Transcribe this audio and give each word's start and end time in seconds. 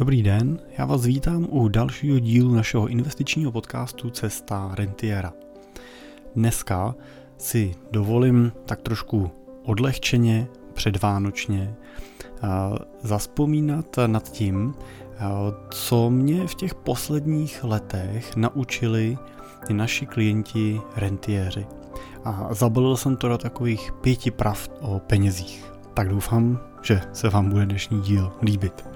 Dobrý 0.00 0.22
den, 0.22 0.58
já 0.78 0.84
vás 0.84 1.04
vítám 1.04 1.46
u 1.50 1.68
dalšího 1.68 2.18
dílu 2.18 2.54
našeho 2.54 2.88
investičního 2.88 3.52
podcastu 3.52 4.10
Cesta 4.10 4.70
rentiera. 4.74 5.32
Dneska 6.34 6.94
si 7.38 7.74
dovolím 7.90 8.52
tak 8.66 8.82
trošku 8.82 9.30
odlehčeně, 9.64 10.46
předvánočně 10.74 11.74
zaspomínat 13.02 13.96
nad 14.06 14.32
tím, 14.32 14.74
co 15.70 16.10
mě 16.10 16.46
v 16.46 16.54
těch 16.54 16.74
posledních 16.74 17.64
letech 17.64 18.36
naučili 18.36 19.18
naši 19.72 20.06
klienti 20.06 20.80
rentiéři. 20.96 21.66
A 22.24 22.48
zabalil 22.54 22.96
jsem 22.96 23.16
to 23.16 23.28
do 23.28 23.38
takových 23.38 23.92
pěti 24.00 24.30
pravd 24.30 24.70
o 24.80 24.98
penězích. 24.98 25.72
Tak 25.94 26.08
doufám, 26.08 26.60
že 26.82 27.00
se 27.12 27.28
vám 27.28 27.50
bude 27.50 27.66
dnešní 27.66 28.00
díl 28.00 28.32
líbit. 28.42 28.89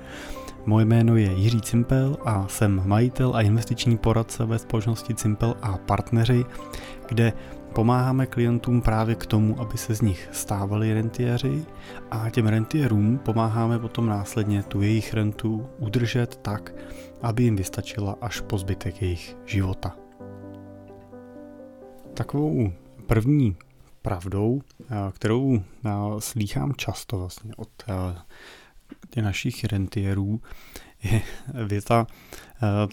Moje 0.67 0.85
jméno 0.85 1.17
je 1.17 1.33
Jiří 1.33 1.61
Cimpel 1.61 2.17
a 2.25 2.49
jsem 2.49 2.83
majitel 2.89 3.37
a 3.37 3.43
investiční 3.43 3.99
poradce 3.99 4.45
ve 4.45 4.59
společnosti 4.59 5.15
Cimpel 5.15 5.57
a 5.63 5.79
partneři, 5.79 6.45
kde 7.09 7.33
pomáháme 7.75 8.27
klientům 8.27 8.81
právě 8.83 9.15
k 9.15 9.27
tomu, 9.27 9.61
aby 9.61 9.79
se 9.79 9.95
z 9.95 10.01
nich 10.01 10.29
stávali 10.33 10.95
rentiéři 10.95 11.65
a 12.11 12.31
těm 12.31 12.47
rentiérům 12.47 13.19
pomáháme 13.19 13.79
potom 13.79 14.07
následně 14.07 14.63
tu 14.63 14.83
jejich 14.83 15.15
rentu 15.15 15.67
udržet 15.79 16.37
tak, 16.37 16.75
aby 17.23 17.43
jim 17.43 17.57
vystačila 17.57 18.17
až 18.21 18.41
po 18.41 18.59
zbytek 18.59 19.03
jejich 19.03 19.37
života. 19.45 19.97
Takovou 22.15 22.73
první 23.07 23.57
pravdou, 24.03 24.61
kterou 25.13 25.63
slýchám 26.19 26.73
často 26.77 27.19
vlastně 27.19 27.53
od 27.57 27.69
těch 29.15 29.25
našich 29.25 29.65
rentierů, 29.65 30.41
je 31.03 31.23
věta, 31.67 32.07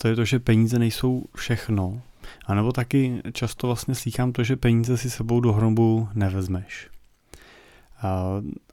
to 0.02 0.08
je 0.08 0.16
to, 0.16 0.26
že 0.26 0.40
peníze 0.40 0.80
nejsou 0.80 1.26
všechno, 1.36 2.02
a 2.46 2.54
nebo 2.54 2.72
taky 2.72 3.22
často 3.34 3.68
vlastně 3.68 3.96
slýchám 3.96 4.32
to, 4.32 4.44
že 4.44 4.56
peníze 4.56 4.98
si 4.98 5.10
sebou 5.10 5.40
do 5.40 5.54
hrobu 5.54 6.10
nevezmeš. 6.14 6.90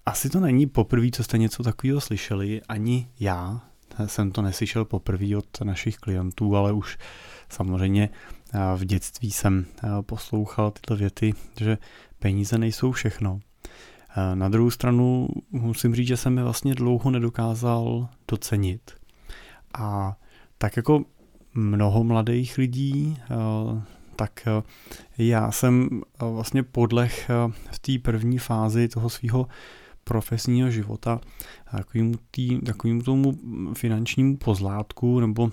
Asi 0.06 0.30
to 0.30 0.40
není 0.40 0.66
poprvé, 0.66 1.10
co 1.10 1.24
jste 1.24 1.38
něco 1.38 1.62
takového 1.62 2.00
slyšeli, 2.00 2.62
ani 2.68 3.08
já 3.20 3.60
jsem 4.06 4.30
to 4.30 4.42
neslyšel 4.42 4.84
poprvé 4.84 5.36
od 5.36 5.60
našich 5.64 5.96
klientů, 5.96 6.56
ale 6.56 6.72
už 6.72 6.98
samozřejmě 7.48 8.08
v 8.76 8.84
dětství 8.84 9.30
jsem 9.30 9.66
poslouchal 10.00 10.70
tyto 10.70 10.96
věty, 10.96 11.34
že 11.60 11.78
peníze 12.18 12.58
nejsou 12.58 12.92
všechno. 12.92 13.40
Na 14.34 14.48
druhou 14.48 14.70
stranu 14.70 15.28
musím 15.50 15.94
říct, 15.94 16.06
že 16.06 16.16
jsem 16.16 16.38
je 16.38 16.44
vlastně 16.44 16.74
dlouho 16.74 17.10
nedokázal 17.10 18.08
docenit. 18.28 18.90
A 19.78 20.16
tak 20.58 20.76
jako 20.76 21.04
mnoho 21.54 22.04
mladých 22.04 22.58
lidí, 22.58 23.18
tak 24.16 24.48
já 25.18 25.50
jsem 25.50 26.02
vlastně 26.20 26.62
podlech 26.62 27.30
v 27.70 27.78
té 27.78 27.92
první 28.02 28.38
fázi 28.38 28.88
toho 28.88 29.10
svého 29.10 29.46
profesního 30.04 30.70
života 30.70 31.20
takovým, 31.70 32.14
tý, 32.30 32.60
takovým 32.60 33.00
tomu 33.00 33.38
finančnímu 33.74 34.36
pozlátku 34.36 35.20
nebo 35.20 35.50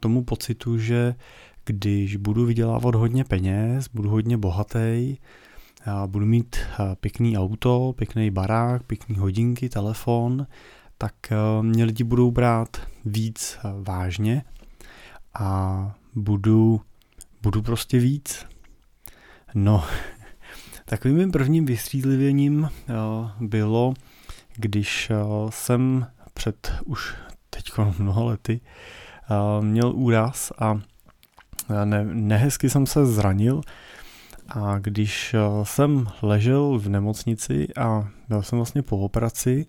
tomu 0.00 0.24
pocitu, 0.24 0.78
že 0.78 1.14
když 1.64 2.16
budu 2.16 2.46
vydělávat 2.46 2.94
hodně 2.94 3.24
peněz, 3.24 3.88
budu 3.94 4.10
hodně 4.10 4.36
bohatý, 4.36 5.16
budu 6.06 6.26
mít 6.26 6.56
pěkný 7.00 7.38
auto, 7.38 7.94
pěkný 7.96 8.30
barák, 8.30 8.82
pěkný 8.82 9.16
hodinky, 9.16 9.68
telefon, 9.68 10.46
tak 10.98 11.14
mě 11.60 11.84
lidi 11.84 12.04
budou 12.04 12.30
brát 12.30 12.76
víc 13.04 13.58
vážně 13.82 14.44
a 15.34 15.94
budu, 16.14 16.80
budu 17.42 17.62
prostě 17.62 17.98
víc. 17.98 18.46
No, 19.54 19.84
takovým 20.84 21.16
mým 21.16 21.32
prvním 21.32 21.64
vystřízlivěním 21.64 22.70
bylo, 23.40 23.94
když 24.56 25.12
jsem 25.50 26.06
před 26.34 26.72
už 26.84 27.14
teď 27.50 27.72
mnoha 27.98 28.22
lety 28.24 28.60
měl 29.60 29.92
úraz 29.94 30.52
a 30.58 30.80
ne, 31.84 32.04
nehezky 32.04 32.70
jsem 32.70 32.86
se 32.86 33.06
zranil 33.06 33.60
a 34.48 34.78
když 34.78 35.34
jsem 35.62 36.06
ležel 36.22 36.78
v 36.78 36.88
nemocnici 36.88 37.68
a 37.76 38.08
byl 38.28 38.42
jsem 38.42 38.58
vlastně 38.58 38.82
po 38.82 38.98
operaci, 38.98 39.66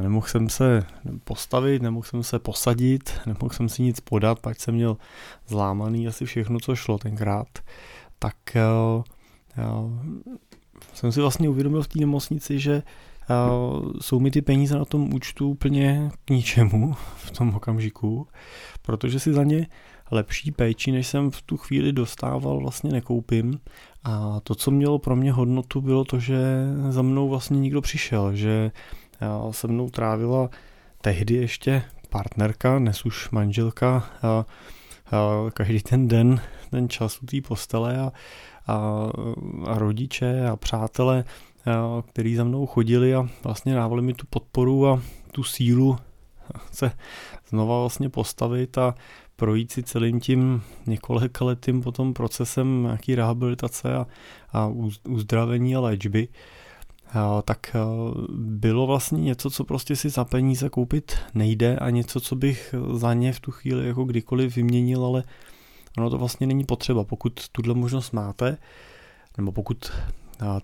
nemohl 0.00 0.26
jsem 0.26 0.48
se 0.48 0.86
postavit, 1.24 1.82
nemohl 1.82 2.06
jsem 2.06 2.22
se 2.22 2.38
posadit, 2.38 3.12
nemohl 3.26 3.50
jsem 3.50 3.68
si 3.68 3.82
nic 3.82 4.00
podat, 4.00 4.40
pak 4.40 4.60
jsem 4.60 4.74
měl 4.74 4.96
zlámaný 5.46 6.08
asi 6.08 6.24
všechno, 6.24 6.60
co 6.60 6.76
šlo 6.76 6.98
tenkrát, 6.98 7.48
tak 8.18 8.36
jsem 10.94 11.12
si 11.12 11.20
vlastně 11.20 11.48
uvědomil 11.48 11.82
v 11.82 11.88
té 11.88 12.00
nemocnici, 12.00 12.58
že 12.58 12.82
jsou 14.00 14.20
mi 14.20 14.30
ty 14.30 14.42
peníze 14.42 14.78
na 14.78 14.84
tom 14.84 15.14
účtu 15.14 15.48
úplně 15.48 16.10
k 16.24 16.30
ničemu 16.30 16.94
v 17.16 17.30
tom 17.30 17.54
okamžiku, 17.54 18.26
protože 18.82 19.20
si 19.20 19.32
za 19.32 19.44
ně 19.44 19.66
lepší 20.10 20.50
péči, 20.50 20.92
než 20.92 21.06
jsem 21.06 21.30
v 21.30 21.42
tu 21.42 21.56
chvíli 21.56 21.92
dostával, 21.92 22.60
vlastně 22.60 22.90
nekoupím. 22.90 23.60
A 24.04 24.40
to, 24.40 24.54
co 24.54 24.70
mělo 24.70 24.98
pro 24.98 25.16
mě 25.16 25.32
hodnotu, 25.32 25.80
bylo 25.80 26.04
to, 26.04 26.18
že 26.18 26.38
za 26.88 27.02
mnou 27.02 27.28
vlastně 27.28 27.60
nikdo 27.60 27.80
přišel, 27.80 28.34
že 28.36 28.70
se 29.50 29.68
mnou 29.68 29.90
trávila 29.90 30.50
tehdy 31.00 31.34
ještě 31.34 31.82
partnerka, 32.08 32.78
dnes 32.78 33.04
už 33.04 33.30
manželka, 33.30 34.10
a, 34.22 34.28
a 34.28 34.44
každý 35.50 35.80
ten 35.80 36.08
den, 36.08 36.40
ten 36.70 36.88
čas 36.88 37.22
u 37.22 37.26
té 37.26 37.40
postele 37.40 37.98
a, 37.98 38.12
a, 38.66 39.06
a 39.66 39.78
rodiče 39.78 40.48
a 40.48 40.56
přátelé, 40.56 41.24
a, 41.66 42.02
který 42.02 42.36
za 42.36 42.44
mnou 42.44 42.66
chodili 42.66 43.14
a 43.14 43.28
vlastně 43.44 43.74
dávali 43.74 44.02
mi 44.02 44.14
tu 44.14 44.26
podporu 44.30 44.88
a 44.88 45.02
tu 45.32 45.42
sílu 45.42 45.98
se 46.72 46.92
znova 47.48 47.80
vlastně 47.80 48.08
postavit 48.08 48.78
a 48.78 48.94
projít 49.40 49.72
si 49.72 49.82
celým 49.82 50.20
tím 50.20 50.62
několika 50.86 51.44
letým 51.44 51.82
potom 51.82 52.14
procesem 52.14 52.82
nějaký 52.82 53.14
rehabilitace 53.14 53.94
a, 53.94 54.06
a 54.52 54.72
uzdravení 55.08 55.76
a 55.76 55.80
léčby, 55.80 56.28
tak 57.44 57.76
bylo 58.38 58.86
vlastně 58.86 59.20
něco, 59.20 59.50
co 59.50 59.64
prostě 59.64 59.96
si 59.96 60.08
za 60.08 60.24
peníze 60.24 60.68
koupit 60.68 61.16
nejde 61.34 61.76
a 61.76 61.90
něco, 61.90 62.20
co 62.20 62.36
bych 62.36 62.74
za 62.92 63.14
ně 63.14 63.32
v 63.32 63.40
tu 63.40 63.50
chvíli 63.50 63.86
jako 63.86 64.04
kdykoliv 64.04 64.56
vyměnil, 64.56 65.04
ale 65.04 65.24
ono 65.98 66.10
to 66.10 66.18
vlastně 66.18 66.46
není 66.46 66.64
potřeba, 66.64 67.04
pokud 67.04 67.48
tuhle 67.52 67.74
možnost 67.74 68.12
máte, 68.12 68.58
nebo 69.36 69.52
pokud 69.52 69.92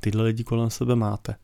tyhle 0.01 0.23
lidi 0.23 0.45
kolem 0.45 0.71
sebe 0.71 0.97
máte. 0.97 1.35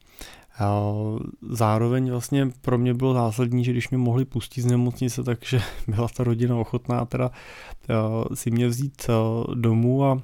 Zároveň 1.50 2.10
vlastně 2.10 2.50
pro 2.60 2.78
mě 2.78 2.94
bylo 2.94 3.14
zásadní, 3.14 3.64
že 3.64 3.72
když 3.72 3.90
mě 3.90 3.98
mohli 3.98 4.24
pustit 4.24 4.62
z 4.62 4.66
nemocnice, 4.66 5.22
takže 5.24 5.60
byla 5.88 6.08
ta 6.08 6.24
rodina 6.24 6.56
ochotná 6.56 7.04
teda 7.04 7.30
si 8.34 8.50
mě 8.50 8.66
vzít 8.66 9.06
domů 9.54 10.04
a 10.04 10.22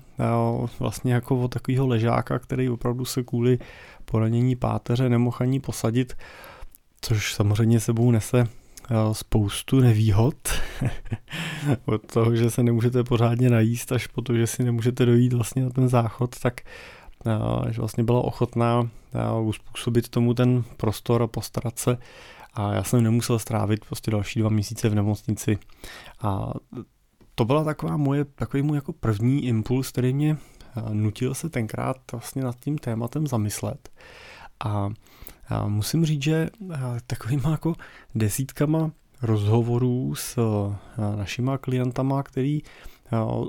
vlastně 0.79 1.15
jako 1.15 1.41
od 1.41 1.49
takového 1.49 1.87
ležáka, 1.87 2.39
který 2.39 2.71
opravdu 2.71 3.05
se 3.05 3.23
kvůli 3.23 3.59
poranění 4.05 4.57
páteře 4.57 5.09
nemohl 5.09 5.37
ani 5.41 5.61
posadit, 5.61 6.15
což 7.01 7.35
samozřejmě 7.35 7.81
sebou 7.81 8.11
nese 8.11 8.49
spoustu 9.13 9.81
nevýhod. 9.81 10.35
Od 11.85 12.13
toho, 12.13 12.37
že 12.37 12.51
se 12.51 12.63
nemůžete 12.63 13.05
pořádně 13.05 13.51
najíst, 13.51 13.93
až 13.93 14.07
po 14.07 14.23
to, 14.23 14.35
že 14.35 14.47
si 14.47 14.65
nemůžete 14.65 15.07
dojít 15.07 15.33
vlastně 15.33 15.63
na 15.63 15.71
ten 15.71 15.89
záchod, 15.89 16.39
tak 16.41 16.61
že 17.71 17.81
vlastně 17.81 18.05
byla 18.05 18.25
ochotná 18.25 18.91
uspůsobit 19.43 20.09
tomu 20.09 20.35
ten 20.35 20.65
prostor 20.77 21.23
a 21.23 21.27
postarat 21.27 21.79
se. 21.79 21.99
A 22.55 22.73
já 22.73 22.85
jsem 22.85 23.03
nemusel 23.03 23.39
strávit 23.39 23.85
prostě 23.85 24.11
další 24.11 24.41
dva 24.41 24.49
měsíce 24.49 24.89
v 24.89 24.95
nemocnici. 24.95 25.59
A 26.23 26.53
to 27.35 27.45
byla 27.45 27.65
taková 27.65 27.97
moje, 27.97 28.25
takový 28.25 28.63
můj 28.63 28.77
jako 28.77 28.93
první 28.93 29.45
impuls, 29.45 29.89
který 29.89 30.15
mě 30.15 30.37
nutil 30.93 31.35
se 31.35 31.49
tenkrát 31.49 31.97
vlastně 32.13 32.43
nad 32.43 32.57
tím 32.61 32.79
tématem 32.79 33.27
zamyslet. 33.27 33.89
A 34.65 34.89
musím 35.67 36.05
říct, 36.05 36.23
že 36.23 36.51
takovýma 37.07 37.51
jako 37.51 37.75
desítkama 38.15 38.91
rozhovorů 39.23 40.15
s 40.15 40.39
našima 41.17 41.59
klientama, 41.59 42.23
který 42.23 42.63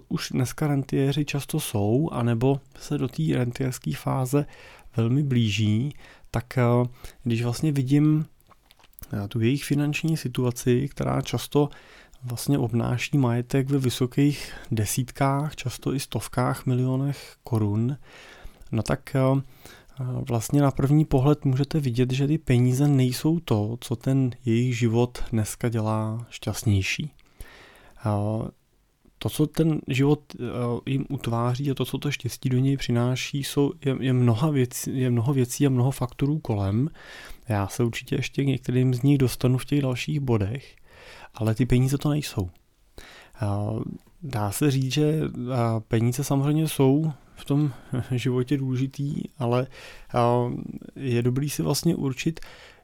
už 0.07 0.29
dneska 0.31 0.67
rentiéři 0.67 1.25
často 1.25 1.59
jsou, 1.59 2.09
anebo 2.11 2.59
se 2.79 2.97
do 2.97 3.07
té 3.07 3.23
rentierské 3.33 3.91
fáze 3.95 4.45
velmi 4.97 5.23
blíží, 5.23 5.93
tak 6.31 6.45
když 7.23 7.43
vlastně 7.43 7.71
vidím 7.71 8.25
tu 9.29 9.41
jejich 9.41 9.63
finanční 9.63 10.17
situaci, 10.17 10.87
která 10.91 11.21
často 11.21 11.69
vlastně 12.23 12.57
obnáší 12.57 13.17
majetek 13.17 13.69
ve 13.69 13.77
vysokých 13.77 14.53
desítkách, 14.71 15.55
často 15.55 15.93
i 15.93 15.99
stovkách 15.99 16.65
milionech 16.65 17.35
korun, 17.43 17.97
no 18.71 18.83
tak 18.83 19.15
vlastně 20.29 20.61
na 20.61 20.71
první 20.71 21.05
pohled 21.05 21.45
můžete 21.45 21.79
vidět, 21.79 22.11
že 22.11 22.27
ty 22.27 22.37
peníze 22.37 22.87
nejsou 22.87 23.39
to, 23.39 23.77
co 23.81 23.95
ten 23.95 24.31
jejich 24.45 24.77
život 24.77 25.23
dneska 25.31 25.69
dělá 25.69 26.25
šťastnější. 26.29 27.11
To, 29.19 29.29
co 29.29 29.47
ten 29.47 29.81
život 29.87 30.35
jim 30.85 31.05
utváří 31.09 31.71
a 31.71 31.73
to, 31.73 31.85
co 31.85 31.97
to 31.97 32.11
štěstí 32.11 32.49
do 32.49 32.57
něj 32.57 32.77
přináší, 32.77 33.43
jsou, 33.43 33.73
je, 33.85 33.95
je, 33.99 34.13
mnoha 34.13 34.49
věcí, 34.49 34.99
je 34.99 35.09
mnoho 35.09 35.33
věcí 35.33 35.67
a 35.67 35.69
mnoho 35.69 35.91
faktorů 35.91 36.39
kolem. 36.39 36.89
Já 37.49 37.67
se 37.67 37.83
určitě 37.83 38.15
ještě 38.15 38.43
k 38.43 38.47
některým 38.47 38.93
z 38.93 39.01
nich 39.01 39.17
dostanu 39.17 39.57
v 39.57 39.65
těch 39.65 39.81
dalších 39.81 40.19
bodech, 40.19 40.75
ale 41.33 41.55
ty 41.55 41.65
peníze 41.65 41.97
to 41.97 42.09
nejsou. 42.09 42.49
Dá 44.23 44.51
se 44.51 44.71
říct, 44.71 44.93
že 44.93 45.21
peníze 45.87 46.23
samozřejmě 46.23 46.67
jsou 46.67 47.11
v 47.35 47.45
tom 47.45 47.73
životě 48.11 48.57
důležitý, 48.57 49.23
ale 49.37 49.67
je 50.95 51.21
dobrý 51.21 51.49
si 51.49 51.63
vlastně 51.63 51.95
určit, 51.95 52.39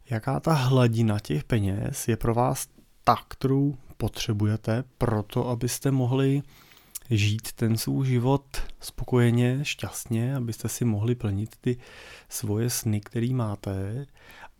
jaká 0.09 0.39
ta 0.39 0.53
hladina 0.53 1.19
těch 1.19 1.43
peněz 1.43 2.07
je 2.07 2.17
pro 2.17 2.33
vás 2.33 2.67
ta, 3.03 3.15
kterou 3.27 3.75
potřebujete 3.97 4.83
pro 4.97 5.23
to, 5.23 5.49
abyste 5.49 5.91
mohli 5.91 6.41
žít 7.09 7.51
ten 7.51 7.77
svůj 7.77 8.07
život 8.07 8.45
spokojeně, 8.79 9.59
šťastně, 9.63 10.35
abyste 10.35 10.69
si 10.69 10.85
mohli 10.85 11.15
plnit 11.15 11.55
ty 11.61 11.77
svoje 12.29 12.69
sny, 12.69 13.01
které 13.01 13.27
máte. 13.33 14.05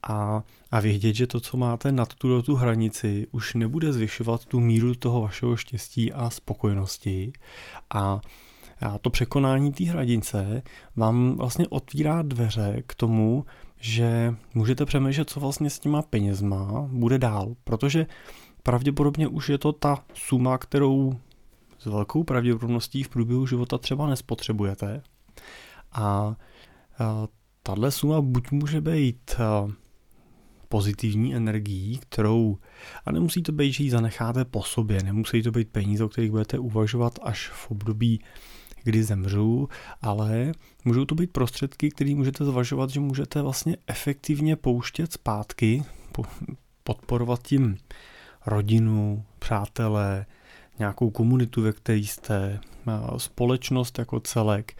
A, 0.07 0.43
a 0.71 0.79
vědět, 0.79 1.13
že 1.13 1.27
to, 1.27 1.39
co 1.39 1.57
máte 1.57 1.91
nad 1.91 2.13
tu, 2.13 2.41
tu 2.41 2.55
hranici, 2.55 3.27
už 3.31 3.53
nebude 3.53 3.93
zvyšovat 3.93 4.45
tu 4.45 4.59
míru 4.59 4.95
toho 4.95 5.21
vašeho 5.21 5.57
štěstí 5.57 6.13
a 6.13 6.29
spokojenosti. 6.29 7.33
A 7.93 8.21
a 8.81 8.97
to 8.97 9.09
překonání 9.09 9.73
té 9.73 9.83
hranice 9.83 10.61
vám 10.95 11.35
vlastně 11.35 11.67
otvírá 11.67 12.21
dveře 12.21 12.83
k 12.87 12.95
tomu, 12.95 13.45
že 13.79 14.35
můžete 14.53 14.85
přemýšlet, 14.85 15.29
co 15.29 15.39
vlastně 15.39 15.69
s 15.69 15.79
těma 15.79 16.01
penězma 16.01 16.87
bude 16.91 17.17
dál, 17.17 17.55
protože 17.63 18.05
pravděpodobně 18.65 19.27
už 19.27 19.49
je 19.49 19.57
to 19.57 19.71
ta 19.71 20.03
suma, 20.13 20.57
kterou 20.57 21.19
s 21.79 21.85
velkou 21.85 22.23
pravděpodobností 22.23 23.03
v 23.03 23.09
průběhu 23.09 23.47
života 23.47 23.77
třeba 23.77 24.07
nespotřebujete. 24.07 25.01
A, 25.91 26.35
tahle 27.63 27.91
suma 27.91 28.21
buď 28.21 28.51
může 28.51 28.81
být 28.81 29.35
pozitivní 30.69 31.35
energií, 31.35 31.97
kterou, 31.97 32.57
a 33.05 33.11
nemusí 33.11 33.43
to 33.43 33.51
být, 33.51 33.73
že 33.73 33.83
ji 33.83 33.89
zanecháte 33.89 34.45
po 34.45 34.63
sobě, 34.63 35.03
nemusí 35.03 35.43
to 35.43 35.51
být 35.51 35.69
peníze, 35.69 36.03
o 36.03 36.09
kterých 36.09 36.31
budete 36.31 36.59
uvažovat 36.59 37.19
až 37.21 37.49
v 37.49 37.71
období 37.71 38.19
kdy 38.83 39.03
zemřu, 39.03 39.69
ale 40.01 40.51
můžou 40.85 41.05
to 41.05 41.15
být 41.15 41.31
prostředky, 41.31 41.89
které 41.89 42.15
můžete 42.15 42.45
zvažovat, 42.45 42.89
že 42.89 42.99
můžete 42.99 43.41
vlastně 43.41 43.77
efektivně 43.87 44.55
pouštět 44.55 45.13
zpátky, 45.13 45.83
podporovat 46.83 47.43
tím 47.43 47.77
rodinu, 48.45 49.23
přátelé, 49.39 50.25
nějakou 50.79 51.09
komunitu, 51.09 51.61
ve 51.61 51.73
které 51.73 51.97
jste, 51.97 52.59
společnost 53.17 53.99
jako 53.99 54.19
celek, 54.19 54.77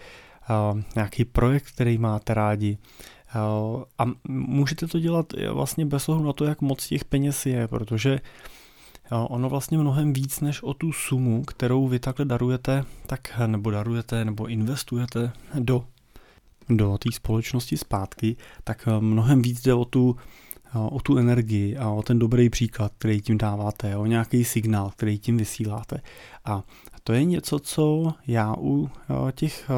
nějaký 0.95 1.25
projekt, 1.25 1.71
který 1.71 1.97
máte 1.97 2.33
rádi. 2.33 2.77
A 3.97 4.05
můžete 4.27 4.87
to 4.87 4.99
dělat 4.99 5.33
vlastně 5.51 5.85
bez 5.85 6.09
ohledu 6.09 6.27
na 6.27 6.33
to, 6.33 6.45
jak 6.45 6.61
moc 6.61 6.87
těch 6.87 7.05
peněz 7.05 7.45
je, 7.45 7.67
protože 7.67 8.19
ono 9.11 9.49
vlastně 9.49 9.77
mnohem 9.77 10.13
víc 10.13 10.39
než 10.39 10.63
o 10.63 10.73
tu 10.73 10.91
sumu, 10.91 11.43
kterou 11.43 11.87
vy 11.87 11.99
takhle 11.99 12.25
darujete, 12.25 12.85
tak 13.05 13.39
nebo 13.47 13.71
darujete, 13.71 14.25
nebo 14.25 14.47
investujete 14.47 15.31
do, 15.59 15.85
do 16.69 16.97
té 16.97 17.11
společnosti 17.11 17.77
zpátky, 17.77 18.35
tak 18.63 18.87
mnohem 18.99 19.41
víc 19.41 19.61
jde 19.61 19.73
o 19.73 19.85
tu, 19.85 20.15
o 20.75 20.99
tu 20.99 21.17
energii 21.17 21.77
a 21.77 21.89
o 21.89 22.03
ten 22.03 22.19
dobrý 22.19 22.49
příklad, 22.49 22.91
který 22.97 23.21
tím 23.21 23.37
dáváte, 23.37 23.97
o 23.97 24.05
nějaký 24.05 24.43
signál, 24.43 24.91
který 24.95 25.19
tím 25.19 25.37
vysíláte. 25.37 26.01
A 26.45 26.63
to 27.03 27.13
je 27.13 27.23
něco, 27.23 27.59
co 27.59 28.13
já 28.27 28.55
u 28.59 28.89
těch 29.31 29.69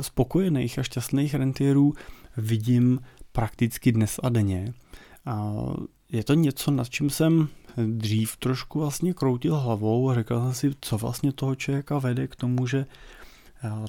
spokojených 0.00 0.78
a 0.78 0.82
šťastných 0.82 1.34
rentierů 1.34 1.92
vidím 2.36 3.00
prakticky 3.32 3.92
dnes 3.92 4.20
a 4.22 4.28
denně. 4.28 4.74
Je 6.12 6.24
to 6.24 6.34
něco, 6.34 6.70
nad 6.70 6.90
čím 6.90 7.10
jsem 7.10 7.48
dřív 7.86 8.36
trošku 8.36 8.78
vlastně 8.78 9.14
kroutil 9.14 9.56
hlavou 9.56 10.10
a 10.10 10.14
řekl 10.14 10.40
jsem 10.40 10.54
si, 10.54 10.76
co 10.80 10.98
vlastně 10.98 11.32
toho 11.32 11.54
člověka 11.54 11.98
vede 11.98 12.28
k 12.28 12.36
tomu, 12.36 12.66
že 12.66 12.86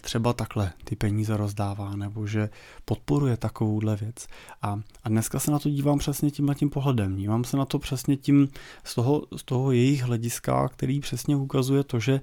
třeba 0.02 0.34
takhle 0.34 0.74
ty 0.84 0.96
peníze 0.96 1.38
rozdává, 1.38 1.96
nebo 1.96 2.28
že 2.28 2.50
podporuje 2.86 3.38
takovouhle 3.38 3.96
věc. 3.96 4.28
A, 4.62 4.80
a 5.04 5.10
dneska 5.10 5.40
se 5.40 5.52
na 5.52 5.60
to 5.60 5.70
dívám 5.70 5.98
přesně 5.98 6.31
tím 6.31 6.54
tím 6.56 6.70
pohledem. 6.70 7.16
Dívám 7.16 7.44
se 7.44 7.58
na 7.58 7.66
to 7.66 7.80
přesně 7.80 8.18
tím 8.18 8.48
z 8.84 8.96
toho, 8.96 9.24
z 9.36 9.44
toho 9.44 9.72
jejich 9.72 10.04
hlediska, 10.04 10.68
který 10.68 11.00
přesně 11.00 11.36
ukazuje 11.36 11.84
to, 11.84 12.00
že 12.00 12.22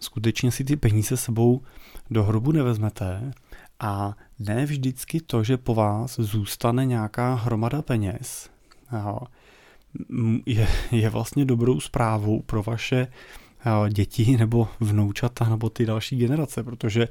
skutečně 0.00 0.50
si 0.50 0.64
ty 0.64 0.76
peníze 0.76 1.16
sebou 1.16 1.62
do 2.10 2.24
hrobu 2.24 2.52
nevezmete 2.52 3.32
a 3.80 4.16
ne 4.38 4.66
vždycky 4.66 5.20
to, 5.20 5.44
že 5.44 5.56
po 5.56 5.74
vás 5.74 6.16
zůstane 6.20 6.86
nějaká 6.86 7.34
hromada 7.34 7.82
peněz, 7.82 8.50
je, 10.46 10.68
je 10.90 11.10
vlastně 11.10 11.44
dobrou 11.44 11.80
zprávou 11.80 12.42
pro 12.42 12.62
vaše 12.62 13.06
děti 13.88 14.36
nebo 14.38 14.68
vnoučata 14.80 15.48
nebo 15.48 15.70
ty 15.70 15.86
další 15.86 16.16
generace, 16.16 16.62
protože 16.62 17.08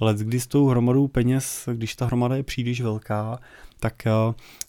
let, 0.00 0.16
kdy 0.16 0.40
s 0.40 0.46
tou 0.46 0.66
hromadou 0.66 1.08
peněz, 1.08 1.68
když 1.72 1.96
ta 1.96 2.06
hromada 2.06 2.36
je 2.36 2.42
příliš 2.42 2.80
velká, 2.80 3.38
tak 3.80 4.02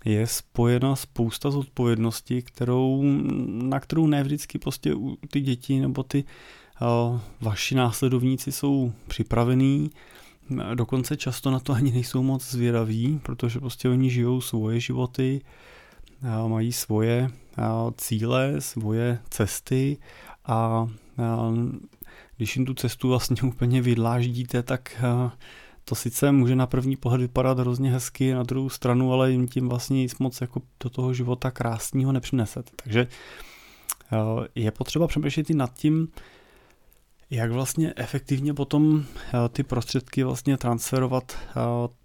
je 0.06 0.28
spojena 0.28 0.95
spousta 0.95 1.51
zodpovědností, 1.51 2.42
kterou, 2.42 3.04
na 3.48 3.80
kterou 3.80 4.07
ne 4.07 4.24
vždycky 4.24 4.60
prostě 4.60 4.94
ty 5.30 5.42
děti 5.42 5.80
nebo 5.80 6.04
ty 6.04 6.24
vaši 7.42 7.75
následovníci 7.75 8.51
jsou 8.51 8.94
připravení, 9.07 9.92
dokonce 10.74 11.18
často 11.18 11.51
na 11.51 11.60
to 11.60 11.74
ani 11.74 11.92
nejsou 11.92 12.24
moc 12.24 12.51
zvědaví, 12.51 13.19
protože 13.24 13.60
prostě 13.60 13.89
oni 13.89 14.10
žijou 14.10 14.42
svoje 14.42 14.80
životy, 14.80 15.42
mají 16.48 16.72
svoje 16.72 17.30
cíle, 17.98 18.56
svoje 18.60 19.19
cesty 19.30 19.98
a 20.45 20.88
když 22.38 22.56
jim 22.56 22.66
tu 22.66 22.74
cestu 22.74 23.10
vlastně 23.10 23.42
úplně 23.44 23.81
vydláždíte, 23.81 24.63
tak 24.63 25.04
to 25.86 25.96
sice 25.96 26.31
může 26.31 26.56
na 26.56 26.68
první 26.68 26.96
pohled 26.96 27.22
vypadat 27.22 27.60
hrozně 27.60 27.92
hezky 27.92 28.34
na 28.34 28.44
druhou 28.44 28.69
stranu, 28.69 29.13
ale 29.13 29.31
jim 29.31 29.48
tím 29.48 29.69
vlastně 29.69 29.98
nic 29.98 30.18
moc 30.18 30.42
jako 30.42 30.62
do 30.84 30.90
toho 30.90 31.13
života 31.13 31.52
krásného 31.52 32.12
nepřinesete. 32.12 32.72
Takže 32.84 33.08
je 34.56 34.72
potřeba 34.72 35.08
přemýšlet 35.08 35.50
i 35.50 35.54
nad 35.54 35.74
tím, 35.74 36.08
jak 37.32 37.51
vlastně 37.51 37.94
efektivně 37.96 38.53
potom 38.53 39.03
eh, 39.06 39.50
ty 39.50 39.63
prostředky 39.63 40.24
vlastně 40.24 40.58
transferovat 40.58 41.38
eh, 41.38 41.53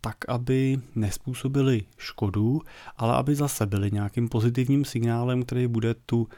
tak, 0.01 0.17
aby 0.29 0.79
nespůsobily 0.95 1.83
škodu, 1.99 2.63
ale 2.97 3.15
aby 3.15 3.35
zase 3.35 3.67
byly 3.67 3.91
nějakým 3.91 4.29
pozitivním 4.29 4.85
signálem, 4.85 5.43
který 5.43 5.67
bude 5.67 5.95
tu 5.95 6.29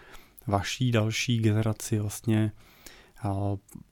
vaší 0.48 0.92
další 0.92 1.38
generaci 1.38 1.98
vlastně 1.98 2.52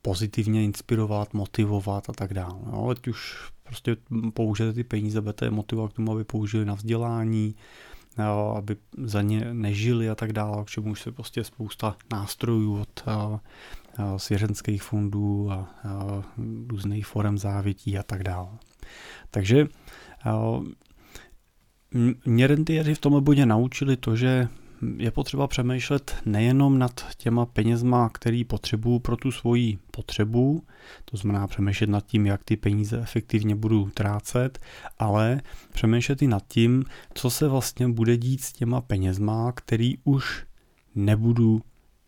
pozitivně 0.03 0.65
inspirovat, 0.65 1.35
motivovat 1.35 2.11
a 2.11 2.13
tak 2.13 2.35
dále. 2.35 2.59
No, 2.67 2.89
ať 2.89 3.09
už 3.09 3.51
prostě 3.63 3.97
použijete 4.35 4.73
ty 4.73 4.85
peníze, 4.85 5.21
budete 5.21 5.47
je 5.47 5.51
motivovat 5.51 5.93
k 5.93 5.97
tomu, 5.97 6.13
aby 6.13 6.25
použili 6.25 6.65
na 6.65 6.75
vzdělání, 6.75 7.55
aby 8.57 8.77
za 9.03 9.23
ně 9.23 9.55
nežili 9.55 10.11
a 10.11 10.15
tak 10.15 10.33
dále, 10.33 10.65
k 10.65 10.71
čemu 10.71 10.91
už 10.91 11.01
se 11.01 11.13
prostě 11.13 11.45
spousta 11.45 11.97
nástrojů 12.13 12.81
od 12.81 13.05
svěřenských 14.17 14.83
fondů 14.83 15.51
a 15.51 15.75
různých 16.67 17.07
forem 17.07 17.39
závětí 17.39 17.99
a 17.99 18.03
tak 18.03 18.23
dále. 18.23 18.49
Takže 19.31 19.67
mě 22.27 22.47
rentiéři 22.47 22.95
v 22.95 22.99
tomhle 22.99 23.21
bodě 23.21 23.47
naučili 23.47 23.97
to, 23.97 24.17
že 24.17 24.49
je 24.97 25.11
potřeba 25.11 25.47
přemýšlet 25.47 26.17
nejenom 26.25 26.79
nad 26.79 27.07
těma 27.17 27.47
penězma, 27.47 28.09
který 28.09 28.45
potřebuju 28.45 28.99
pro 28.99 29.17
tu 29.17 29.33
svoji 29.33 29.79
potřebu, 29.91 30.63
to 31.05 31.17
znamená 31.17 31.47
přemýšlet 31.47 31.91
nad 31.91 32.07
tím, 32.07 32.27
jak 32.27 32.45
ty 32.45 32.57
peníze 32.57 33.01
efektivně 33.01 33.55
budu 33.55 33.91
trácet, 33.95 34.59
ale 34.99 35.41
přemýšlet 35.73 36.23
i 36.23 36.27
nad 36.27 36.43
tím, 36.49 36.85
co 37.15 37.31
se 37.31 37.49
vlastně 37.49 37.89
bude 37.89 38.17
dít 38.17 38.45
s 38.45 38.53
těma 38.53 38.81
penězma, 38.81 39.53
který 39.53 39.95
už 40.05 40.45
nebudu 40.95 41.63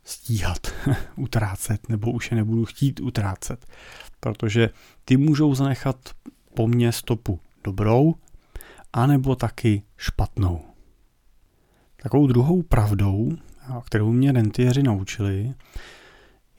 stíhat 0.04 0.66
utrácet, 1.16 1.88
nebo 1.88 2.10
už 2.12 2.30
je 2.30 2.36
nebudu 2.36 2.64
chtít 2.64 3.00
utrácet, 3.00 3.66
protože 4.20 4.70
ty 5.04 5.16
můžou 5.16 5.54
zanechat 5.54 6.10
po 6.54 6.68
mně 6.68 6.92
stopu 6.92 7.40
dobrou, 7.64 8.14
anebo 8.92 9.36
taky 9.36 9.82
špatnou. 9.96 10.67
Takovou 12.08 12.26
druhou 12.26 12.62
pravdou, 12.62 13.32
kterou 13.84 14.12
mě 14.12 14.32
rentiéři 14.32 14.82
naučili, 14.82 15.54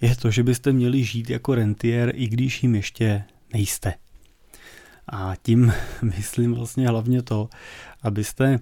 je 0.02 0.16
to, 0.16 0.32
že 0.32 0.44
byste 0.44 0.72
měli 0.72 1.04
žít 1.04 1.30
jako 1.30 1.56
rentiér, 1.56 2.12
i 2.16 2.28
když 2.28 2.64
jim 2.64 2.76
ještě 2.76 3.24
nejste. 3.54 3.94
A 5.08 5.34
tím 5.42 5.74
myslím 6.02 6.54
vlastně 6.54 6.88
hlavně 6.88 7.22
to, 7.22 7.50
abyste 8.02 8.60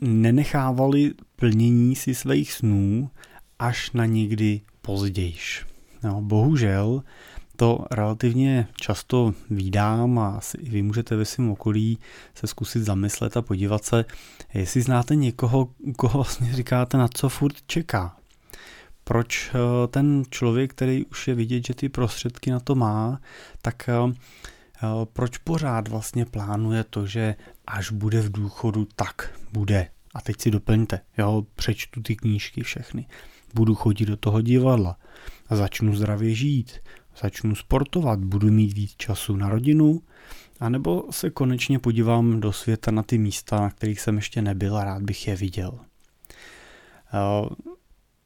nenechávali 0.00 1.14
plnění 1.36 1.96
si 1.96 2.14
svých 2.14 2.52
snů 2.52 3.10
až 3.58 3.92
na 3.92 4.06
někdy 4.06 4.60
pozdějiš. 4.82 5.66
No, 6.02 6.22
bohužel 6.22 7.02
to 7.62 7.84
relativně 7.90 8.68
často 8.80 9.34
výdám 9.50 10.18
a 10.18 10.28
asi 10.28 10.58
i 10.58 10.70
vy 10.70 10.82
můžete 10.82 11.16
ve 11.16 11.24
svém 11.24 11.50
okolí 11.50 11.98
se 12.34 12.46
zkusit 12.46 12.82
zamyslet 12.82 13.36
a 13.36 13.42
podívat 13.42 13.84
se, 13.84 14.04
jestli 14.54 14.82
znáte 14.82 15.16
někoho, 15.16 15.68
koho 15.96 16.18
vlastně 16.18 16.52
říkáte, 16.52 16.96
na 16.96 17.08
co 17.08 17.28
furt 17.28 17.56
čeká. 17.66 18.16
Proč 19.04 19.50
eh, 19.54 19.58
ten 19.88 20.22
člověk, 20.30 20.70
který 20.70 21.04
už 21.04 21.28
je 21.28 21.34
vidět, 21.34 21.66
že 21.66 21.74
ty 21.74 21.88
prostředky 21.88 22.50
na 22.50 22.60
to 22.60 22.74
má, 22.74 23.20
tak 23.62 23.88
eh, 23.88 23.94
proč 25.12 25.38
pořád 25.38 25.88
vlastně 25.88 26.24
plánuje 26.24 26.84
to, 26.84 27.06
že 27.06 27.34
až 27.66 27.90
bude 27.90 28.20
v 28.20 28.32
důchodu, 28.32 28.88
tak 28.96 29.30
bude. 29.52 29.88
A 30.14 30.20
teď 30.20 30.40
si 30.40 30.50
doplňte, 30.50 31.00
jo, 31.18 31.46
přečtu 31.54 32.02
ty 32.02 32.16
knížky 32.16 32.62
všechny. 32.62 33.06
Budu 33.54 33.74
chodit 33.74 34.06
do 34.06 34.16
toho 34.16 34.40
divadla 34.40 34.96
a 35.48 35.56
začnu 35.56 35.96
zdravě 35.96 36.34
žít, 36.34 36.72
začnu 37.20 37.54
sportovat, 37.54 38.18
budu 38.18 38.50
mít 38.50 38.72
víc 38.72 38.94
času 38.96 39.36
na 39.36 39.48
rodinu, 39.48 40.02
anebo 40.60 41.04
se 41.10 41.30
konečně 41.30 41.78
podívám 41.78 42.40
do 42.40 42.52
světa 42.52 42.90
na 42.90 43.02
ty 43.02 43.18
místa, 43.18 43.60
na 43.60 43.70
kterých 43.70 44.00
jsem 44.00 44.16
ještě 44.16 44.42
nebyl 44.42 44.76
a 44.76 44.84
rád 44.84 45.02
bych 45.02 45.28
je 45.28 45.36
viděl. 45.36 45.78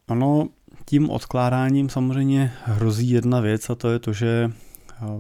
Ano, 0.09 0.49
tím 0.85 1.11
odkládáním 1.11 1.89
samozřejmě 1.89 2.53
hrozí 2.65 3.11
jedna 3.11 3.41
věc 3.41 3.71
a 3.71 3.75
to 3.75 3.91
je 3.91 3.99
to, 3.99 4.13
že 4.13 4.53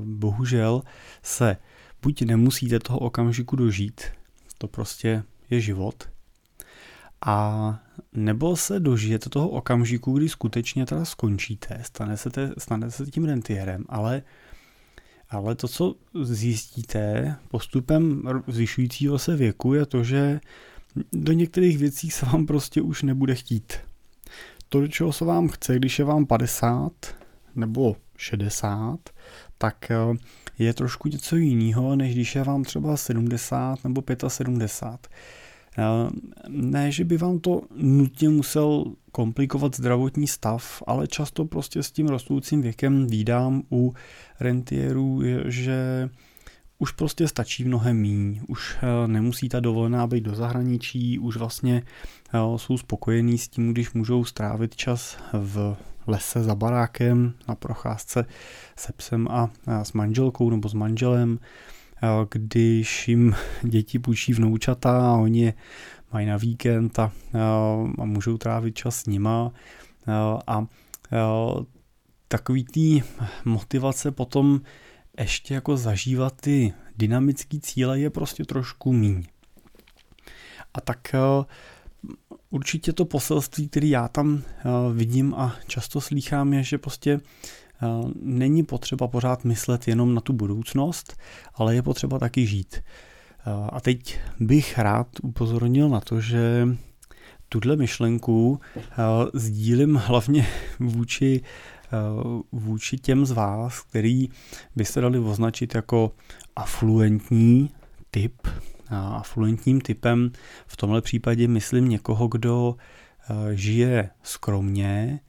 bohužel 0.04 0.82
se 1.22 1.56
buď 2.02 2.22
nemusíte 2.22 2.78
toho 2.78 2.98
okamžiku 2.98 3.56
dožít, 3.56 4.00
to 4.58 4.68
prostě 4.68 5.22
je 5.50 5.60
život, 5.60 6.08
a 7.26 7.78
nebo 8.16 8.56
se 8.56 8.80
dožijete 8.80 9.30
toho 9.30 9.48
okamžiku, 9.48 10.12
kdy 10.12 10.28
skutečně 10.28 10.86
teda 10.86 11.04
skončíte, 11.04 11.80
stane 11.82 12.16
se, 12.16 12.30
te, 12.30 12.54
stane 12.58 12.90
se 12.90 13.06
tím 13.06 13.24
rentierem, 13.24 13.84
ale, 13.88 14.22
ale 15.30 15.54
to, 15.54 15.68
co 15.68 15.94
zjistíte 16.22 17.34
postupem 17.48 18.22
zvyšujícího 18.46 19.18
se 19.18 19.36
věku, 19.36 19.74
je 19.74 19.86
to, 19.86 20.04
že 20.04 20.40
do 21.12 21.32
některých 21.32 21.78
věcí 21.78 22.10
se 22.10 22.26
vám 22.26 22.46
prostě 22.46 22.82
už 22.82 23.02
nebude 23.02 23.34
chtít. 23.34 23.72
To, 24.68 24.80
do 24.80 24.88
čeho 24.88 25.12
se 25.12 25.24
vám 25.24 25.48
chce, 25.48 25.76
když 25.76 25.98
je 25.98 26.04
vám 26.04 26.26
50 26.26 26.92
nebo 27.54 27.96
60, 28.16 28.98
tak 29.58 29.90
eh, 29.90 29.96
je 30.58 30.74
trošku 30.74 31.08
něco 31.08 31.36
jiného, 31.36 31.96
než 31.96 32.14
když 32.14 32.34
je 32.34 32.44
vám 32.44 32.64
třeba 32.64 32.96
70 32.96 33.84
nebo 33.84 34.02
75. 34.28 35.10
Ne, 36.48 36.92
že 36.92 37.04
by 37.04 37.16
vám 37.16 37.38
to 37.38 37.62
nutně 37.76 38.28
musel 38.28 38.84
komplikovat 39.12 39.76
zdravotní 39.76 40.26
stav, 40.26 40.82
ale 40.86 41.06
často 41.06 41.44
prostě 41.44 41.82
s 41.82 41.90
tím 41.90 42.06
rostoucím 42.06 42.62
věkem 42.62 43.06
výdám 43.06 43.62
u 43.72 43.94
rentierů, 44.40 45.22
že 45.44 46.08
už 46.78 46.92
prostě 46.92 47.28
stačí 47.28 47.64
mnohem 47.64 47.96
míň, 47.96 48.40
už 48.48 48.76
eh, 48.76 49.08
nemusí 49.08 49.48
ta 49.48 49.60
dovolená 49.60 50.06
být 50.06 50.24
do 50.24 50.34
zahraničí, 50.34 51.18
už 51.18 51.36
vlastně 51.36 51.82
eh, 52.34 52.38
jsou 52.56 52.78
spokojení 52.78 53.38
s 53.38 53.48
tím, 53.48 53.72
když 53.72 53.92
můžou 53.92 54.24
strávit 54.24 54.76
čas 54.76 55.18
v 55.32 55.76
lese 56.06 56.42
za 56.42 56.54
barákem 56.54 57.32
na 57.48 57.54
procházce 57.54 58.26
se 58.76 58.92
psem 58.92 59.28
a 59.30 59.50
s 59.82 59.92
manželkou 59.92 60.50
nebo 60.50 60.68
s 60.68 60.74
manželem, 60.74 61.38
když 62.30 63.08
jim 63.08 63.34
děti 63.62 63.98
půjčí 63.98 64.32
vnoučata 64.32 65.10
a 65.10 65.16
oni 65.16 65.44
je 65.44 65.54
mají 66.12 66.26
na 66.26 66.36
víkend 66.36 66.98
a, 66.98 67.12
a 67.98 68.04
můžou 68.04 68.38
trávit 68.38 68.76
čas 68.76 68.96
s 68.96 69.06
nima 69.06 69.52
a, 70.06 70.40
a 70.46 70.66
takový 72.28 72.64
tý 72.64 73.02
motivace 73.44 74.10
potom 74.10 74.60
ještě 75.18 75.54
jako 75.54 75.76
zažívat 75.76 76.40
ty 76.40 76.72
dynamické 76.96 77.58
cíle 77.60 78.00
je 78.00 78.10
prostě 78.10 78.44
trošku 78.44 78.92
míň. 78.92 79.22
A 80.74 80.80
tak 80.80 81.14
určitě 82.50 82.92
to 82.92 83.04
poselství, 83.04 83.68
který 83.68 83.90
já 83.90 84.08
tam 84.08 84.42
vidím 84.92 85.34
a 85.34 85.56
často 85.66 86.00
slýchám, 86.00 86.52
je, 86.52 86.62
že 86.62 86.78
prostě 86.78 87.20
není 88.22 88.62
potřeba 88.62 89.08
pořád 89.08 89.44
myslet 89.44 89.88
jenom 89.88 90.14
na 90.14 90.20
tu 90.20 90.32
budoucnost, 90.32 91.16
ale 91.54 91.74
je 91.74 91.82
potřeba 91.82 92.18
taky 92.18 92.46
žít. 92.46 92.82
A 93.68 93.80
teď 93.80 94.18
bych 94.40 94.78
rád 94.78 95.06
upozornil 95.22 95.88
na 95.88 96.00
to, 96.00 96.20
že 96.20 96.68
tuhle 97.48 97.76
myšlenku 97.76 98.60
sdílím 99.34 99.94
hlavně 99.94 100.46
vůči, 100.80 101.40
vůči 102.52 102.96
těm 102.96 103.26
z 103.26 103.30
vás, 103.30 103.80
který 103.80 104.28
by 104.76 104.84
se 104.84 105.00
dali 105.00 105.18
označit 105.18 105.74
jako 105.74 106.12
afluentní 106.56 107.70
typ. 108.10 108.34
A 108.88 109.08
afluentním 109.08 109.80
typem 109.80 110.30
v 110.66 110.76
tomhle 110.76 111.02
případě 111.02 111.48
myslím 111.48 111.88
někoho, 111.88 112.28
kdo 112.28 112.76
žije 113.54 114.10
skromně 114.22 115.20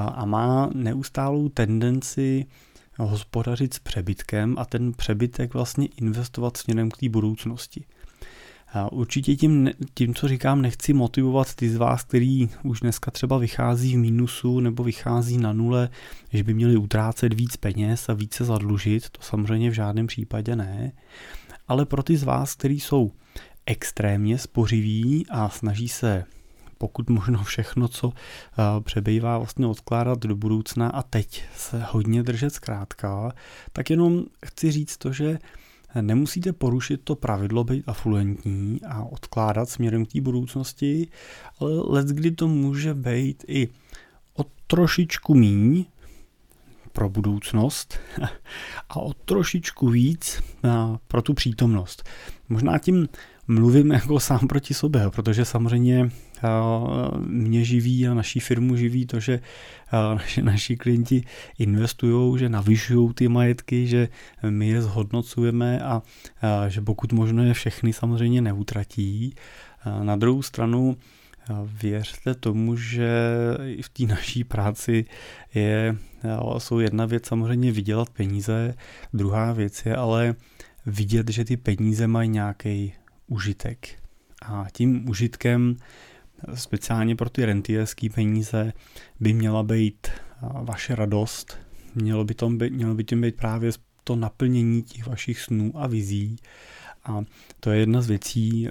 a 0.00 0.24
má 0.24 0.70
neustálou 0.74 1.48
tendenci 1.48 2.46
hospodařit 2.98 3.74
s 3.74 3.78
přebytkem 3.78 4.54
a 4.58 4.64
ten 4.64 4.92
přebytek 4.92 5.54
vlastně 5.54 5.88
investovat 5.96 6.56
směrem 6.56 6.90
k 6.90 6.96
té 6.96 7.08
budoucnosti. 7.08 7.84
A 8.74 8.92
určitě 8.92 9.36
tím, 9.36 9.70
tím, 9.94 10.14
co 10.14 10.28
říkám, 10.28 10.62
nechci 10.62 10.92
motivovat 10.92 11.54
ty 11.54 11.70
z 11.70 11.76
vás, 11.76 12.04
který 12.04 12.48
už 12.64 12.80
dneska 12.80 13.10
třeba 13.10 13.38
vychází 13.38 13.96
v 13.96 13.98
mínusu 13.98 14.60
nebo 14.60 14.84
vychází 14.84 15.38
na 15.38 15.52
nule, 15.52 15.88
že 16.32 16.44
by 16.44 16.54
měli 16.54 16.76
utrácet 16.76 17.34
víc 17.34 17.56
peněz 17.56 18.08
a 18.08 18.12
více 18.12 18.44
zadlužit, 18.44 19.10
to 19.10 19.22
samozřejmě 19.22 19.70
v 19.70 19.74
žádném 19.74 20.06
případě 20.06 20.56
ne. 20.56 20.92
Ale 21.68 21.86
pro 21.86 22.02
ty 22.02 22.16
z 22.16 22.22
vás, 22.22 22.54
kteří 22.54 22.80
jsou 22.80 23.12
extrémně 23.66 24.38
spořiví 24.38 25.26
a 25.30 25.48
snaží 25.48 25.88
se 25.88 26.24
pokud 26.82 27.10
možno 27.10 27.44
všechno, 27.44 27.88
co 27.88 28.12
eh, 28.12 28.80
přebývá, 28.80 29.38
vlastně 29.38 29.66
odkládat 29.66 30.18
do 30.18 30.36
budoucna 30.36 30.88
a 30.88 31.02
teď 31.02 31.44
se 31.56 31.82
hodně 31.90 32.22
držet 32.22 32.50
zkrátka, 32.50 33.32
tak 33.72 33.90
jenom 33.90 34.24
chci 34.46 34.70
říct 34.70 34.96
to, 34.96 35.12
že 35.12 35.38
nemusíte 36.00 36.52
porušit 36.52 37.00
to 37.04 37.14
pravidlo 37.14 37.64
být 37.64 37.84
afluentní 37.86 38.80
a 38.88 39.02
odkládat 39.02 39.68
směrem 39.68 40.06
k 40.06 40.12
té 40.12 40.20
budoucnosti, 40.20 41.08
ale 41.60 41.72
let 41.74 42.06
kdy 42.06 42.30
to 42.30 42.48
může 42.48 42.94
být 42.94 43.44
i 43.48 43.68
o 44.34 44.44
trošičku 44.66 45.34
míň 45.34 45.84
pro 46.92 47.08
budoucnost 47.08 47.98
a 48.88 48.96
o 48.96 49.12
trošičku 49.12 49.88
víc 49.88 50.42
eh, 50.64 50.68
pro 51.08 51.22
tu 51.22 51.34
přítomnost. 51.34 52.08
Možná 52.48 52.78
tím 52.78 53.08
mluvím 53.48 53.90
jako 53.90 54.20
sám 54.20 54.48
proti 54.48 54.74
sobě, 54.74 55.10
protože 55.10 55.44
samozřejmě 55.44 56.10
mě 57.26 57.64
živí 57.64 58.08
a 58.08 58.14
naší 58.14 58.40
firmu 58.40 58.76
živí 58.76 59.06
to, 59.06 59.20
že 59.20 59.40
naši, 59.92 60.42
naši 60.42 60.76
klienti 60.76 61.24
investují, 61.58 62.38
že 62.38 62.48
navyšují 62.48 63.14
ty 63.14 63.28
majetky, 63.28 63.86
že 63.86 64.08
my 64.48 64.68
je 64.68 64.82
zhodnocujeme 64.82 65.80
a 65.80 66.02
že 66.68 66.80
pokud 66.80 67.12
možno 67.12 67.44
je 67.44 67.54
všechny 67.54 67.92
samozřejmě 67.92 68.42
neutratí. 68.42 69.34
Na 70.02 70.16
druhou 70.16 70.42
stranu 70.42 70.96
věřte 71.82 72.34
tomu, 72.34 72.76
že 72.76 73.10
v 73.82 73.88
té 73.88 74.02
naší 74.06 74.44
práci 74.44 75.04
je, 75.54 75.96
jsou 76.58 76.78
jedna 76.78 77.06
věc 77.06 77.26
samozřejmě 77.26 77.72
vydělat 77.72 78.10
peníze, 78.10 78.74
druhá 79.14 79.52
věc 79.52 79.86
je 79.86 79.96
ale 79.96 80.34
vidět, 80.86 81.30
že 81.30 81.44
ty 81.44 81.56
peníze 81.56 82.06
mají 82.06 82.28
nějaký 82.28 82.92
užitek. 83.26 83.88
A 84.42 84.66
tím 84.72 85.08
užitkem 85.08 85.76
speciálně 86.54 87.16
pro 87.16 87.30
ty 87.30 87.44
rentierské 87.44 88.10
peníze 88.10 88.72
by 89.20 89.32
měla 89.32 89.62
být 89.62 90.06
vaše 90.62 90.94
radost, 90.94 91.58
mělo 91.94 92.24
by, 92.24 92.34
tom 92.34 92.58
být, 92.58 92.72
mělo 92.72 92.94
by 92.94 93.04
tím 93.04 93.20
být 93.20 93.36
právě 93.36 93.70
to 94.04 94.16
naplnění 94.16 94.82
těch 94.82 95.06
vašich 95.06 95.40
snů 95.40 95.72
a 95.74 95.86
vizí. 95.86 96.36
A 97.04 97.24
to 97.60 97.70
je 97.70 97.80
jedna 97.80 98.02
z 98.02 98.08
věcí, 98.08 98.68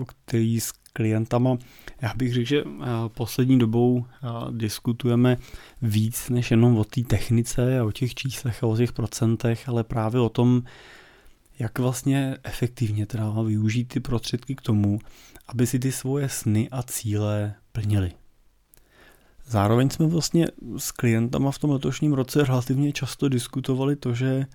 o 0.00 0.04
který 0.04 0.60
s 0.60 0.72
klientama, 0.72 1.58
já 2.00 2.12
bych 2.16 2.34
řekl, 2.34 2.46
že 2.46 2.64
poslední 3.08 3.58
dobou 3.58 4.06
diskutujeme 4.50 5.36
víc 5.82 6.28
než 6.28 6.50
jenom 6.50 6.76
o 6.76 6.84
té 6.84 7.02
technice, 7.02 7.82
o 7.82 7.92
těch 7.92 8.14
číslech 8.14 8.62
a 8.62 8.66
o 8.66 8.76
těch 8.76 8.92
procentech, 8.92 9.68
ale 9.68 9.84
právě 9.84 10.20
o 10.20 10.28
tom, 10.28 10.62
jak 11.60 11.78
vlastně 11.78 12.36
efektivně 12.42 13.06
teda 13.06 13.42
využít 13.42 13.84
ty 13.84 14.00
prostředky 14.00 14.54
k 14.54 14.60
tomu, 14.60 14.98
aby 15.48 15.66
si 15.66 15.78
ty 15.78 15.92
svoje 15.92 16.28
sny 16.28 16.68
a 16.70 16.82
cíle 16.82 17.54
plnili. 17.72 18.12
Zároveň 19.46 19.90
jsme 19.90 20.06
vlastně 20.06 20.46
s 20.76 20.90
klientama 20.90 21.50
v 21.50 21.58
tom 21.58 21.70
letošním 21.70 22.12
roce 22.12 22.44
relativně 22.44 22.92
často 22.92 23.28
diskutovali 23.28 23.96
to, 23.96 24.14
že 24.14 24.46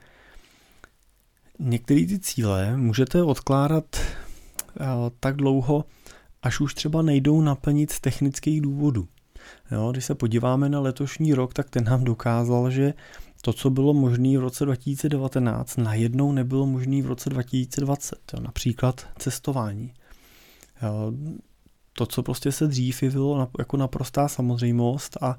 některé 1.59 2.05
ty 2.05 2.19
cíle 2.19 2.77
můžete 2.77 3.23
odkládat 3.23 4.01
tak 5.19 5.35
dlouho, 5.35 5.85
až 6.43 6.59
už 6.59 6.73
třeba 6.73 7.01
nejdou 7.01 7.41
naplnit 7.41 7.91
z 7.91 7.99
technických 7.99 8.61
důvodů. 8.61 9.07
Jo, 9.71 9.91
když 9.91 10.05
se 10.05 10.15
podíváme 10.15 10.69
na 10.69 10.79
letošní 10.79 11.33
rok, 11.33 11.53
tak 11.53 11.69
ten 11.69 11.83
nám 11.83 12.03
dokázal, 12.03 12.71
že 12.71 12.93
to, 13.45 13.53
co 13.53 13.69
bylo 13.69 13.93
možné 13.93 14.37
v 14.37 14.41
roce 14.41 14.65
2019, 14.65 15.77
najednou 15.77 16.31
nebylo 16.31 16.65
možné 16.65 17.01
v 17.01 17.05
roce 17.05 17.29
2020. 17.29 18.17
Jo, 18.33 18.39
například 18.39 19.07
cestování. 19.17 19.93
Jo, 20.83 21.11
to, 21.93 22.05
co 22.05 22.23
prostě 22.23 22.51
se 22.51 22.67
dřív 22.67 23.03
jevilo 23.03 23.49
jako 23.59 23.77
naprostá 23.77 24.27
samozřejmost 24.27 25.17
a 25.21 25.37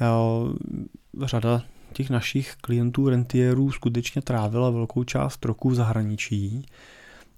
jo, 0.00 0.54
řada 1.22 1.62
těch 1.92 2.10
našich 2.10 2.56
klientů, 2.60 3.08
rentierů 3.08 3.72
skutečně 3.72 4.22
trávila 4.22 4.70
velkou 4.70 5.04
část 5.04 5.44
roku 5.44 5.70
v 5.70 5.74
zahraničí, 5.74 6.66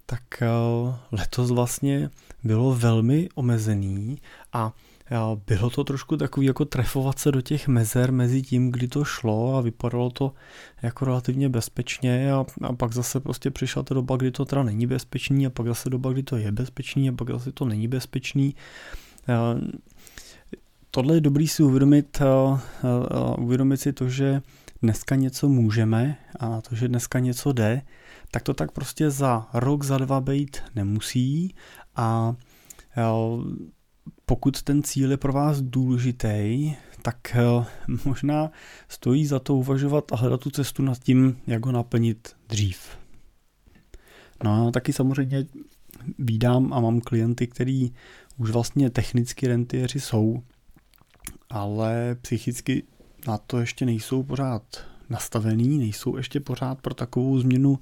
tak 0.05 0.43
letos 1.11 1.51
vlastně 1.51 2.09
bylo 2.43 2.75
velmi 2.75 3.29
omezený 3.35 4.17
a 4.53 4.73
bylo 5.47 5.69
to 5.69 5.83
trošku 5.83 6.17
takový 6.17 6.45
jako 6.45 6.65
trefovat 6.65 7.19
se 7.19 7.31
do 7.31 7.41
těch 7.41 7.67
mezer 7.67 8.11
mezi 8.11 8.41
tím, 8.41 8.71
kdy 8.71 8.87
to 8.87 9.03
šlo 9.03 9.55
a 9.55 9.61
vypadalo 9.61 10.09
to 10.09 10.33
jako 10.81 11.05
relativně 11.05 11.49
bezpečně 11.49 12.33
a, 12.33 12.45
a 12.61 12.73
pak 12.73 12.93
zase 12.93 13.19
prostě 13.19 13.51
přišla 13.51 13.83
ta 13.83 13.93
doba, 13.93 14.17
kdy 14.17 14.31
to 14.31 14.45
teda 14.45 14.63
není 14.63 14.87
bezpečný 14.87 15.47
a 15.47 15.49
pak 15.49 15.67
zase 15.67 15.89
doba, 15.89 16.11
kdy 16.11 16.23
to 16.23 16.37
je 16.37 16.51
bezpečný 16.51 17.09
a 17.09 17.11
pak 17.11 17.29
zase 17.29 17.51
to 17.51 17.65
není 17.65 17.87
bezpečný. 17.87 18.55
Tohle 20.91 21.15
je 21.15 21.21
dobrý 21.21 21.47
si 21.47 21.63
uvědomit, 21.63 22.21
uvědomit 23.37 23.77
si 23.77 23.93
to, 23.93 24.09
že 24.09 24.41
dneska 24.81 25.15
něco 25.15 25.49
můžeme 25.49 26.17
a 26.39 26.61
to, 26.61 26.75
že 26.75 26.87
dneska 26.87 27.19
něco 27.19 27.53
jde, 27.53 27.81
tak 28.31 28.43
to 28.43 28.53
tak 28.53 28.71
prostě 28.71 29.11
za 29.11 29.47
rok, 29.53 29.83
za 29.83 29.97
dva 29.97 30.21
být 30.21 30.57
nemusí 30.75 31.55
a 31.95 32.35
pokud 34.25 34.61
ten 34.61 34.83
cíl 34.83 35.11
je 35.11 35.17
pro 35.17 35.33
vás 35.33 35.61
důležitý, 35.61 36.73
tak 37.01 37.35
eh, 37.35 37.65
možná 38.05 38.51
stojí 38.87 39.25
za 39.25 39.39
to 39.39 39.55
uvažovat 39.55 40.11
a 40.11 40.15
hledat 40.15 40.41
tu 40.41 40.49
cestu 40.49 40.83
nad 40.83 40.99
tím, 40.99 41.37
jak 41.47 41.65
ho 41.65 41.71
naplnit 41.71 42.35
dřív. 42.49 42.97
No 44.43 44.67
a 44.67 44.71
taky 44.71 44.93
samozřejmě 44.93 45.45
vídám 46.19 46.73
a 46.73 46.79
mám 46.79 47.01
klienty, 47.01 47.47
který 47.47 47.93
už 48.37 48.49
vlastně 48.49 48.89
technicky 48.89 49.47
rentiéři 49.47 49.99
jsou, 49.99 50.43
ale 51.49 52.15
psychicky 52.21 52.83
na 53.27 53.37
to 53.37 53.59
ještě 53.59 53.85
nejsou 53.85 54.23
pořád 54.23 54.63
nastavený, 55.09 55.77
nejsou 55.77 56.17
ještě 56.17 56.39
pořád 56.39 56.81
pro 56.81 56.93
takovou 56.93 57.39
změnu 57.39 57.79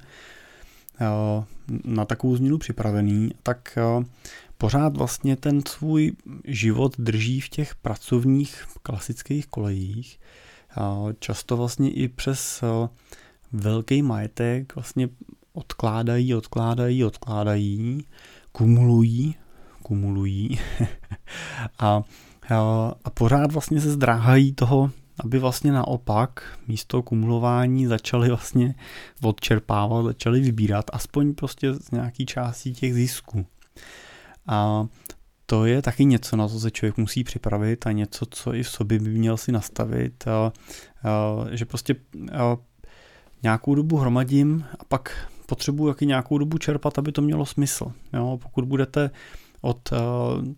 eh, 1.01 1.43
na 1.83 2.05
takovou 2.05 2.35
změnu 2.35 2.57
připravený, 2.57 3.31
tak 3.43 3.77
eh, 3.77 4.05
pořád 4.63 4.97
vlastně 4.97 5.35
ten 5.35 5.61
svůj 5.67 6.11
život 6.45 6.95
drží 6.97 7.41
v 7.41 7.49
těch 7.49 7.75
pracovních 7.75 8.65
klasických 8.83 9.47
kolejích. 9.47 10.19
Často 11.19 11.57
vlastně 11.57 11.91
i 11.91 12.07
přes 12.07 12.63
velký 13.51 14.01
majetek 14.01 14.75
vlastně 14.75 15.09
odkládají, 15.53 16.35
odkládají, 16.35 17.05
odkládají, 17.05 18.05
kumulují, 18.51 19.35
kumulují 19.81 20.59
a, 21.79 22.03
a, 23.03 23.09
pořád 23.09 23.51
vlastně 23.51 23.81
se 23.81 23.91
zdráhají 23.91 24.53
toho, 24.53 24.91
aby 25.19 25.39
vlastně 25.39 25.71
naopak 25.71 26.59
místo 26.67 27.01
kumulování 27.01 27.85
začali 27.85 28.27
vlastně 28.27 28.75
odčerpávat, 29.21 30.05
začali 30.05 30.39
vybírat 30.39 30.85
aspoň 30.93 31.33
prostě 31.33 31.73
z 31.73 31.91
nějaký 31.91 32.25
částí 32.25 32.73
těch 32.73 32.93
zisků. 32.93 33.45
A 34.47 34.87
to 35.45 35.65
je 35.65 35.81
taky 35.81 36.05
něco, 36.05 36.35
na 36.35 36.47
co 36.47 36.59
se 36.59 36.71
člověk 36.71 36.97
musí 36.97 37.23
připravit 37.23 37.87
a 37.87 37.91
něco, 37.91 38.25
co 38.25 38.53
i 38.53 38.63
v 38.63 38.69
sobě 38.69 38.99
by 38.99 39.09
měl 39.09 39.37
si 39.37 39.51
nastavit, 39.51 40.27
a, 40.27 40.31
a, 40.35 40.51
že 41.51 41.65
prostě 41.65 41.95
a, 42.31 42.57
nějakou 43.43 43.75
dobu 43.75 43.97
hromadím 43.97 44.65
a 44.79 44.83
pak 44.83 45.27
potřebuji 45.45 45.87
jaký 45.87 46.05
nějakou 46.05 46.37
dobu 46.37 46.57
čerpat, 46.57 46.97
aby 46.97 47.11
to 47.11 47.21
mělo 47.21 47.45
smysl. 47.45 47.91
Jo? 48.13 48.39
Pokud 48.41 48.65
budete 48.65 49.09
od 49.61 49.89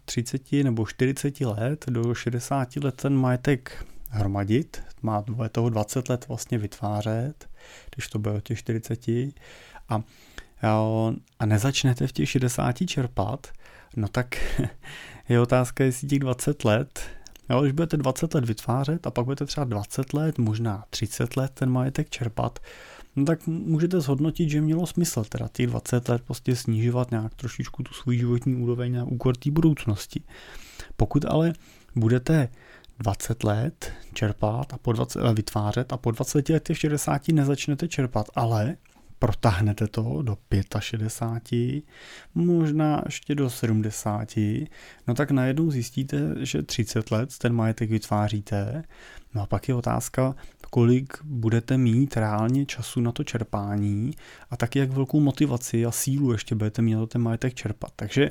30 0.06 0.52
nebo 0.52 0.86
40 0.86 1.42
let 1.42 1.86
do 1.90 2.16
60 2.16 2.76
let 2.76 2.96
ten 2.96 3.16
majetek 3.16 3.86
hromadit, 4.10 4.84
má 5.02 5.24
toho 5.52 5.70
20 5.70 6.10
let 6.10 6.28
vlastně 6.28 6.58
vytvářet, 6.58 7.50
když 7.96 8.08
to 8.08 8.20
bude 8.20 8.36
od 8.36 8.44
těch 8.44 8.60
40 8.60 9.08
a, 9.90 10.02
a 11.40 11.46
nezačnete 11.46 12.08
v 12.08 12.12
těch 12.12 12.30
60 12.30 12.76
čerpat, 12.88 13.48
No 13.96 14.08
tak 14.08 14.36
je 15.30 15.40
otázka, 15.40 15.84
jestli 15.84 16.08
těch 16.08 16.20
20 16.20 16.66
let, 16.66 17.00
jo, 17.50 17.62
když 17.62 17.74
budete 17.74 17.98
20 17.98 18.34
let 18.34 18.46
vytvářet 18.46 19.08
a 19.08 19.12
pak 19.12 19.26
budete 19.26 19.46
třeba 19.46 19.64
20 19.64 20.14
let, 20.14 20.38
možná 20.38 20.84
30 20.90 21.38
let 21.38 21.52
ten 21.54 21.70
majetek 21.70 22.10
čerpat, 22.10 22.60
no 23.16 23.26
tak 23.26 23.48
můžete 23.48 24.02
zhodnotit, 24.02 24.50
že 24.50 24.62
mělo 24.62 24.88
smysl 24.88 25.24
teda 25.24 25.48
těch 25.54 25.68
20 25.68 26.10
let 26.10 26.22
prostě 26.22 26.56
snižovat 26.56 27.12
nějak 27.12 27.36
trošičku 27.36 27.84
tu 27.84 27.94
svůj 27.94 28.18
životní 28.18 28.56
úroveň 28.56 28.94
na 28.94 29.04
úkor 29.04 29.38
té 29.38 29.52
budoucnosti. 29.52 30.24
Pokud 30.96 31.26
ale 31.26 31.54
budete 31.96 32.50
20 33.00 33.44
let 33.44 33.92
čerpat 34.14 34.74
a 34.74 34.78
po 34.78 34.94
20 34.94 35.22
let 35.22 35.34
vytvářet 35.34 35.94
a 35.94 35.98
po 35.98 36.12
20 36.12 36.50
letech 36.50 36.78
60 36.78 37.28
nezačnete 37.28 37.88
čerpat, 37.88 38.30
ale 38.36 38.78
protáhnete 39.26 39.88
to 39.88 40.22
do 40.22 40.38
65, 40.80 41.84
možná 42.36 43.02
ještě 43.06 43.36
do 43.36 43.50
70, 43.50 44.34
no 45.08 45.14
tak 45.14 45.32
najednou 45.32 45.72
zjistíte, 45.72 46.36
že 46.40 46.64
30 46.64 47.12
let 47.12 47.38
ten 47.38 47.54
majetek 47.54 47.90
vytváříte, 47.90 48.84
no 49.36 49.42
a 49.42 49.46
pak 49.46 49.68
je 49.68 49.76
otázka, 49.76 50.36
kolik 50.70 51.18
budete 51.24 51.78
mít 51.78 52.18
reálně 52.18 52.66
času 52.66 53.02
na 53.02 53.12
to 53.12 53.24
čerpání 53.24 54.12
a 54.50 54.58
taky 54.58 54.80
jak 54.80 54.92
velkou 54.92 55.20
motivaci 55.20 55.86
a 55.86 55.92
sílu 55.92 56.32
ještě 56.32 56.56
budete 56.56 56.82
mít 56.82 56.96
na 56.96 57.06
ten 57.06 57.22
majetek 57.22 57.54
čerpat. 57.54 57.92
Takže 57.96 58.30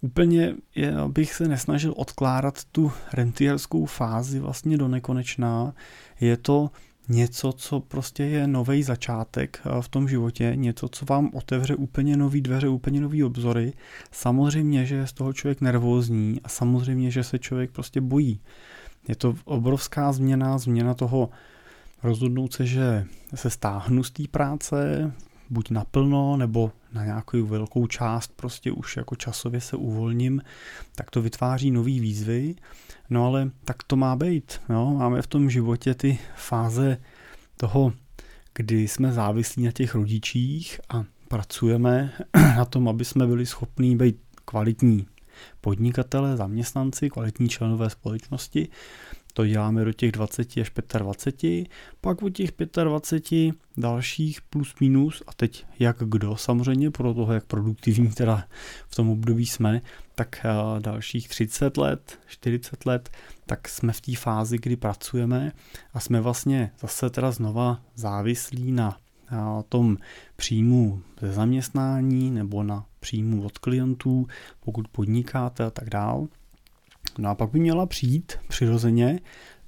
úplně 0.00 0.54
je, 0.74 0.94
bych 1.08 1.34
se 1.34 1.48
nesnažil 1.48 1.94
odkládat 1.96 2.64
tu 2.64 2.92
rentierskou 3.12 3.86
fázi 3.86 4.40
vlastně 4.40 4.78
do 4.78 4.88
nekonečná. 4.88 5.74
Je 6.20 6.36
to 6.36 6.70
něco, 7.10 7.52
co 7.52 7.80
prostě 7.80 8.24
je 8.24 8.46
nový 8.46 8.82
začátek 8.82 9.60
eh, 9.64 9.82
v 9.82 9.88
tom 9.88 10.08
životě, 10.08 10.52
něco, 10.54 10.88
co 10.88 11.04
vám 11.04 11.30
otevře 11.34 11.74
úplně 11.74 12.16
nový 12.16 12.40
dveře, 12.40 12.68
úplně 12.68 13.00
nový 13.00 13.24
obzory. 13.24 13.72
Samozřejmě, 14.10 14.86
že 14.86 14.94
je 14.94 15.06
z 15.06 15.12
toho 15.12 15.32
člověk 15.32 15.60
nervózní 15.60 16.40
a 16.44 16.48
samozřejmě, 16.48 17.10
že 17.10 17.24
se 17.24 17.38
člověk 17.38 17.70
prostě 17.70 18.00
bojí. 18.00 18.40
Je 19.08 19.16
to 19.16 19.34
obrovská 19.44 20.12
změna, 20.12 20.58
změna 20.58 20.94
toho 20.94 21.30
rozhodnout 22.02 22.52
se, 22.52 22.66
že 22.66 23.06
se 23.34 23.50
stáhnu 23.50 24.02
z 24.02 24.10
té 24.10 24.22
práce, 24.30 25.12
buď 25.50 25.70
naplno, 25.70 26.36
nebo 26.36 26.72
na 26.92 27.04
nějakou 27.04 27.46
velkou 27.46 27.86
část 27.86 28.32
prostě 28.36 28.72
už 28.72 28.96
jako 28.96 29.16
časově 29.16 29.60
se 29.60 29.76
uvolním, 29.76 30.42
tak 30.94 31.10
to 31.10 31.22
vytváří 31.22 31.70
nový 31.70 32.00
výzvy. 32.00 32.54
No 33.10 33.26
ale 33.26 33.50
tak 33.64 33.82
to 33.82 33.96
má 33.96 34.16
být. 34.16 34.60
Jo? 34.68 34.90
Máme 34.90 35.22
v 35.22 35.26
tom 35.26 35.50
životě 35.50 35.94
ty 35.94 36.18
fáze 36.36 36.98
toho, 37.56 37.92
kdy 38.54 38.88
jsme 38.88 39.12
závislí 39.12 39.64
na 39.64 39.72
těch 39.72 39.94
rodičích 39.94 40.80
a 40.88 41.04
pracujeme 41.28 42.12
na 42.56 42.64
tom, 42.64 42.88
aby 42.88 43.04
jsme 43.04 43.26
byli 43.26 43.46
schopní 43.46 43.96
být 43.96 44.16
kvalitní 44.44 45.06
podnikatele, 45.60 46.36
zaměstnanci, 46.36 47.10
kvalitní 47.10 47.48
členové 47.48 47.90
společnosti 47.90 48.68
to 49.32 49.46
děláme 49.46 49.84
do 49.84 49.92
těch 49.92 50.12
20 50.12 50.56
až 50.56 50.72
25, 50.98 51.68
pak 52.00 52.22
od 52.22 52.30
těch 52.30 52.50
25 52.84 53.54
dalších 53.76 54.40
plus 54.42 54.74
minus 54.80 55.22
a 55.26 55.32
teď 55.32 55.66
jak 55.78 55.96
kdo 56.04 56.36
samozřejmě, 56.36 56.90
pro 56.90 57.14
toho 57.14 57.32
jak 57.32 57.44
produktivní 57.44 58.08
teda 58.08 58.44
v 58.88 58.94
tom 58.94 59.10
období 59.10 59.46
jsme, 59.46 59.80
tak 60.14 60.40
eh, 60.44 60.80
dalších 60.80 61.28
30 61.28 61.76
let, 61.76 62.18
40 62.26 62.86
let, 62.86 63.10
tak 63.46 63.68
jsme 63.68 63.92
v 63.92 64.00
té 64.00 64.16
fázi, 64.16 64.58
kdy 64.58 64.76
pracujeme 64.76 65.52
a 65.94 66.00
jsme 66.00 66.20
vlastně 66.20 66.72
zase 66.80 67.10
teda 67.10 67.30
znova 67.30 67.82
závislí 67.94 68.72
na 68.72 68.96
tom 69.68 69.96
příjmu 70.36 71.02
ze 71.20 71.32
zaměstnání 71.32 72.30
nebo 72.30 72.62
na 72.62 72.84
příjmu 73.00 73.44
od 73.44 73.58
klientů, 73.58 74.26
pokud 74.60 74.88
podnikáte 74.88 75.64
a 75.64 75.70
tak 75.70 75.90
dále. 75.90 76.26
No 77.18 77.30
a 77.30 77.34
pak 77.34 77.50
by 77.50 77.60
měla 77.60 77.86
přijít 77.86 78.32
přirozeně 78.48 79.20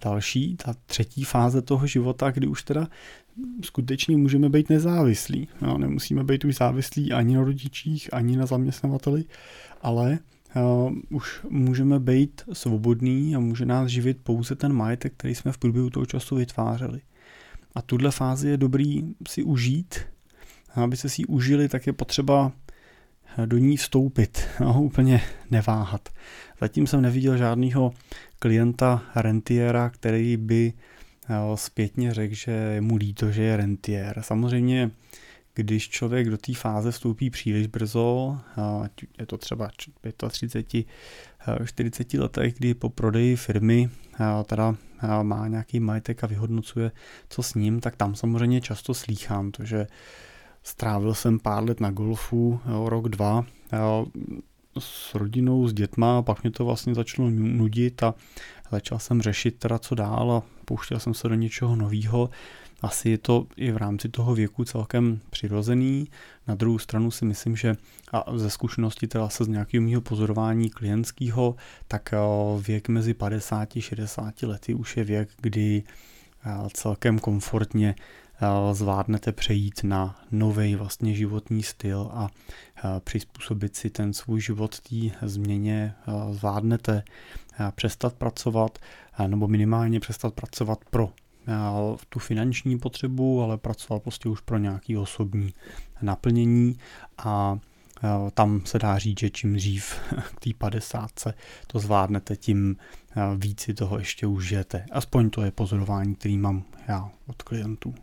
další, 0.05 0.57
ta 0.57 0.75
třetí 0.87 1.25
fáze 1.25 1.63
toho 1.63 1.87
života, 1.87 2.31
kdy 2.31 2.47
už 2.47 2.63
teda 2.63 2.89
skutečně 3.65 4.17
můžeme 4.17 4.49
být 4.49 4.71
nezávislí. 4.71 5.49
No, 5.61 5.79
nemusíme 5.79 6.25
být 6.25 6.45
už 6.45 6.55
závislí 6.55 7.13
ani 7.13 7.37
na 7.37 7.45
rodičích, 7.45 8.15
ani 8.15 8.37
na 8.37 8.47
zaměstnavateli, 8.47 9.25
ale 9.83 10.19
uh, 10.57 10.93
už 11.11 11.41
můžeme 11.51 12.01
být 12.01 12.43
svobodní 12.53 13.37
a 13.37 13.41
může 13.41 13.67
nás 13.67 13.91
živit 13.91 14.19
pouze 14.23 14.55
ten 14.55 14.73
majetek, 14.73 15.13
který 15.17 15.35
jsme 15.35 15.53
v 15.53 15.59
průběhu 15.59 15.91
toho 15.91 16.07
času 16.07 16.37
vytvářeli. 16.37 17.01
A 17.75 17.83
tuhle 17.83 18.11
fázi 18.11 18.49
je 18.49 18.57
dobrý 18.57 19.03
si 19.29 19.43
užít 19.43 19.95
abyste 20.75 21.09
si 21.09 21.23
ji 21.23 21.27
užili, 21.27 21.69
tak 21.69 21.87
je 21.87 21.93
potřeba 21.93 22.53
do 23.47 23.59
ní 23.59 23.77
vstoupit, 23.77 24.49
no, 24.61 24.83
úplně 24.83 25.23
neváhat. 25.51 26.09
Zatím 26.61 26.87
jsem 26.87 27.03
neviděl 27.03 27.37
žádného 27.37 27.93
klienta 28.39 29.03
rentiera, 29.15 29.91
který 29.91 30.37
by 30.37 30.73
zpětně 31.55 32.15
řekl, 32.15 32.35
že 32.35 32.77
mu 32.81 32.97
líto, 32.97 33.33
že 33.33 33.43
je 33.43 33.57
rentier. 33.57 34.19
Samozřejmě, 34.21 34.91
když 35.55 35.89
člověk 35.89 36.31
do 36.31 36.39
té 36.39 36.55
fáze 36.55 36.91
vstoupí 36.91 37.31
příliš 37.31 37.67
brzo, 37.67 38.39
je 39.19 39.27
to 39.27 39.39
třeba 39.39 39.71
35, 40.31 40.87
40 41.65 42.15
letech, 42.15 42.55
kdy 42.55 42.75
po 42.75 42.89
prodeji 42.89 43.37
firmy 43.37 43.91
teda 44.47 44.75
má 45.23 45.49
nějaký 45.49 45.81
majetek 45.81 46.25
a 46.25 46.27
vyhodnocuje, 46.27 46.91
co 47.29 47.43
s 47.43 47.55
ním, 47.55 47.81
tak 47.81 47.97
tam 47.97 48.15
samozřejmě 48.15 48.61
často 48.61 48.95
slýchám 48.95 49.51
to, 49.51 49.65
že 49.65 49.87
strávil 50.63 51.15
jsem 51.15 51.39
pár 51.39 51.65
let 51.65 51.81
na 51.81 51.91
golfu, 51.91 52.61
rok, 52.85 53.09
dva, 53.09 53.45
s 54.79 55.15
rodinou, 55.15 55.69
s 55.69 55.73
dětma 55.73 56.19
a 56.19 56.23
pak 56.23 56.43
mě 56.43 56.51
to 56.51 56.65
vlastně 56.65 56.95
začalo 56.95 57.31
nudit 57.31 58.03
a 58.03 58.15
začal 58.71 58.99
jsem 58.99 59.23
řešit 59.23 59.59
teda 59.59 59.79
co 59.79 59.95
dál 59.95 60.33
a 60.33 60.43
pouštěl 60.65 60.99
jsem 60.99 61.15
se 61.15 61.29
do 61.29 61.35
něčeho 61.35 61.77
nového. 61.77 62.31
Asi 62.83 63.11
je 63.11 63.19
to 63.19 63.47
i 63.57 63.73
v 63.73 63.77
rámci 63.77 64.09
toho 64.09 64.35
věku 64.35 64.65
celkem 64.65 65.21
přirozený. 65.31 66.09
Na 66.49 66.55
druhou 66.55 66.79
stranu 66.79 67.11
si 67.11 67.25
myslím, 67.25 67.57
že 67.57 67.77
a 68.13 68.39
ze 68.39 68.51
zkušenosti 68.51 69.07
teda 69.07 69.29
se 69.29 69.45
z 69.45 69.49
nějakého 69.49 69.85
mého 69.85 70.01
pozorování 70.01 70.71
klientského, 70.71 71.57
tak 71.89 72.15
věk 72.61 72.89
mezi 72.89 73.15
50 73.15 73.77
a 73.77 73.81
60 73.81 74.43
lety 74.43 74.75
už 74.75 74.97
je 74.97 75.05
věk, 75.05 75.29
kdy 75.41 75.83
celkem 76.73 77.19
komfortně 77.19 77.95
zvládnete 78.73 79.33
přejít 79.33 79.81
na 79.85 80.21
nový 80.31 80.75
vlastně 80.75 81.15
životní 81.15 81.63
styl 81.63 82.11
a 82.13 82.29
eh, 82.77 83.01
přizpůsobit 83.01 83.77
si 83.77 83.91
ten 83.91 84.13
svůj 84.13 84.41
život 84.41 84.81
té 84.81 84.97
změně, 85.23 85.95
eh, 86.09 86.35
zvládnete 86.35 87.03
přestat 87.75 88.15
pracovat 88.15 88.79
nebo 89.27 89.49
minimálně 89.49 90.01
přestat 90.01 90.35
pracovat 90.35 90.79
pro 90.91 91.11
tu 92.09 92.19
finanční 92.19 92.79
potřebu, 92.79 93.43
ale 93.43 93.59
pracovat 93.59 94.03
prostě 94.03 94.29
už 94.29 94.41
pro 94.41 94.59
nějaký 94.59 94.97
osobní 94.97 95.55
naplnění 96.03 96.79
a 97.19 97.59
tam 98.35 98.61
se 98.65 98.79
dá 98.79 98.99
říct, 98.99 99.21
že 99.21 99.31
čím 99.31 99.55
dřív 99.55 99.95
k 100.37 100.41
té 100.41 100.51
50 100.59 101.11
to 101.67 101.79
zvládnete, 101.79 102.37
tím 102.37 102.77
víc 103.37 103.61
si 103.61 103.75
toho 103.75 103.99
ještě 103.99 104.27
užijete. 104.27 104.87
Aspoň 104.93 105.31
to 105.31 105.43
je 105.43 105.51
pozorování, 105.51 106.15
který 106.15 106.39
mám 106.39 106.65
já 106.89 107.11
od 107.27 107.43
klientů. 107.43 107.95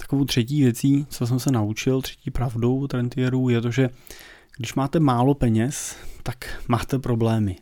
Takovou 0.00 0.24
třetí 0.24 0.62
věcí, 0.62 1.06
co 1.08 1.26
jsem 1.26 1.38
se 1.38 1.50
naučil, 1.50 2.02
třetí 2.02 2.30
pravdou 2.30 2.80
od 2.80 2.94
rentierů, 2.94 3.48
je 3.48 3.60
to, 3.60 3.70
že 3.70 3.90
když 4.56 4.74
máte 4.74 5.00
málo 5.00 5.34
peněz, 5.34 5.96
tak 6.22 6.62
máte 6.68 6.98
problémy. 6.98 7.56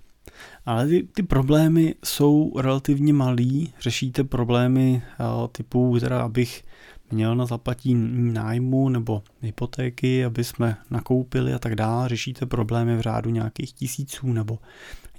Ale 0.66 0.88
ty, 0.88 1.02
ty 1.02 1.22
problémy 1.22 1.94
jsou 2.04 2.52
relativně 2.60 3.12
malý, 3.12 3.72
řešíte 3.80 4.24
problémy 4.24 5.02
uh, 5.20 5.48
typu, 5.48 5.96
teda 6.00 6.22
abych 6.22 6.64
měl 7.10 7.36
na 7.36 7.46
zaplatí 7.46 7.94
nájmu 8.32 8.88
nebo 8.88 9.22
hypotéky, 9.40 10.24
aby 10.24 10.44
jsme 10.44 10.76
nakoupili 10.90 11.54
a 11.54 11.58
tak 11.58 11.74
dále. 11.74 12.08
Řešíte 12.08 12.46
problémy 12.46 12.96
v 12.96 13.00
řádu 13.00 13.30
nějakých 13.30 13.72
tisíců 13.72 14.32
nebo 14.32 14.58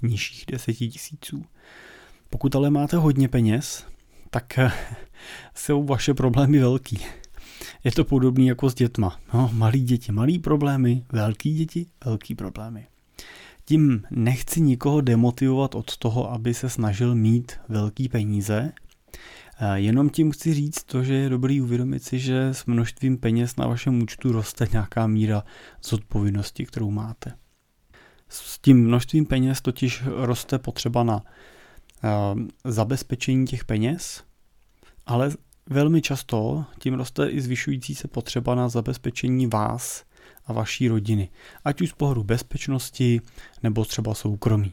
nižších 0.02 0.44
deseti 0.50 0.88
tisíců. 0.88 1.44
Pokud 2.30 2.56
ale 2.56 2.70
máte 2.70 2.96
hodně 2.96 3.28
peněz, 3.28 3.86
tak 4.30 4.58
eh, 4.58 4.72
jsou 5.54 5.84
vaše 5.84 6.14
problémy 6.14 6.58
velký. 6.58 6.98
Je 7.84 7.92
to 7.92 8.04
podobné 8.04 8.44
jako 8.44 8.70
s 8.70 8.74
dětma. 8.74 9.20
No, 9.34 9.50
malí 9.52 9.80
děti, 9.80 10.12
malý 10.12 10.38
problémy, 10.38 11.04
velký 11.12 11.54
děti, 11.54 11.86
velký 12.04 12.34
problémy. 12.34 12.86
Tím 13.64 14.02
nechci 14.10 14.60
nikoho 14.60 15.00
demotivovat 15.00 15.74
od 15.74 15.96
toho, 15.96 16.32
aby 16.32 16.54
se 16.54 16.70
snažil 16.70 17.14
mít 17.14 17.52
velký 17.68 18.08
peníze, 18.08 18.72
eh, 19.60 19.78
Jenom 19.80 20.10
tím 20.10 20.30
chci 20.30 20.54
říct 20.54 20.84
to, 20.84 21.02
že 21.02 21.14
je 21.14 21.28
dobrý 21.28 21.60
uvědomit 21.60 22.02
si, 22.02 22.18
že 22.18 22.48
s 22.48 22.66
množstvím 22.66 23.18
peněz 23.18 23.56
na 23.56 23.66
vašem 23.66 24.02
účtu 24.02 24.32
roste 24.32 24.66
nějaká 24.72 25.06
míra 25.06 25.44
zodpovědnosti, 25.84 26.66
kterou 26.66 26.90
máte. 26.90 27.32
S 28.28 28.58
tím 28.58 28.84
množstvím 28.84 29.26
peněz 29.26 29.60
totiž 29.60 30.02
roste 30.06 30.58
potřeba 30.58 31.02
na 31.02 31.22
zabezpečení 32.64 33.46
těch 33.46 33.64
peněz, 33.64 34.24
ale 35.06 35.30
velmi 35.70 36.02
často 36.02 36.64
tím 36.78 36.94
roste 36.94 37.28
i 37.28 37.40
zvyšující 37.40 37.94
se 37.94 38.08
potřeba 38.08 38.54
na 38.54 38.68
zabezpečení 38.68 39.46
vás 39.46 40.04
a 40.46 40.52
vaší 40.52 40.88
rodiny, 40.88 41.28
ať 41.64 41.80
už 41.80 41.88
z 41.88 41.92
pohledu 41.92 42.24
bezpečnosti 42.24 43.20
nebo 43.62 43.84
třeba 43.84 44.14
soukromí. 44.14 44.72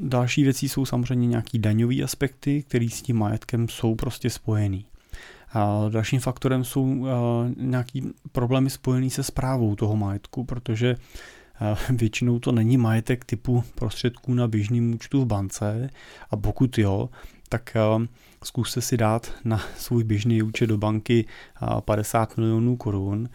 Další 0.00 0.42
věcí 0.42 0.68
jsou 0.68 0.86
samozřejmě 0.86 1.26
nějaký 1.26 1.58
daňové 1.58 2.02
aspekty, 2.02 2.62
které 2.62 2.88
s 2.90 3.02
tím 3.02 3.18
majetkem 3.18 3.68
jsou 3.68 3.94
prostě 3.94 4.30
spojený. 4.30 4.86
Dalším 5.88 6.20
faktorem 6.20 6.64
jsou 6.64 7.06
nějaký 7.56 8.10
problémy 8.32 8.70
spojený 8.70 9.10
se 9.10 9.22
zprávou 9.22 9.76
toho 9.76 9.96
majetku, 9.96 10.44
protože 10.44 10.96
většinou 11.90 12.38
to 12.38 12.52
není 12.52 12.76
majetek 12.76 13.24
typu 13.24 13.64
prostředků 13.74 14.34
na 14.34 14.48
běžným 14.48 14.94
účtu 14.94 15.22
v 15.22 15.26
bance 15.26 15.90
a 16.30 16.36
pokud 16.36 16.78
jo, 16.78 17.08
tak 17.48 17.76
zkuste 18.44 18.80
si 18.80 18.96
dát 18.96 19.32
na 19.44 19.60
svůj 19.76 20.04
běžný 20.04 20.42
účet 20.42 20.66
do 20.66 20.78
banky 20.78 21.24
50 21.84 22.36
milionů 22.36 22.76
korun. 22.76 23.28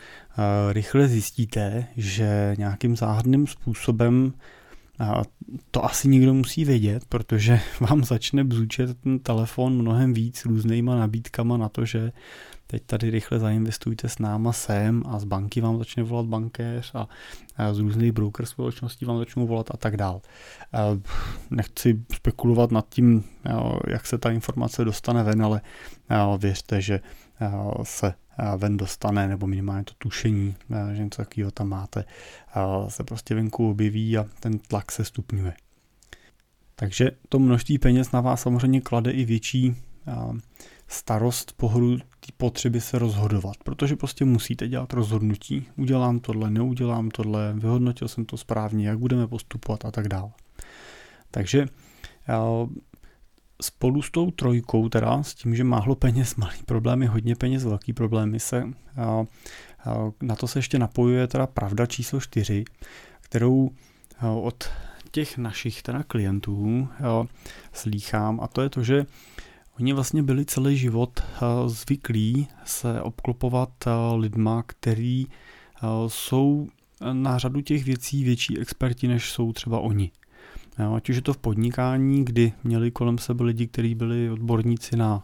Rychle 0.71 1.07
zjistíte, 1.07 1.87
že 1.97 2.55
nějakým 2.57 2.95
záhadným 2.95 3.47
způsobem 3.47 4.33
to 5.71 5.85
asi 5.85 6.07
někdo 6.07 6.33
musí 6.33 6.65
vědět, 6.65 7.05
protože 7.09 7.59
vám 7.79 8.03
začne 8.03 8.43
bzučet 8.43 8.97
ten 8.97 9.19
telefon 9.19 9.77
mnohem 9.77 10.13
víc 10.13 10.45
různýma 10.45 10.95
nabídkama 10.95 11.57
na 11.57 11.69
to, 11.69 11.85
že 11.85 12.11
teď 12.73 12.83
tady 12.85 13.09
rychle 13.09 13.39
zainvestujte 13.39 14.09
s 14.09 14.19
náma 14.19 14.53
sem 14.53 15.03
a 15.05 15.19
z 15.19 15.23
banky 15.23 15.61
vám 15.61 15.77
začne 15.77 16.03
volat 16.03 16.25
bankéř 16.25 16.95
a, 16.95 17.07
z 17.73 17.79
různých 17.79 18.11
broker 18.11 18.45
společností 18.45 19.05
vám 19.05 19.17
začnou 19.17 19.47
volat 19.47 19.71
a 19.71 19.77
tak 19.77 19.97
dál. 19.97 20.21
Nechci 21.49 22.03
spekulovat 22.13 22.71
nad 22.71 22.89
tím, 22.89 23.23
jak 23.87 24.05
se 24.05 24.17
ta 24.17 24.31
informace 24.31 24.85
dostane 24.85 25.23
ven, 25.23 25.43
ale 25.43 25.61
věřte, 26.37 26.81
že 26.81 26.99
se 27.83 28.13
ven 28.57 28.77
dostane, 28.77 29.27
nebo 29.27 29.47
minimálně 29.47 29.83
to 29.83 29.93
tušení, 29.97 30.55
že 30.93 31.03
něco 31.03 31.21
takového 31.21 31.51
tam 31.51 31.69
máte, 31.69 32.05
se 32.87 33.03
prostě 33.03 33.35
venku 33.35 33.69
objeví 33.69 34.17
a 34.17 34.25
ten 34.39 34.59
tlak 34.59 34.91
se 34.91 35.05
stupňuje. 35.05 35.53
Takže 36.75 37.11
to 37.29 37.39
množství 37.39 37.77
peněz 37.77 38.11
na 38.11 38.21
vás 38.21 38.41
samozřejmě 38.41 38.81
klade 38.81 39.11
i 39.11 39.25
větší 39.25 39.75
starost 40.93 41.53
pohodu 41.57 41.97
té 41.97 42.31
potřeby 42.37 42.81
se 42.81 42.99
rozhodovat, 42.99 43.55
protože 43.63 43.95
prostě 43.95 44.25
musíte 44.25 44.67
dělat 44.67 44.93
rozhodnutí. 44.93 45.65
Udělám 45.77 46.19
tohle, 46.19 46.49
neudělám 46.49 47.09
tohle, 47.09 47.53
vyhodnotil 47.53 48.07
jsem 48.07 48.25
to 48.25 48.37
správně, 48.37 48.87
jak 48.87 48.99
budeme 48.99 49.27
postupovat 49.27 49.85
a 49.85 49.91
tak 49.91 50.07
dále. 50.07 50.31
Takže 51.31 51.67
spolu 53.61 54.01
s 54.01 54.11
tou 54.11 54.31
trojkou, 54.31 54.89
teda 54.89 55.23
s 55.23 55.33
tím, 55.33 55.55
že 55.55 55.63
málo 55.63 55.95
peněz, 55.95 56.35
malý 56.37 56.63
problémy, 56.65 57.05
hodně 57.05 57.35
peněz, 57.35 57.63
velký 57.63 57.93
problémy, 57.93 58.39
se 58.39 58.63
na 60.21 60.35
to 60.35 60.47
se 60.47 60.59
ještě 60.59 60.79
napojuje 60.79 61.27
teda 61.27 61.47
pravda 61.47 61.85
číslo 61.85 62.19
čtyři, 62.19 62.63
kterou 63.21 63.69
od 64.41 64.69
těch 65.11 65.37
našich 65.37 65.83
teda 65.83 66.03
klientů 66.03 66.87
slýchám 67.73 68.39
a 68.41 68.47
to 68.47 68.61
je 68.61 68.69
to, 68.69 68.83
že 68.83 69.05
Oni 69.79 69.93
vlastně 69.93 70.23
byli 70.23 70.45
celý 70.45 70.77
život 70.77 71.19
eh, 71.19 71.39
zvyklí 71.65 72.47
se 72.65 73.01
obklopovat 73.01 73.69
eh, 73.87 73.91
lidma, 74.15 74.63
který 74.67 75.25
eh, 75.27 75.87
jsou 76.07 76.67
na 77.13 77.37
řadu 77.37 77.61
těch 77.61 77.83
věcí 77.83 78.23
větší 78.23 78.59
experti, 78.59 79.07
než 79.07 79.31
jsou 79.31 79.53
třeba 79.53 79.79
oni. 79.79 80.11
Ať 80.95 81.09
už 81.09 81.15
je 81.15 81.21
to 81.21 81.33
v 81.33 81.37
podnikání, 81.37 82.25
kdy 82.25 82.53
měli 82.63 82.91
kolem 82.91 83.17
sebe 83.17 83.43
lidi, 83.43 83.67
kteří 83.67 83.95
byli 83.95 84.29
odborníci 84.29 84.97
na 84.97 85.23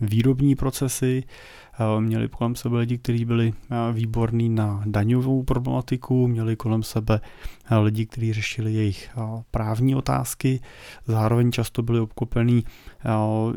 výrobní 0.00 0.54
procesy, 0.54 1.24
měli 2.00 2.28
kolem 2.28 2.56
sebe 2.56 2.78
lidi, 2.78 2.98
kteří 2.98 3.24
byli 3.24 3.52
výborní 3.92 4.48
na 4.48 4.82
daňovou 4.86 5.42
problematiku, 5.42 6.28
měli 6.28 6.56
kolem 6.56 6.82
sebe 6.82 7.20
lidi, 7.80 8.06
kteří 8.06 8.32
řešili 8.32 8.72
jejich 8.74 9.10
právní 9.50 9.94
otázky, 9.94 10.60
zároveň 11.06 11.52
často 11.52 11.82
byli 11.82 12.00
obklopení 12.00 12.64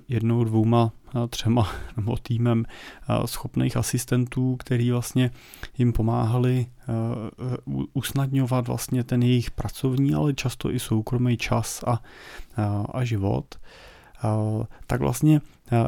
jednou, 0.08 0.44
dvouma, 0.44 0.92
třema 1.30 1.72
nebo 1.98 2.18
týmem 2.18 2.66
schopných 3.26 3.78
asistentů, 3.78 4.56
který 4.56 4.92
vlastně 4.92 5.32
jim 5.78 5.94
pomáhali 5.94 6.66
usnadňovat 7.94 8.68
vlastně 8.68 9.04
ten 9.04 9.24
jejich 9.24 9.52
pracovní, 9.52 10.14
ale 10.14 10.34
často 10.34 10.72
i 10.72 10.80
soukromý 10.80 11.38
čas 11.38 11.84
a, 11.88 12.02
a 12.94 13.04
život. 13.04 13.56
Tak 14.88 15.02
vlastně 15.02 15.42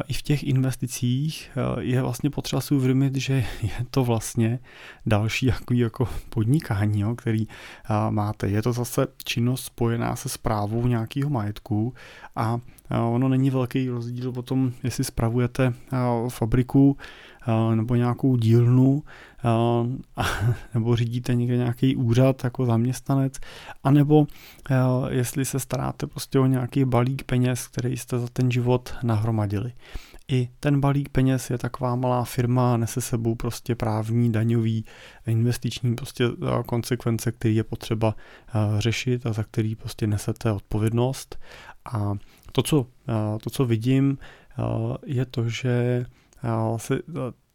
i 0.08 0.12
v 0.12 0.22
těch 0.22 0.42
investicích 0.42 1.50
je 1.80 2.02
vlastně 2.02 2.30
potřeba 2.30 2.60
si 2.60 2.74
uvědomit, 2.74 3.16
že 3.16 3.34
je 3.62 3.70
to 3.90 4.04
vlastně 4.04 4.58
další 5.06 5.46
jako, 5.46 5.74
jako 5.74 6.08
podnikání, 6.28 7.00
jo, 7.00 7.14
který 7.14 7.46
máte. 8.10 8.48
Je 8.48 8.62
to 8.62 8.72
zase 8.72 9.06
činnost 9.24 9.64
spojená 9.64 10.16
se 10.16 10.28
zprávou 10.28 10.86
nějakého 10.86 11.30
majetku 11.30 11.94
a 12.36 12.58
ono 12.90 13.28
není 13.28 13.50
velký 13.50 13.88
rozdíl 13.88 14.32
o 14.36 14.42
tom, 14.42 14.72
jestli 14.82 15.04
spravujete 15.04 15.74
fabriku 16.28 16.96
nebo 17.74 17.94
nějakou 17.94 18.36
dílnu 18.36 19.02
nebo 20.74 20.96
řídíte 20.96 21.34
někde 21.34 21.56
nějaký 21.56 21.96
úřad 21.96 22.44
jako 22.44 22.66
zaměstnanec, 22.66 23.34
anebo 23.84 24.26
jestli 25.08 25.44
se 25.44 25.60
staráte 25.60 26.06
prostě 26.06 26.38
o 26.38 26.46
nějaký 26.46 26.84
balík 26.84 27.22
peněz, 27.22 27.66
který 27.66 27.96
jste 27.96 28.18
za 28.18 28.26
ten 28.32 28.50
život 28.50 28.94
nahromadili. 29.02 29.72
I 30.28 30.48
ten 30.60 30.80
balík 30.80 31.08
peněz 31.08 31.50
je 31.50 31.58
taková 31.58 31.96
malá 31.96 32.24
firma, 32.24 32.76
nese 32.76 33.00
sebou 33.00 33.34
prostě 33.34 33.74
právní, 33.74 34.32
daňový, 34.32 34.84
investiční 35.26 35.94
prostě 35.94 36.24
konsekvence, 36.66 37.32
který 37.32 37.56
je 37.56 37.64
potřeba 37.64 38.14
řešit 38.78 39.26
a 39.26 39.32
za 39.32 39.42
který 39.42 39.74
prostě 39.74 40.06
nesete 40.06 40.52
odpovědnost. 40.52 41.38
A 41.92 42.14
to, 42.52 42.62
co, 42.62 42.86
to, 43.42 43.50
co 43.50 43.64
vidím, 43.64 44.18
je 45.06 45.24
to, 45.24 45.48
že 45.48 46.06
se 46.76 46.98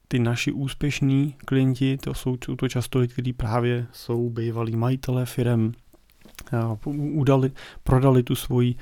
ty 0.08 0.19
naši 0.19 0.52
úspěšní 0.52 1.36
klienti, 1.45 1.97
to 1.97 2.13
jsou 2.13 2.38
to 2.38 2.69
často 2.69 2.99
lidi, 2.99 3.13
kteří 3.13 3.34
právě 3.34 3.88
jsou 3.91 4.30
bývalí 4.30 4.75
majitelé 4.75 5.25
firm, 5.25 5.71
udali, 6.95 7.52
prodali 7.84 8.23
tu 8.23 8.36
svoji 8.36 8.75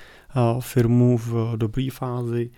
firmu 0.60 1.18
v 1.18 1.58
dobré 1.58 1.88
fázi, 1.92 2.50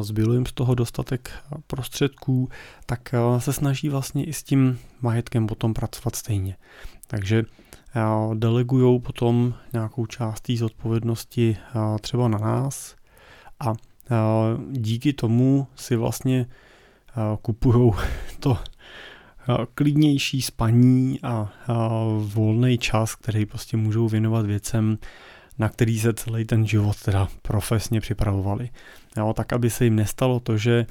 zbylo 0.00 0.34
jim 0.34 0.46
z 0.46 0.52
toho 0.52 0.74
dostatek 0.74 1.30
prostředků, 1.66 2.48
tak 2.86 3.14
se 3.38 3.52
snaží 3.52 3.88
vlastně 3.88 4.24
i 4.24 4.32
s 4.32 4.42
tím 4.42 4.78
majetkem 5.00 5.46
potom 5.46 5.74
pracovat 5.74 6.16
stejně. 6.16 6.56
Takže 7.06 7.44
delegují 8.34 9.00
potom 9.00 9.54
nějakou 9.72 10.06
část 10.06 10.40
té 10.40 10.56
zodpovědnosti 10.56 11.56
třeba 12.00 12.28
na 12.28 12.38
nás 12.38 12.96
a 13.60 13.72
díky 14.70 15.12
tomu 15.12 15.66
si 15.76 15.96
vlastně 15.96 16.46
kupují 17.42 17.92
to 18.40 18.58
klidnější 19.74 20.42
spaní 20.42 21.20
a 21.22 21.52
volný 22.18 22.78
čas, 22.78 23.14
který 23.14 23.46
prostě 23.46 23.76
můžou 23.76 24.08
věnovat 24.08 24.46
věcem, 24.46 24.98
na 25.58 25.68
který 25.68 25.98
se 25.98 26.14
celý 26.14 26.44
ten 26.44 26.66
život 26.66 27.02
teda 27.02 27.28
profesně 27.42 28.00
připravovali. 28.00 28.70
Jo, 29.16 29.32
tak, 29.36 29.52
aby 29.52 29.70
se 29.70 29.84
jim 29.84 29.96
nestalo 29.96 30.40
to, 30.40 30.56
že 30.56 30.86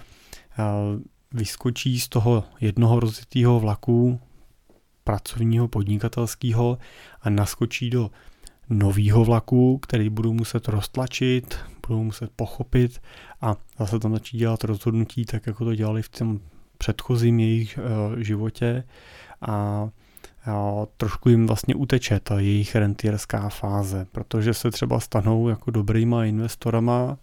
vyskočí 1.32 2.00
z 2.00 2.10
toho 2.10 2.44
jednoho 2.62 3.00
rozjetého 3.00 3.60
vlaku 3.60 4.20
pracovního, 5.04 5.68
podnikatelského 5.68 6.78
a 7.22 7.30
naskočí 7.30 7.90
do 7.90 8.12
novýho 8.72 9.26
vlaku, 9.26 9.78
který 9.78 10.10
budou 10.10 10.34
muset 10.34 10.68
roztlačit, 10.68 11.58
budou 11.88 12.04
muset 12.04 12.32
pochopit 12.36 13.02
a 13.42 13.56
zase 13.80 14.00
tam 14.00 14.12
začít 14.12 14.38
dělat 14.38 14.64
rozhodnutí 14.64 15.26
tak, 15.26 15.48
jako 15.48 15.66
to 15.66 15.76
dělali 15.76 16.02
v 16.02 16.10
tom 16.10 16.40
předchozím 16.78 17.40
jejich 17.40 17.80
uh, 17.80 18.20
životě. 18.20 18.84
A 19.42 19.90
a 20.46 20.86
trošku 20.98 21.30
jim 21.30 21.48
vlastně 21.48 21.76
uteče 21.76 22.20
ta 22.20 22.40
jejich 22.40 22.76
rentierská 22.76 23.50
fáze, 23.50 24.06
protože 24.12 24.54
se 24.54 24.72
třeba 24.72 25.00
stanou 25.00 25.50
jako 25.50 25.72
dobrýma 25.72 26.26
investorama, 26.26 27.18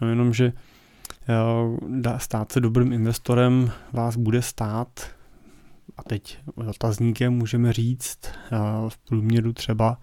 no 0.00 0.08
jenom, 0.08 0.32
že 0.32 0.52
uh, 1.28 2.18
stát 2.18 2.52
se 2.52 2.60
dobrým 2.60 2.92
investorem 2.92 3.70
vás 3.92 4.16
bude 4.16 4.42
stát. 4.42 5.00
A 5.96 6.02
teď 6.02 6.38
otazníkem 6.54 7.32
můžeme 7.32 7.72
říct 7.72 8.18
v 8.88 8.98
průměru 9.08 9.52
třeba 9.52 9.98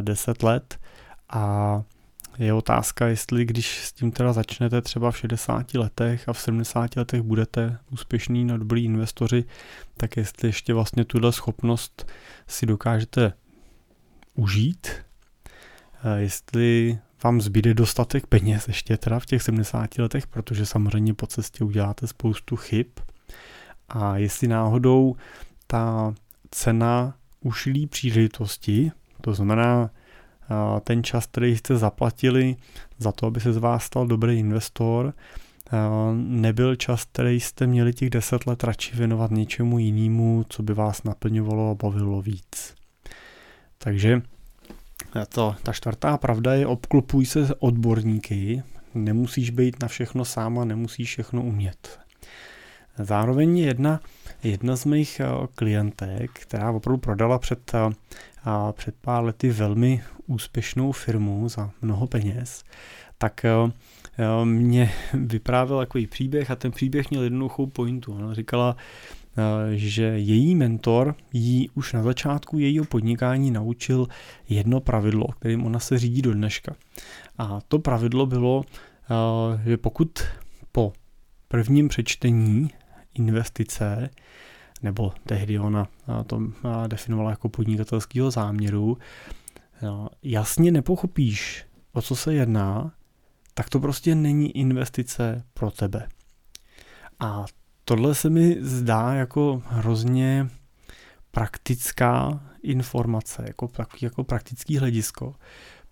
10 0.00 0.42
let. 0.42 0.80
A 1.28 1.82
je 2.38 2.52
otázka, 2.52 3.06
jestli 3.06 3.44
když 3.44 3.84
s 3.84 3.92
tím 3.92 4.12
teda 4.12 4.32
začnete 4.32 4.82
třeba 4.82 5.10
v 5.10 5.18
60 5.18 5.74
letech 5.74 6.28
a 6.28 6.32
v 6.32 6.40
70 6.40 6.96
letech 6.96 7.22
budete 7.22 7.78
úspěšní 7.90 8.44
na 8.44 8.56
dobrý 8.56 8.84
investoři, 8.84 9.44
tak 9.96 10.16
jestli 10.16 10.48
ještě 10.48 10.74
vlastně 10.74 11.04
tuhle 11.04 11.32
schopnost 11.32 12.10
si 12.46 12.66
dokážete 12.66 13.32
užít, 14.34 14.88
jestli 16.16 16.98
vám 17.24 17.40
zbyde 17.40 17.74
dostatek 17.74 18.26
peněz 18.26 18.68
ještě 18.68 18.96
teda 18.96 19.18
v 19.18 19.26
těch 19.26 19.42
70 19.42 19.98
letech, 19.98 20.26
protože 20.26 20.66
samozřejmě 20.66 21.14
po 21.14 21.26
cestě 21.26 21.64
uděláte 21.64 22.06
spoustu 22.06 22.56
chyb. 22.56 22.86
A 23.88 24.16
jestli 24.16 24.48
náhodou 24.48 25.16
ta 25.66 26.14
cena 26.50 27.14
ušlý 27.40 27.86
příležitosti, 27.86 28.92
to 29.20 29.34
znamená 29.34 29.90
ten 30.84 31.04
čas, 31.04 31.26
který 31.26 31.56
jste 31.56 31.76
zaplatili 31.76 32.56
za 32.98 33.12
to, 33.12 33.26
aby 33.26 33.40
se 33.40 33.52
z 33.52 33.56
vás 33.56 33.84
stal 33.84 34.06
dobrý 34.06 34.38
investor, 34.38 35.14
nebyl 36.14 36.76
čas, 36.76 37.04
který 37.04 37.40
jste 37.40 37.66
měli 37.66 37.92
těch 37.92 38.10
deset 38.10 38.46
let 38.46 38.64
radši 38.64 38.96
věnovat 38.96 39.30
něčemu 39.30 39.78
jinému, 39.78 40.44
co 40.48 40.62
by 40.62 40.74
vás 40.74 41.02
naplňovalo 41.02 41.70
a 41.70 41.74
bavilo 41.74 42.22
víc. 42.22 42.74
Takže 43.78 44.22
to, 45.28 45.54
ta 45.62 45.72
čtvrtá 45.72 46.18
pravda 46.18 46.54
je 46.54 46.66
obklopuj 46.66 47.26
se 47.26 47.54
odborníky, 47.58 48.62
nemusíš 48.94 49.50
být 49.50 49.82
na 49.82 49.88
všechno 49.88 50.24
sám 50.24 50.58
a 50.58 50.64
nemusíš 50.64 51.08
všechno 51.08 51.42
umět. 51.42 51.98
Zároveň 52.98 53.58
jedna, 53.58 54.00
jedna 54.42 54.76
z 54.76 54.84
mých 54.84 55.20
klientek, 55.54 56.30
která 56.32 56.70
opravdu 56.70 56.98
prodala 56.98 57.38
před 57.38 57.72
a 58.44 58.72
před 58.72 58.94
pár 59.00 59.24
lety 59.24 59.50
velmi 59.50 60.02
úspěšnou 60.26 60.92
firmu 60.92 61.48
za 61.48 61.70
mnoho 61.82 62.06
peněz, 62.06 62.64
tak 63.18 63.44
eh, 63.44 63.50
eh, 64.18 64.44
mě 64.44 64.92
vyprávěl 65.14 65.78
takový 65.78 66.06
příběh 66.06 66.50
a 66.50 66.56
ten 66.56 66.70
příběh 66.70 67.10
měl 67.10 67.22
jednoduchou 67.22 67.66
pointu. 67.66 68.12
Ona 68.12 68.34
říkala, 68.34 68.76
eh, 68.76 69.76
že 69.76 70.02
její 70.02 70.54
mentor 70.54 71.14
jí 71.32 71.70
už 71.74 71.92
na 71.92 72.02
začátku 72.02 72.58
jejího 72.58 72.84
podnikání 72.84 73.50
naučil 73.50 74.06
jedno 74.48 74.80
pravidlo, 74.80 75.26
kterým 75.26 75.66
ona 75.66 75.78
se 75.78 75.98
řídí 75.98 76.22
do 76.22 76.34
dneška. 76.34 76.74
A 77.38 77.60
to 77.68 77.78
pravidlo 77.78 78.26
bylo, 78.26 78.64
že 79.64 79.76
pokud 79.76 80.18
po 80.18 80.39
prvním 81.50 81.88
přečtení 81.88 82.70
investice 83.14 84.10
nebo 84.82 85.12
tehdy 85.26 85.58
ona 85.58 85.88
to 86.26 86.40
definovala 86.86 87.30
jako 87.30 87.48
podnikatelského 87.48 88.30
záměru, 88.30 88.98
jasně 90.22 90.70
nepochopíš, 90.70 91.64
o 91.92 92.02
co 92.02 92.16
se 92.16 92.34
jedná, 92.34 92.92
tak 93.54 93.68
to 93.68 93.80
prostě 93.80 94.14
není 94.14 94.56
investice 94.56 95.44
pro 95.54 95.70
tebe. 95.70 96.08
A 97.20 97.44
tohle 97.84 98.14
se 98.14 98.30
mi 98.30 98.56
zdá 98.60 99.14
jako 99.14 99.62
hrozně 99.66 100.48
praktická 101.30 102.40
informace, 102.62 103.44
jako, 103.46 103.68
jako 104.02 104.24
praktický 104.24 104.78
hledisko, 104.78 105.34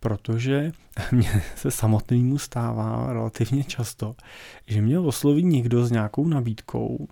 protože 0.00 0.72
mně 1.12 1.42
se 1.56 1.70
samotnému 1.70 2.38
stává 2.38 3.12
relativně 3.12 3.64
často, 3.64 4.14
že 4.66 4.82
mě 4.82 4.98
osloví 4.98 5.44
někdo 5.44 5.86
s 5.86 5.90
nějakou 5.90 6.28
nabídkou 6.28 7.08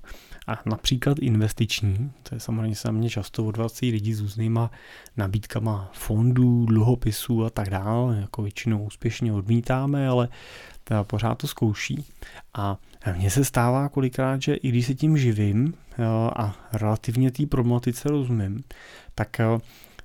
a 0.46 0.60
například 0.66 1.18
investiční, 1.18 2.12
to 2.22 2.34
je 2.34 2.40
samozřejmě 2.40 2.76
se 2.76 2.92
mě 2.92 3.10
často 3.10 3.44
odvrací 3.44 3.90
lidi 3.90 4.14
s 4.14 4.20
různýma 4.20 4.70
nabídkama 5.16 5.90
fondů, 5.92 6.66
dluhopisů 6.66 7.44
a 7.44 7.50
tak 7.50 7.70
dále, 7.70 8.18
jako 8.20 8.42
většinou 8.42 8.84
úspěšně 8.84 9.32
odmítáme, 9.32 10.08
ale 10.08 10.28
teda 10.84 11.04
pořád 11.04 11.34
to 11.34 11.46
zkouší. 11.46 12.04
A 12.54 12.78
mně 13.16 13.30
se 13.30 13.44
stává 13.44 13.88
kolikrát, 13.88 14.42
že 14.42 14.54
i 14.54 14.68
když 14.68 14.86
se 14.86 14.94
tím 14.94 15.18
živím 15.18 15.74
a 16.36 16.56
relativně 16.72 17.30
té 17.30 17.46
problematice 17.46 18.08
rozumím, 18.08 18.64
tak 19.14 19.40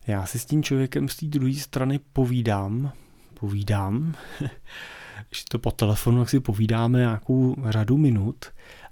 já 0.08 0.26
si 0.26 0.40
s 0.40 0.46
tím 0.46 0.64
člověkem 0.64 1.10
z 1.10 1.16
té 1.16 1.26
druhé 1.26 1.54
strany 1.54 2.00
povídám, 2.14 2.92
povídám, 3.34 4.16
když 5.30 5.44
to 5.44 5.60
po 5.60 5.72
telefonu, 5.72 6.20
jak 6.20 6.30
si 6.30 6.40
povídáme 6.40 7.00
nějakou 7.00 7.56
řadu 7.70 7.98
minut 7.98 8.46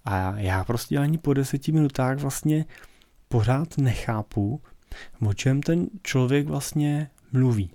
a 0.05 0.37
já 0.37 0.63
prostě 0.63 0.97
ani 0.97 1.17
po 1.17 1.33
deseti 1.33 1.71
minutách 1.71 2.17
vlastně 2.17 2.65
pořád 3.27 3.77
nechápu, 3.77 4.61
o 5.27 5.33
čem 5.33 5.61
ten 5.61 5.87
člověk 6.03 6.47
vlastně 6.47 7.09
mluví. 7.31 7.71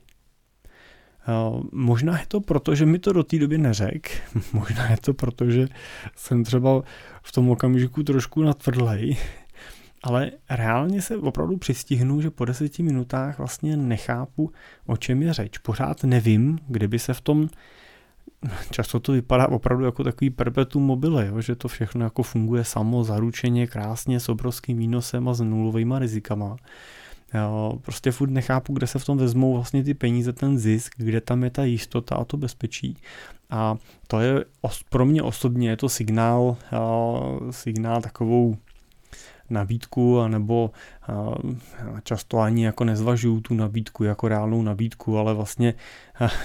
Možná 1.73 2.21
je 2.21 2.27
to 2.27 2.41
proto, 2.41 2.75
že 2.75 2.87
mi 2.87 2.99
to 2.99 3.13
do 3.13 3.25
té 3.25 3.39
doby 3.39 3.59
neřek, 3.59 4.23
možná 4.53 4.91
je 4.91 4.97
to 4.97 5.15
proto, 5.15 5.51
že 5.51 5.69
jsem 6.17 6.45
třeba 6.45 6.83
v 7.23 7.33
tom 7.33 7.51
okamžiku 7.51 8.03
trošku 8.03 8.43
natvrdlej, 8.43 9.17
ale 10.05 10.31
reálně 10.51 11.03
se 11.03 11.17
opravdu 11.17 11.57
přistihnu, 11.57 12.21
že 12.21 12.31
po 12.31 12.45
deseti 12.45 12.83
minutách 12.83 13.39
vlastně 13.39 13.77
nechápu, 13.77 14.53
o 14.87 14.97
čem 14.97 15.23
je 15.23 15.33
řeč. 15.33 15.59
Pořád 15.59 16.05
nevím, 16.05 16.59
kde 16.69 16.89
by 16.89 16.99
se 16.99 17.15
v 17.15 17.21
tom 17.21 17.49
často 18.71 19.01
to 19.01 19.13
vypadá 19.13 19.49
opravdu 19.49 19.85
jako 19.85 20.05
takový 20.05 20.31
perpetuum 20.31 20.85
mobile, 20.85 21.27
jo? 21.27 21.41
že 21.41 21.55
to 21.55 21.69
všechno 21.69 22.05
jako 22.05 22.23
funguje 22.23 22.65
samo, 22.65 23.05
zaručeně, 23.05 23.67
krásně, 23.67 24.21
s 24.21 24.29
obrovským 24.29 24.79
výnosem 24.79 25.29
a 25.29 25.35
s 25.35 25.41
nulovými 25.41 25.95
rizikama. 25.99 26.57
Jo, 27.35 27.79
prostě 27.83 28.11
furt 28.11 28.31
nechápu, 28.31 28.73
kde 28.73 28.87
se 28.87 28.99
v 28.99 29.05
tom 29.05 29.19
vezmou 29.19 29.55
vlastně 29.55 29.85
ty 29.85 29.95
peníze, 29.95 30.33
ten 30.33 30.59
zisk, 30.59 30.95
kde 30.97 31.21
tam 31.21 31.45
je 31.45 31.51
ta 31.51 31.65
jistota 31.65 32.15
a 32.15 32.25
to 32.25 32.37
bezpečí. 32.37 32.97
A 33.51 33.77
to 34.07 34.21
je 34.21 34.45
pro 34.91 35.07
mě 35.07 35.23
osobně 35.23 35.71
je 35.71 35.77
to 35.77 35.89
signál, 35.89 36.57
signál 37.51 38.01
takovou 38.01 38.57
nabídku, 39.51 40.21
anebo 40.21 40.71
často 42.03 42.39
ani 42.39 42.65
jako 42.65 42.85
nezvažuju 42.85 43.41
tu 43.41 43.55
nabídku 43.55 44.05
jako 44.05 44.29
reálnou 44.29 44.63
nabídku, 44.63 45.19
ale 45.19 45.35
vlastně 45.35 45.75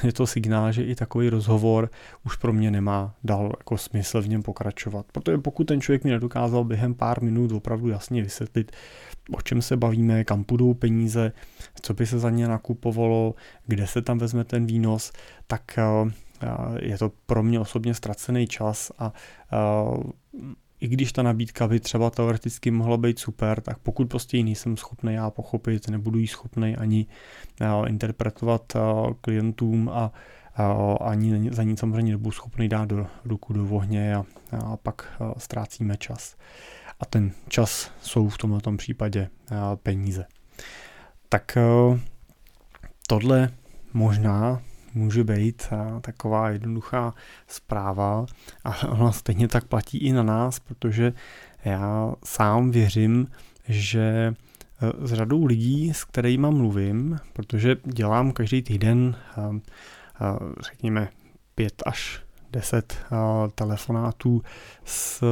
je 0.04 0.14
to 0.14 0.28
signál, 0.28 0.72
že 0.72 0.84
i 0.84 0.96
takový 0.96 1.30
rozhovor 1.30 1.90
už 2.26 2.36
pro 2.36 2.54
mě 2.54 2.72
nemá 2.72 3.16
dál 3.24 3.52
jako 3.60 3.78
smysl 3.78 4.22
v 4.22 4.28
něm 4.28 4.44
pokračovat. 4.44 5.06
Protože 5.12 5.38
pokud 5.38 5.64
ten 5.64 5.82
člověk 5.82 6.04
mi 6.04 6.12
nedokázal 6.12 6.64
během 6.64 6.94
pár 6.94 7.24
minut 7.24 7.52
opravdu 7.52 7.90
jasně 7.90 8.24
vysvětlit, 8.24 8.72
o 9.32 9.42
čem 9.42 9.62
se 9.62 9.78
bavíme, 9.78 10.24
kam 10.24 10.44
půjdou 10.44 10.74
peníze, 10.74 11.32
co 11.82 11.94
by 11.94 12.06
se 12.06 12.20
za 12.20 12.30
ně 12.30 12.48
nakupovalo, 12.48 13.36
kde 13.68 13.88
se 13.88 14.02
tam 14.02 14.18
vezme 14.18 14.44
ten 14.44 14.66
výnos, 14.66 15.12
tak 15.48 15.80
je 16.82 16.98
to 16.98 17.12
pro 17.26 17.44
mě 17.44 17.60
osobně 17.60 17.94
ztracený 17.94 18.48
čas 18.48 18.92
a 19.00 19.14
i 20.80 20.88
když 20.88 21.12
ta 21.12 21.24
nabídka 21.24 21.68
by 21.68 21.80
třeba 21.80 22.10
teoreticky 22.10 22.72
mohla 22.72 22.98
být 22.98 23.20
super, 23.20 23.62
tak 23.62 23.80
pokud 23.80 24.10
prostě 24.10 24.38
ji 24.38 24.44
nejsem 24.44 24.78
schopný 24.78 25.14
já 25.14 25.30
pochopit, 25.30 25.88
nebudu 25.88 26.20
ji 26.20 26.28
schopný 26.28 26.76
ani 26.78 27.06
interpretovat 27.88 28.74
klientům 29.22 29.90
a 29.90 30.12
ani 31.02 31.52
za 31.52 31.64
ní 31.64 31.78
samozřejmě 31.78 32.12
nebudu 32.12 32.32
schopný 32.32 32.70
dát 32.70 32.90
do 32.90 33.08
ruku 33.26 33.54
do 33.54 33.68
ohně 33.70 34.16
a, 34.16 34.26
a 34.52 34.78
pak 34.78 35.22
ztrácíme 35.38 35.98
čas. 35.98 36.36
A 37.00 37.06
ten 37.06 37.32
čas 37.48 37.92
jsou 38.02 38.30
v 38.30 38.38
tomto 38.38 38.72
případě 38.78 39.30
peníze. 39.84 40.26
Tak 41.30 41.58
tohle 43.08 43.50
možná 43.94 44.62
může 44.94 45.24
být 45.24 45.68
taková 46.02 46.50
jednoduchá 46.50 47.14
zpráva. 47.48 48.26
A 48.64 48.88
ona 48.88 49.12
stejně 49.12 49.48
tak 49.48 49.66
platí 49.66 49.98
i 49.98 50.14
na 50.14 50.24
nás, 50.24 50.60
protože 50.60 51.14
já 51.66 52.14
sám 52.24 52.72
věřím, 52.72 53.28
že 53.68 54.02
e, 54.02 55.08
s 55.08 55.14
řadou 55.14 55.46
lidí, 55.46 55.94
s 55.94 56.04
kterými 56.04 56.48
mluvím, 56.50 57.20
protože 57.34 57.78
dělám 57.84 58.32
každý 58.32 58.62
týden, 58.62 59.16
e, 59.38 59.42
e, 59.42 59.60
řekněme, 60.62 61.10
pět 61.56 61.84
až 61.86 62.22
deset 62.52 62.98
telefonátů 63.56 64.42
s 64.86 65.24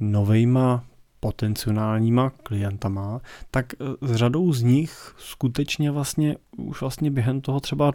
novejma 0.00 0.84
potenciálníma 1.24 2.30
klientama, 2.44 3.20
tak 3.50 3.72
eh, 3.72 4.06
s 4.06 4.14
řadou 4.14 4.52
z 4.52 4.62
nich 4.62 5.14
skutečně 5.18 5.90
vlastně 5.90 6.36
už 6.56 6.80
vlastně 6.80 7.10
během 7.10 7.40
toho 7.40 7.60
třeba 7.60 7.92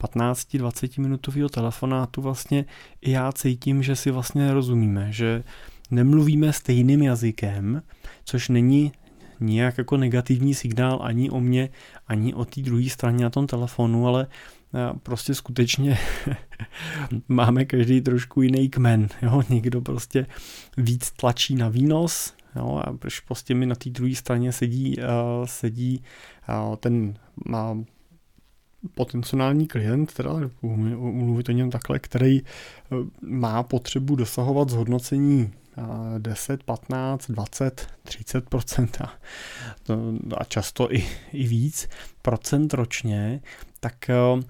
15-20 0.00 1.00
minutového 1.00 1.48
telefonátu 1.48 2.22
vlastně 2.22 2.64
i 3.00 3.10
já 3.10 3.32
cítím, 3.32 3.82
že 3.82 3.96
si 3.96 4.10
vlastně 4.10 4.46
nerozumíme, 4.46 5.12
že 5.12 5.44
nemluvíme 5.90 6.52
stejným 6.52 7.02
jazykem, 7.02 7.82
což 8.24 8.48
není 8.48 8.92
nijak 9.40 9.78
jako 9.78 9.96
negativní 9.96 10.54
signál 10.54 10.98
ani 11.02 11.30
o 11.30 11.40
mě, 11.40 11.68
ani 12.08 12.34
o 12.34 12.44
té 12.44 12.60
druhé 12.60 12.88
straně 12.88 13.24
na 13.24 13.30
tom 13.30 13.46
telefonu, 13.46 14.08
ale 14.08 14.26
eh, 14.26 14.98
prostě 15.02 15.34
skutečně 15.34 15.98
máme 17.28 17.64
každý 17.64 18.00
trošku 18.00 18.42
jiný 18.42 18.68
kmen. 18.68 19.08
Jo? 19.22 19.42
Někdo 19.48 19.80
prostě 19.80 20.26
víc 20.76 21.10
tlačí 21.10 21.54
na 21.54 21.68
výnos, 21.68 22.32
Jo, 22.56 22.82
a 22.84 22.92
proč 22.92 23.20
prostě 23.20 23.54
mi 23.54 23.66
na 23.66 23.74
té 23.74 23.90
druhé 23.90 24.14
straně 24.14 24.52
sedí, 24.52 24.96
uh, 24.98 25.46
sedí 25.46 26.04
uh, 26.48 26.76
ten 26.76 27.14
uh, 27.48 27.82
potenciální 28.94 29.66
klient, 29.66 30.12
teda 30.14 30.30
mluvit 30.62 31.48
o 31.48 31.52
něm 31.52 31.70
takhle, 31.70 31.98
který 31.98 32.42
uh, 32.42 32.48
má 33.22 33.62
potřebu 33.62 34.16
dosahovat 34.16 34.68
zhodnocení 34.68 35.52
10, 36.18 36.62
15, 36.62 37.30
20, 37.30 37.86
30 38.02 38.44
a, 39.00 39.12
a 40.36 40.44
často 40.44 40.94
i, 40.94 41.04
i 41.32 41.46
víc 41.46 41.88
procent 42.22 42.74
ročně, 42.74 43.40
tak 43.80 44.10
uh, 44.34 44.42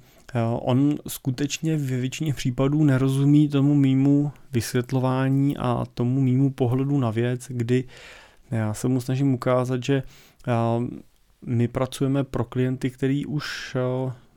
on 0.60 0.98
skutečně 1.08 1.76
ve 1.76 1.96
většině 1.96 2.34
případů 2.34 2.84
nerozumí 2.84 3.48
tomu 3.48 3.74
mýmu 3.74 4.32
vysvětlování 4.52 5.56
a 5.56 5.84
tomu 5.94 6.20
mýmu 6.20 6.50
pohledu 6.50 6.98
na 6.98 7.10
věc, 7.10 7.46
kdy 7.48 7.84
já 8.50 8.74
se 8.74 8.88
mu 8.88 9.00
snažím 9.00 9.34
ukázat, 9.34 9.84
že 9.84 10.02
my 11.46 11.68
pracujeme 11.68 12.24
pro 12.24 12.44
klienty, 12.44 12.90
který 12.90 13.26
už 13.26 13.76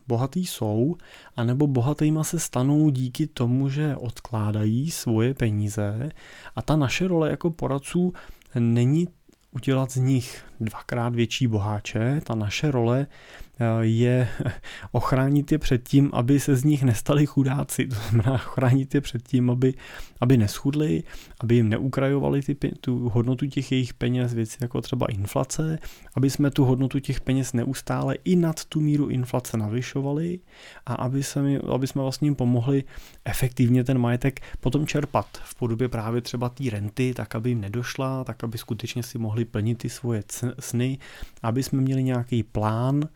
bohatý 0.07 0.45
jsou, 0.45 0.95
anebo 1.35 1.67
bohatýma 1.67 2.23
se 2.23 2.39
stanou 2.39 2.89
díky 2.89 3.27
tomu, 3.27 3.69
že 3.69 3.95
odkládají 3.95 4.91
svoje 4.91 5.33
peníze 5.33 6.09
a 6.55 6.61
ta 6.61 6.75
naše 6.75 7.07
role 7.07 7.29
jako 7.29 7.51
poradců 7.51 8.13
není 8.59 9.07
udělat 9.51 9.91
z 9.91 9.95
nich 9.95 10.43
dvakrát 10.59 11.15
větší 11.15 11.47
boháče. 11.47 12.21
Ta 12.23 12.35
naše 12.35 12.71
role 12.71 13.07
eh, 13.09 13.44
je 13.81 14.27
ochránit 14.91 15.51
je 15.51 15.57
před 15.57 15.89
tím, 15.89 16.09
aby 16.13 16.39
se 16.39 16.55
z 16.55 16.63
nich 16.63 16.83
nestali 16.83 17.25
chudáci. 17.25 17.87
To 17.87 17.95
znamená 17.95 18.33
ochránit 18.33 18.95
je 18.95 19.01
před 19.01 19.27
tím, 19.27 19.49
aby, 19.49 19.73
aby 20.21 20.37
neschudli, 20.37 21.03
aby 21.39 21.55
jim 21.55 21.69
neukrajovali 21.69 22.41
ty, 22.41 22.55
tu 22.55 23.09
hodnotu 23.09 23.45
těch 23.45 23.71
jejich 23.71 23.93
peněz, 23.93 24.33
věci 24.33 24.57
jako 24.61 24.81
třeba 24.81 25.05
inflace, 25.05 25.79
aby 26.15 26.29
jsme 26.29 26.51
tu 26.51 26.65
hodnotu 26.65 26.99
těch 26.99 27.21
peněz 27.21 27.53
neustále 27.53 28.15
i 28.23 28.35
nad 28.35 28.65
tu 28.65 28.81
míru 28.81 29.07
inflace 29.07 29.57
navyšovali 29.57 30.39
a 30.85 30.93
aby, 30.93 31.23
se 31.23 31.41
mi, 31.41 31.57
aby 31.57 31.87
jsme 31.87 32.01
vlastně 32.01 32.25
jim 32.25 32.35
pomohli 32.35 32.83
efektivně 33.25 33.83
ten 33.83 33.97
majetek 33.97 34.41
potom 34.59 34.87
čerpat 34.87 35.27
v 35.43 35.55
podobě 35.55 35.89
právě 35.89 36.21
třeba 36.21 36.49
té 36.49 36.63
renty, 36.69 37.13
tak 37.13 37.35
aby 37.35 37.49
jim 37.49 37.61
nedošla, 37.61 38.23
tak 38.23 38.43
aby 38.43 38.57
skutečně 38.57 39.03
si 39.03 39.17
mohli 39.17 39.45
plnit 39.45 39.77
ty 39.77 39.89
svoje 39.89 40.23
sny, 40.59 40.97
aby 41.43 41.63
jsme 41.63 41.81
měli 41.81 42.03
nějaký 42.03 42.43
plán 42.43 43.09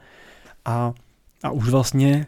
a, 0.65 0.93
a 1.43 1.52
už 1.52 1.69
vlastně 1.69 2.28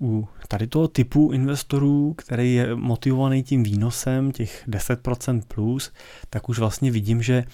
u 0.00 0.28
tady 0.48 0.66
toho 0.66 0.88
typu 0.88 1.32
investorů, 1.32 2.14
který 2.18 2.54
je 2.54 2.74
motivovaný 2.74 3.42
tím 3.42 3.62
výnosem 3.62 4.32
těch 4.32 4.68
10% 4.68 5.42
plus, 5.48 5.92
tak 6.30 6.48
už 6.48 6.58
vlastně 6.58 6.90
vidím, 6.90 7.22
že, 7.22 7.44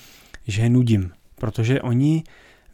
že 0.46 0.62
je 0.62 0.70
nudím, 0.70 1.12
protože 1.34 1.82
oni 1.82 2.24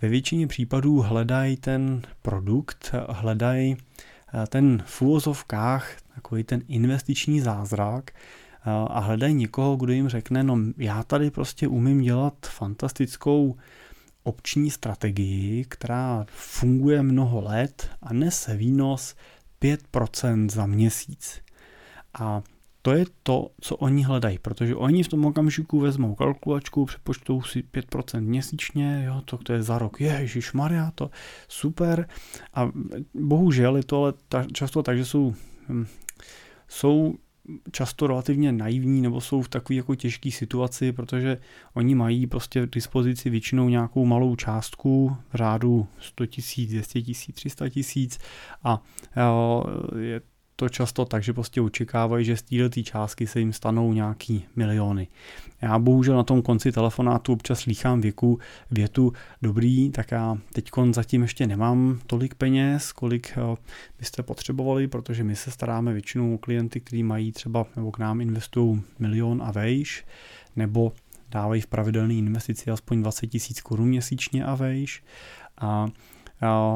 ve 0.02 0.08
většině 0.08 0.46
případů 0.46 1.00
hledají 1.00 1.56
ten 1.56 2.02
produkt, 2.22 2.94
hledají 3.08 3.76
eh, 3.76 4.46
ten 4.46 4.82
v 4.86 5.02
úvozovkách 5.02 5.96
takový 6.14 6.44
ten 6.44 6.62
investiční 6.68 7.40
zázrak 7.40 8.10
eh, 8.10 8.70
a 8.88 8.98
hledají 8.98 9.34
někoho, 9.34 9.76
kdo 9.76 9.92
jim 9.92 10.08
řekne, 10.08 10.42
no 10.42 10.58
já 10.76 11.02
tady 11.02 11.30
prostě 11.30 11.68
umím 11.68 12.00
dělat 12.00 12.34
fantastickou 12.42 13.56
opční 14.28 14.70
strategii, 14.70 15.64
která 15.68 16.26
funguje 16.28 17.02
mnoho 17.02 17.40
let 17.40 17.90
a 18.02 18.12
nese 18.12 18.56
výnos 18.56 19.14
5% 19.62 20.50
za 20.50 20.66
měsíc. 20.66 21.40
A 22.20 22.42
to 22.82 22.92
je 22.92 23.04
to, 23.22 23.50
co 23.60 23.76
oni 23.76 24.02
hledají, 24.02 24.38
protože 24.38 24.74
oni 24.74 25.02
v 25.02 25.08
tom 25.08 25.24
okamžiku 25.24 25.80
vezmou 25.80 26.14
kalkulačku, 26.14 26.84
přepočtou 26.84 27.42
si 27.42 27.62
5% 27.62 28.20
měsíčně, 28.20 29.02
jo, 29.06 29.22
to, 29.24 29.38
to 29.38 29.52
je 29.52 29.62
za 29.62 29.78
rok, 29.78 30.00
ježiš 30.00 30.52
Maria, 30.52 30.90
to 30.94 31.10
super. 31.48 32.08
A 32.54 32.70
bohužel 33.14 33.76
je 33.76 33.84
to 33.84 34.02
ale 34.02 34.12
ta, 34.28 34.44
často 34.52 34.82
tak, 34.82 34.98
že 34.98 35.04
jsou, 35.04 35.34
hm, 35.68 35.86
jsou 36.68 37.14
často 37.72 38.06
relativně 38.06 38.52
naivní 38.52 39.00
nebo 39.00 39.20
jsou 39.20 39.42
v 39.42 39.48
takové 39.48 39.76
jako 39.76 39.94
těžké 39.94 40.30
situaci, 40.30 40.92
protože 40.92 41.38
oni 41.74 41.94
mají 41.94 42.26
prostě 42.26 42.62
v 42.62 42.70
dispozici 42.70 43.30
většinou 43.30 43.68
nějakou 43.68 44.06
malou 44.06 44.36
částku 44.36 45.16
v 45.32 45.36
řádu 45.36 45.86
100 46.00 46.26
tisíc, 46.26 46.70
200 46.70 47.02
tisíc, 47.02 47.36
300 47.36 47.68
tisíc 47.68 48.18
a 48.62 48.82
je 49.98 50.20
to 50.60 50.68
často 50.68 51.04
tak, 51.04 51.22
že 51.22 51.32
prostě 51.32 51.60
očekávají, 51.60 52.24
že 52.24 52.36
z 52.36 52.42
této 52.42 52.82
částky 52.82 53.26
se 53.26 53.38
jim 53.38 53.52
stanou 53.52 53.92
nějaký 53.92 54.44
miliony. 54.56 55.08
Já 55.62 55.78
bohužel 55.78 56.16
na 56.16 56.22
tom 56.22 56.42
konci 56.42 56.72
telefonátu 56.72 57.32
občas 57.32 57.60
slýchám 57.60 58.00
věku, 58.00 58.38
větu, 58.70 59.12
dobrý, 59.42 59.90
tak 59.90 60.10
já 60.10 60.38
teď 60.52 60.70
zatím 60.90 61.22
ještě 61.22 61.46
nemám 61.46 62.00
tolik 62.06 62.34
peněz, 62.34 62.92
kolik 62.92 63.32
eh, 63.36 63.56
byste 63.98 64.22
potřebovali, 64.22 64.88
protože 64.88 65.24
my 65.24 65.36
se 65.36 65.50
staráme 65.50 65.92
většinou 65.92 66.34
o 66.34 66.38
klienty, 66.38 66.80
kteří 66.80 67.02
mají 67.02 67.32
třeba 67.32 67.66
nebo 67.76 67.90
k 67.90 67.98
nám 67.98 68.20
investují 68.20 68.82
milion 68.98 69.42
a 69.44 69.50
vejš, 69.50 70.04
nebo 70.56 70.92
dávají 71.30 71.60
v 71.60 71.66
pravidelné 71.66 72.14
investici 72.14 72.70
aspoň 72.70 73.02
20 73.02 73.26
tisíc 73.26 73.60
korun 73.60 73.88
měsíčně 73.88 74.44
a 74.44 74.54
vejš. 74.54 75.02
A 75.60 75.88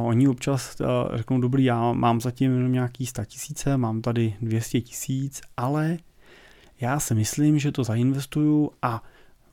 oni 0.04 0.28
občas 0.28 0.76
řeknou, 1.14 1.40
dobrý, 1.40 1.64
já 1.64 1.92
mám 1.92 2.20
zatím 2.20 2.52
jenom 2.56 2.72
nějaký 2.72 3.06
100 3.06 3.24
tisíce, 3.24 3.76
mám 3.76 4.02
tady 4.02 4.36
200 4.40 4.80
tisíc, 4.80 5.40
ale 5.56 5.96
já 6.80 7.00
si 7.00 7.14
myslím, 7.14 7.58
že 7.58 7.72
to 7.72 7.84
zainvestuju 7.84 8.70
a 8.82 9.02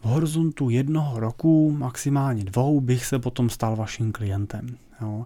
v 0.02 0.06
horizontu 0.06 0.70
jednoho 0.70 1.20
roku, 1.20 1.72
maximálně 1.72 2.44
dvou, 2.44 2.82
bych 2.82 3.06
se 3.06 3.20
potom 3.20 3.50
stal 3.50 3.76
vaším 3.76 4.12
klientem. 4.12 4.78
Jo. 5.02 5.26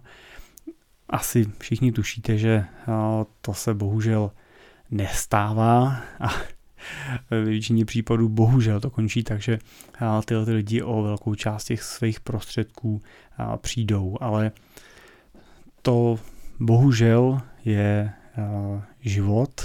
Asi 1.08 1.52
všichni 1.58 1.92
tušíte, 1.92 2.38
že 2.38 2.64
to 3.40 3.54
se 3.54 3.74
bohužel 3.74 4.30
nestává 4.90 5.96
a 6.20 6.28
ve 7.30 7.44
většině 7.44 7.84
případů 7.84 8.28
bohužel 8.28 8.80
to 8.80 8.90
končí 8.90 9.22
tak, 9.22 9.42
že 9.42 9.58
tyhle 10.24 10.46
ty 10.46 10.52
lidi 10.52 10.82
o 10.82 11.02
velkou 11.02 11.34
část 11.34 11.64
těch 11.64 11.82
svých 11.82 12.20
prostředků 12.20 13.02
přijdou, 13.56 14.16
ale 14.20 14.52
to 15.82 16.18
bohužel 16.60 17.40
je 17.64 18.12
život 19.00 19.62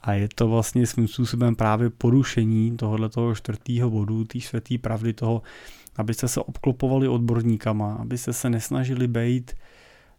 a 0.00 0.12
je 0.12 0.28
to 0.34 0.48
vlastně 0.48 0.86
svým 0.86 1.08
způsobem 1.08 1.56
právě 1.56 1.90
porušení 1.90 2.76
tohoto 2.76 3.34
čtvrtého 3.34 3.90
bodu, 3.90 4.24
té 4.24 4.40
světé 4.40 4.78
pravdy 4.78 5.12
toho, 5.12 5.42
abyste 5.96 6.28
se 6.28 6.40
obklopovali 6.40 7.08
odborníkama, 7.08 7.94
abyste 7.94 8.32
se 8.32 8.50
nesnažili 8.50 9.08
být 9.08 9.54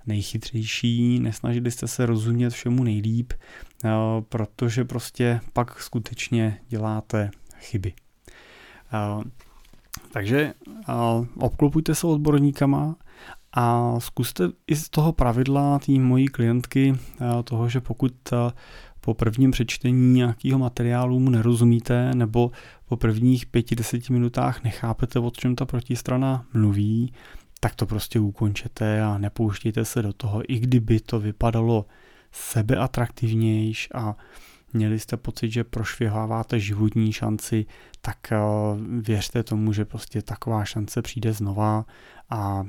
nejchytřejší, 0.07 1.19
nesnažili 1.19 1.71
jste 1.71 1.87
se 1.87 2.05
rozumět 2.05 2.49
všemu 2.49 2.83
nejlíp, 2.83 3.33
eh, 3.33 3.89
protože 4.29 4.85
prostě 4.85 5.39
pak 5.53 5.81
skutečně 5.81 6.59
děláte 6.69 7.31
chyby. 7.59 7.93
Eh, 8.93 9.23
takže 10.11 10.53
eh, 10.89 10.93
obklopujte 11.37 11.95
se 11.95 12.07
odborníkama 12.07 12.95
a 13.53 13.95
zkuste 13.99 14.49
i 14.67 14.75
z 14.75 14.89
toho 14.89 15.13
pravidla 15.13 15.79
té 15.79 15.91
mojí 15.91 16.27
klientky, 16.27 16.95
toho, 17.43 17.69
že 17.69 17.81
pokud 17.81 18.13
po 19.01 19.13
prvním 19.13 19.51
přečtení 19.51 20.13
nějakého 20.13 20.59
materiálu 20.59 21.19
mu 21.19 21.29
nerozumíte 21.29 22.15
nebo 22.15 22.51
po 22.85 22.97
prvních 22.97 23.45
pěti, 23.45 23.75
deseti 23.75 24.13
minutách 24.13 24.63
nechápete, 24.63 25.19
o 25.19 25.31
čem 25.31 25.55
ta 25.55 25.65
protistrana 25.65 26.45
mluví, 26.53 27.13
tak 27.59 27.75
to 27.75 27.85
prostě 27.85 28.19
ukončete 28.19 29.03
a 29.03 29.17
nepouštějte 29.17 29.85
se 29.85 30.01
do 30.01 30.13
toho, 30.13 30.51
i 30.51 30.59
kdyby 30.59 30.99
to 30.99 31.19
vypadalo 31.19 31.85
sebeatraktivnější 32.31 33.93
a 33.93 34.15
měli 34.73 34.99
jste 34.99 35.17
pocit, 35.17 35.51
že 35.51 35.63
prošviháváte 35.63 36.59
životní 36.59 37.13
šanci, 37.13 37.65
tak 38.01 38.31
eh, 38.31 38.37
věřte 39.01 39.43
tomu, 39.43 39.73
že 39.73 39.85
prostě 39.85 40.21
taková 40.21 40.65
šance 40.65 41.01
přijde 41.01 41.33
znova 41.33 41.85
a 42.29 42.65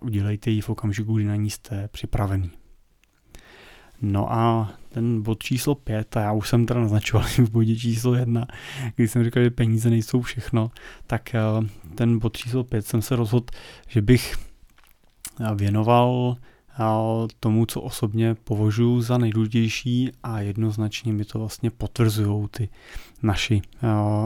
udělejte 0.00 0.50
ji 0.50 0.60
v 0.60 0.70
okamžiku, 0.70 1.14
kdy 1.14 1.24
na 1.24 1.36
ní 1.36 1.50
jste 1.50 1.88
připravený. 1.88 2.50
No 4.02 4.32
a 4.32 4.72
ten 4.88 5.22
bod 5.22 5.42
číslo 5.42 5.74
5, 5.74 6.16
a 6.16 6.20
já 6.20 6.32
už 6.32 6.48
jsem 6.48 6.66
teda 6.66 6.80
naznačoval 6.80 7.26
v 7.38 7.50
bodě 7.50 7.76
číslo 7.76 8.14
1, 8.14 8.46
když 8.94 9.10
jsem 9.10 9.24
říkal, 9.24 9.42
že 9.42 9.50
peníze 9.50 9.90
nejsou 9.90 10.22
všechno, 10.22 10.70
tak 11.06 11.34
eh, 11.34 11.40
ten 11.94 12.18
bod 12.18 12.36
číslo 12.36 12.64
5 12.64 12.86
jsem 12.86 13.02
se 13.02 13.16
rozhodl, 13.16 13.46
že 13.88 14.02
bych 14.02 14.36
eh, 15.40 15.54
věnoval 15.54 16.36
eh, 16.36 16.84
tomu, 17.40 17.66
co 17.66 17.80
osobně 17.80 18.34
považuji 18.34 19.00
za 19.00 19.18
nejdůležitější 19.18 20.10
a 20.22 20.40
jednoznačně 20.40 21.12
mi 21.12 21.24
to 21.24 21.38
vlastně 21.38 21.70
potvrzují 21.70 22.48
ty 22.50 22.68
naši 23.22 23.62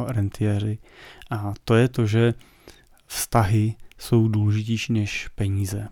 rentiéři. 0.07 0.79
A 1.31 1.55
to 1.65 1.75
je 1.75 1.89
to, 1.89 2.07
že 2.07 2.35
vztahy 3.07 3.75
jsou 3.99 4.29
důležitější 4.29 4.93
než 4.93 5.29
peníze. 5.29 5.89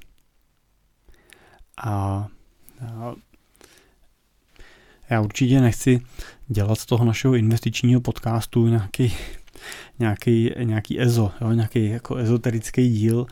A 1.85 2.27
já 5.11 5.21
určitě 5.21 5.61
nechci 5.61 6.01
dělat 6.49 6.79
z 6.79 6.87
toho 6.87 7.05
našeho 7.05 7.35
investičního 7.35 8.01
podcastu 8.01 8.67
nějaký, 8.67 9.15
nějaký, 9.99 10.51
nějaký 10.63 11.01
EZO, 11.01 11.33
jo, 11.41 11.53
nějaký 11.53 11.89
jako 11.89 12.17
ezoterický 12.17 12.89
díl, 12.89 13.27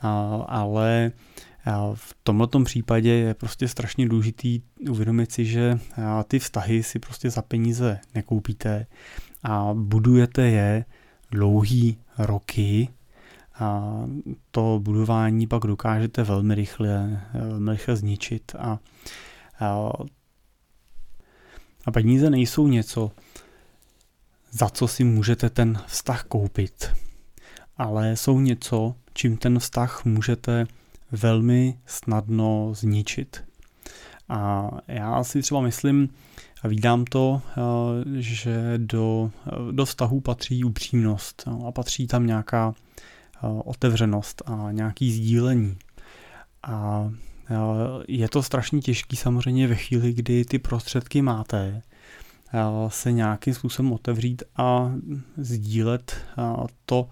a, 0.00 0.44
ale 0.48 1.12
v 1.94 2.16
tomto 2.22 2.60
případě 2.60 3.10
je 3.10 3.34
prostě 3.34 3.68
strašně 3.68 4.08
důležitý 4.08 4.62
uvědomit 4.90 5.32
si, 5.32 5.44
že 5.44 5.78
ty 6.28 6.38
vztahy 6.38 6.82
si 6.82 6.98
prostě 6.98 7.30
za 7.30 7.42
peníze 7.42 8.00
nekoupíte 8.14 8.86
a 9.42 9.70
budujete 9.74 10.42
je 10.42 10.84
dlouhý 11.30 11.98
roky 12.18 12.88
a 13.58 13.94
to 14.50 14.80
budování 14.82 15.46
pak 15.46 15.62
dokážete 15.62 16.22
velmi 16.22 16.54
rychle, 16.54 17.20
velmi 17.34 17.70
rychle 17.70 17.96
zničit 17.96 18.52
a, 18.58 18.78
a 19.60 19.90
a 21.86 21.90
peníze 21.90 22.30
nejsou 22.30 22.68
něco, 22.68 23.12
za 24.50 24.68
co 24.68 24.88
si 24.88 25.04
můžete 25.04 25.50
ten 25.50 25.78
vztah 25.86 26.24
koupit, 26.24 26.92
ale 27.76 28.16
jsou 28.16 28.40
něco, 28.40 28.94
čím 29.14 29.36
ten 29.36 29.58
vztah 29.58 30.04
můžete 30.04 30.66
velmi 31.12 31.78
snadno 31.86 32.72
zničit. 32.74 33.44
A 34.28 34.70
já 34.88 35.24
si 35.24 35.42
třeba 35.42 35.60
myslím, 35.60 36.08
a 36.62 36.68
vídám 36.68 37.04
to, 37.04 37.42
eh, 37.48 38.22
že 38.22 38.74
do, 38.76 39.30
do 39.70 39.84
vztahu 39.84 40.20
patří 40.20 40.64
upřímnost 40.64 41.42
no, 41.46 41.66
a 41.66 41.72
patří 41.72 42.06
tam 42.06 42.26
nějaká 42.26 42.74
eh, 42.74 43.38
otevřenost 43.64 44.42
a 44.46 44.68
nějaký 44.72 45.12
sdílení. 45.12 45.76
A 46.62 47.08
Eh, 47.08 47.33
je 48.08 48.28
to 48.28 48.42
strašně 48.42 48.80
těžký 48.80 49.16
samozřejmě 49.16 49.68
ve 49.68 49.74
chvíli, 49.74 50.12
kdy 50.12 50.44
ty 50.44 50.58
prostředky 50.58 51.22
máte, 51.22 51.82
eh, 52.54 52.60
se 52.88 53.12
nějakým 53.12 53.54
způsobem 53.54 53.92
otevřít 53.92 54.42
a 54.56 54.92
sdílet 55.36 56.16
eh, 56.38 56.42
to. 56.86 57.08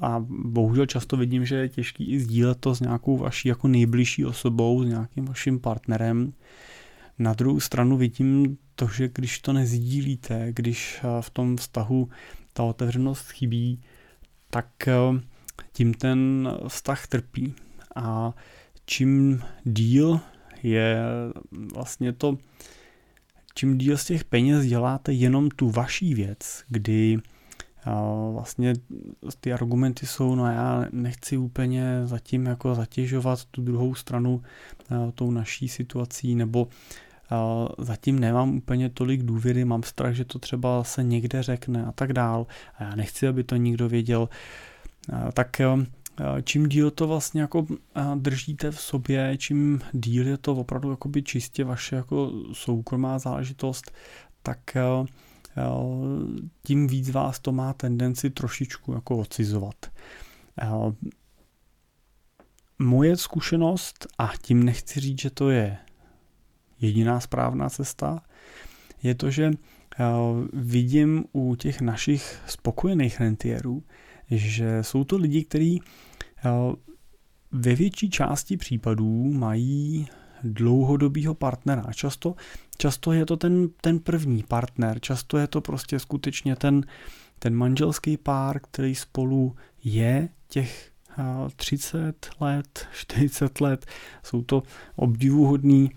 A 0.00 0.24
bohužel 0.28 0.86
často 0.86 1.16
vidím, 1.16 1.46
že 1.46 1.56
je 1.56 1.68
těžký 1.68 2.10
i 2.10 2.20
sdílet 2.20 2.60
to 2.60 2.74
s 2.74 2.80
nějakou 2.80 3.16
vaší 3.16 3.48
jako 3.48 3.68
nejbližší 3.68 4.24
osobou, 4.24 4.84
s 4.84 4.88
nějakým 4.88 5.24
vaším 5.24 5.60
partnerem. 5.60 6.32
Na 7.18 7.34
druhou 7.34 7.60
stranu 7.60 7.96
vidím 7.96 8.58
to, 8.74 8.86
že 8.86 9.08
když 9.14 9.38
to 9.38 9.52
nezdílíte, 9.52 10.48
když 10.52 11.00
v 11.20 11.30
tom 11.30 11.56
vztahu 11.56 12.08
ta 12.52 12.62
otevřenost 12.62 13.30
chybí, 13.30 13.80
tak 14.50 14.66
tím 15.72 15.94
ten 15.94 16.48
vztah 16.68 17.06
trpí. 17.06 17.54
A 17.96 18.34
čím 18.88 19.42
díl 19.64 20.20
je 20.62 20.98
vlastně 21.74 22.12
to, 22.12 22.38
čím 23.54 23.78
díl 23.78 23.96
z 23.96 24.04
těch 24.04 24.24
peněz 24.24 24.66
děláte 24.66 25.12
jenom 25.12 25.50
tu 25.50 25.70
vaší 25.70 26.14
věc, 26.14 26.64
kdy 26.68 27.18
vlastně 28.32 28.72
ty 29.40 29.52
argumenty 29.52 30.06
jsou, 30.06 30.34
no 30.34 30.46
já 30.46 30.86
nechci 30.92 31.36
úplně 31.36 32.00
zatím 32.04 32.46
jako 32.46 32.74
zatěžovat 32.74 33.44
tu 33.44 33.62
druhou 33.62 33.94
stranu 33.94 34.42
tou 35.14 35.30
naší 35.30 35.68
situací, 35.68 36.34
nebo 36.34 36.68
zatím 37.78 38.18
nemám 38.18 38.56
úplně 38.56 38.88
tolik 38.88 39.22
důvěry, 39.22 39.64
mám 39.64 39.82
strach, 39.82 40.14
že 40.14 40.24
to 40.24 40.38
třeba 40.38 40.84
se 40.84 41.02
někde 41.02 41.42
řekne 41.42 41.84
a 41.84 41.92
tak 41.92 42.12
dál. 42.12 42.46
A 42.78 42.84
já 42.84 42.94
nechci, 42.94 43.28
aby 43.28 43.44
to 43.44 43.56
nikdo 43.56 43.88
věděl, 43.88 44.28
tak 45.32 45.60
čím 46.44 46.68
díl 46.68 46.90
to 46.90 47.06
vlastně 47.06 47.40
jako 47.40 47.66
eh, 47.70 48.02
držíte 48.16 48.70
v 48.70 48.80
sobě, 48.80 49.36
čím 49.38 49.80
díl 49.92 50.26
je 50.26 50.38
to 50.38 50.52
opravdu 50.52 50.90
jakoby 50.90 51.22
čistě 51.22 51.64
vaše 51.64 51.96
jako 51.96 52.32
soukromá 52.52 53.18
záležitost, 53.18 53.92
tak 54.42 54.76
eh, 54.76 54.82
tím 56.62 56.86
víc 56.86 57.10
vás 57.10 57.38
to 57.38 57.52
má 57.52 57.72
tendenci 57.72 58.30
trošičku 58.30 58.92
jako 58.92 59.18
ocizovat. 59.18 59.86
Moje 62.78 63.16
zkušenost, 63.16 64.06
a 64.18 64.32
tím 64.42 64.64
nechci 64.64 65.00
říct, 65.00 65.20
že 65.20 65.30
to 65.30 65.50
je 65.50 65.78
jediná 66.80 67.20
správná 67.20 67.70
cesta, 67.70 68.22
je 69.02 69.14
to, 69.14 69.30
že 69.30 69.50
vidím 70.52 71.24
u 71.32 71.54
těch 71.54 71.80
našich 71.80 72.40
spokojených 72.46 73.20
rentierů, 73.20 73.82
že 74.30 74.82
jsou 74.82 75.04
to 75.04 75.16
lidi, 75.16 75.44
kteří 75.44 75.82
ve 77.52 77.74
větší 77.74 78.10
části 78.10 78.56
případů 78.56 79.32
mají 79.32 80.08
dlouhodobýho 80.42 81.34
partnera. 81.34 81.92
Často, 81.92 82.34
často 82.78 83.12
je 83.12 83.26
to 83.26 83.36
ten, 83.36 83.68
ten 83.80 83.98
první 83.98 84.42
partner, 84.42 85.00
často 85.00 85.38
je 85.38 85.46
to 85.46 85.60
prostě 85.60 85.98
skutečně 85.98 86.56
ten, 86.56 86.84
ten 87.38 87.54
manželský 87.54 88.16
pár, 88.16 88.60
který 88.60 88.94
spolu 88.94 89.56
je 89.84 90.28
těch 90.48 90.90
30 91.56 92.30
let, 92.40 92.86
40 92.92 93.60
let. 93.60 93.86
Jsou 94.22 94.42
to 94.42 94.62
obdivuhodné 94.96 95.88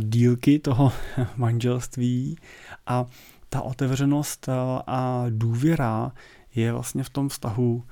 dílky 0.00 0.58
toho 0.58 0.92
manželství 1.36 2.38
a 2.86 3.06
ta 3.48 3.62
otevřenost 3.62 4.48
a 4.86 5.26
důvěra 5.28 6.12
je 6.54 6.72
vlastně 6.72 7.02
v 7.02 7.10
tom 7.10 7.28
vztahu 7.28 7.84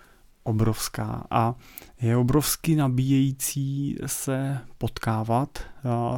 obrovská 0.47 1.27
a 1.31 1.55
je 2.01 2.17
obrovsky 2.17 2.77
nabíjející 2.77 3.97
se 4.07 4.59
potkávat 4.79 5.59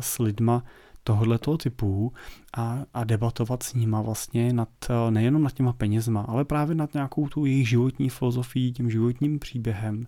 s 0.00 0.18
lidma 0.18 0.64
tohoto 1.04 1.58
typu 1.58 2.12
a, 2.56 2.78
a 2.94 3.04
debatovat 3.04 3.62
s 3.62 3.74
nima 3.74 4.02
vlastně 4.02 4.52
nad, 4.52 4.68
nejenom 5.10 5.42
nad 5.42 5.52
těma 5.52 5.72
penězma, 5.72 6.20
ale 6.28 6.44
právě 6.44 6.74
nad 6.74 6.94
nějakou 6.94 7.28
tu 7.28 7.46
jejich 7.46 7.68
životní 7.68 8.08
filozofií, 8.08 8.72
tím 8.72 8.90
životním 8.90 9.38
příběhem. 9.38 10.06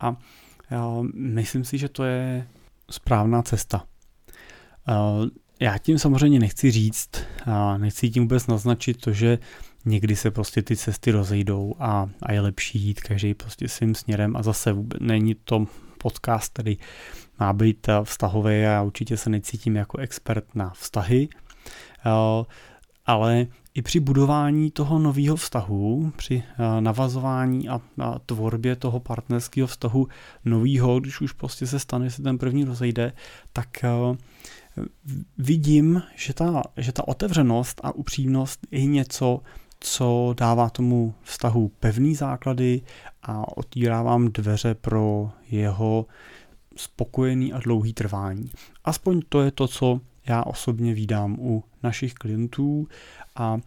A 0.00 0.16
myslím 1.14 1.64
si, 1.64 1.78
že 1.78 1.88
to 1.88 2.04
je 2.04 2.46
správná 2.90 3.42
cesta. 3.42 3.84
Já 5.60 5.78
tím 5.78 5.98
samozřejmě 5.98 6.38
nechci 6.38 6.70
říct, 6.70 7.10
nechci 7.76 8.10
tím 8.10 8.22
vůbec 8.22 8.46
naznačit 8.46 8.96
to, 8.96 9.12
že 9.12 9.38
někdy 9.86 10.16
se 10.16 10.30
prostě 10.30 10.62
ty 10.62 10.76
cesty 10.76 11.10
rozejdou 11.10 11.74
a, 11.78 12.08
a 12.22 12.32
je 12.32 12.40
lepší 12.40 12.78
jít 12.78 13.00
každý 13.00 13.34
prostě 13.34 13.68
svým 13.68 13.94
směrem 13.94 14.36
a 14.36 14.42
zase 14.42 14.72
vůbec 14.72 15.00
není 15.00 15.34
to 15.34 15.66
podcast, 15.98 16.52
který 16.52 16.78
má 17.40 17.52
být 17.52 17.86
vztahový 18.04 18.50
a 18.50 18.56
já 18.56 18.82
určitě 18.82 19.16
se 19.16 19.30
necítím 19.30 19.76
jako 19.76 19.98
expert 19.98 20.54
na 20.54 20.70
vztahy, 20.70 21.28
ale 23.06 23.46
i 23.74 23.82
při 23.82 24.00
budování 24.00 24.70
toho 24.70 24.98
nového 24.98 25.36
vztahu, 25.36 26.12
při 26.16 26.42
navazování 26.80 27.68
a, 27.68 27.80
tvorbě 28.26 28.76
toho 28.76 29.00
partnerského 29.00 29.66
vztahu 29.66 30.08
nového, 30.44 31.00
když 31.00 31.20
už 31.20 31.32
prostě 31.32 31.66
se 31.66 31.78
stane, 31.78 32.04
že 32.04 32.10
se 32.10 32.22
ten 32.22 32.38
první 32.38 32.64
rozejde, 32.64 33.12
tak 33.52 33.68
vidím, 35.38 36.02
že 36.16 36.34
ta, 36.34 36.62
že 36.76 36.92
ta 36.92 37.08
otevřenost 37.08 37.80
a 37.84 37.94
upřímnost 37.94 38.66
je 38.70 38.84
něco, 38.84 39.40
co 39.80 40.34
dává 40.36 40.70
tomu 40.70 41.14
vztahu 41.22 41.68
pevný 41.68 42.14
základy 42.14 42.82
a 43.22 43.56
otvírá 43.56 44.02
vám 44.02 44.28
dveře 44.28 44.74
pro 44.74 45.30
jeho 45.50 46.06
spokojený 46.76 47.52
a 47.52 47.58
dlouhý 47.58 47.92
trvání. 47.92 48.50
Aspoň 48.84 49.20
to 49.28 49.42
je 49.42 49.50
to, 49.50 49.68
co 49.68 50.00
já 50.26 50.42
osobně 50.42 50.94
vídám 50.94 51.36
u 51.40 51.64
našich 51.82 52.14
klientů 52.14 52.88
a, 53.36 53.58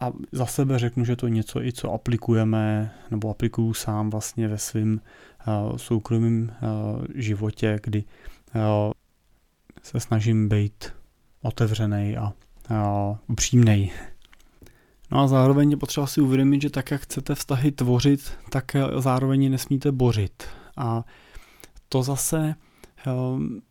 a 0.00 0.12
za 0.32 0.46
sebe 0.46 0.78
řeknu, 0.78 1.04
že 1.04 1.16
to 1.16 1.26
je 1.26 1.30
něco 1.30 1.62
i 1.62 1.72
co 1.72 1.92
aplikujeme 1.92 2.94
nebo 3.10 3.30
aplikuju 3.30 3.74
sám 3.74 4.10
vlastně 4.10 4.48
ve 4.48 4.58
svém 4.58 5.00
uh, 5.46 5.76
soukromém 5.76 6.42
uh, 6.62 7.04
životě, 7.14 7.80
kdy 7.82 8.04
uh, 8.54 8.92
se 9.82 10.00
snažím 10.00 10.48
být 10.48 10.92
otevřený 11.42 12.16
a, 12.16 12.32
a 12.74 13.18
upřímnej. 13.28 13.90
No 15.12 15.20
a 15.20 15.26
zároveň 15.26 15.70
je 15.70 15.76
potřeba 15.76 16.06
si 16.06 16.20
uvědomit, 16.20 16.62
že 16.62 16.70
tak, 16.70 16.90
jak 16.90 17.00
chcete 17.00 17.34
vztahy 17.34 17.72
tvořit, 17.72 18.32
tak 18.50 18.76
zároveň 18.98 19.50
nesmíte 19.50 19.92
bořit. 19.92 20.42
A 20.76 21.04
to 21.88 22.02
zase 22.02 22.54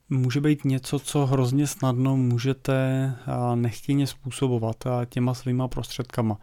může 0.10 0.42
být 0.42 0.66
něco, 0.66 1.00
co 1.00 1.26
hrozně 1.26 1.68
snadno 1.68 2.18
můžete 2.18 3.14
nechtěně 3.56 4.08
způsobovat 4.08 4.84
těma 5.10 5.34
svýma 5.34 5.68
prostředkama. 5.68 6.38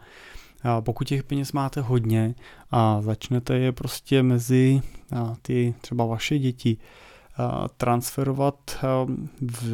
Pokud 0.79 1.07
těch 1.07 1.23
peněz 1.23 1.51
máte 1.51 1.81
hodně 1.81 2.35
a 2.71 3.01
začnete 3.01 3.57
je 3.57 3.71
prostě 3.71 4.23
mezi 4.23 4.81
ty 5.41 5.73
třeba 5.81 6.05
vaše 6.05 6.39
děti 6.39 6.77
transferovat 7.77 8.85
v, 9.41 9.73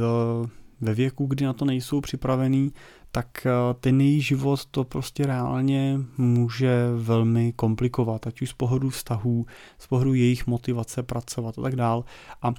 ve 0.82 0.94
věku, 0.94 1.26
kdy 1.26 1.46
na 1.46 1.54
to 1.54 1.66
nejsou 1.66 2.02
připravený, 2.02 2.72
tak 3.16 3.48
ten 3.80 4.02
jejich 4.02 4.26
život 4.26 4.66
to 4.66 4.84
prostě 4.84 5.26
reálně 5.26 6.00
může 6.18 6.88
velmi 6.98 7.54
komplikovat, 7.54 8.28
ať 8.28 8.42
už 8.42 8.50
z 8.50 8.54
pohledu 8.54 8.90
vztahů, 8.90 9.46
z 9.78 9.88
pohledu 9.88 10.14
jejich 10.14 10.48
motivace 10.48 11.04
pracovat 11.04 11.60
a 11.60 11.62
tak 11.62 11.76
dál. 11.76 12.04
A 12.42 12.54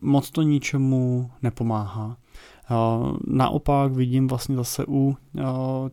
moc 0.00 0.30
to 0.30 0.42
ničemu 0.42 1.30
nepomáhá. 1.42 2.16
Naopak 3.26 3.92
vidím 3.92 4.28
vlastně 4.28 4.56
zase 4.56 4.84
u 4.88 5.16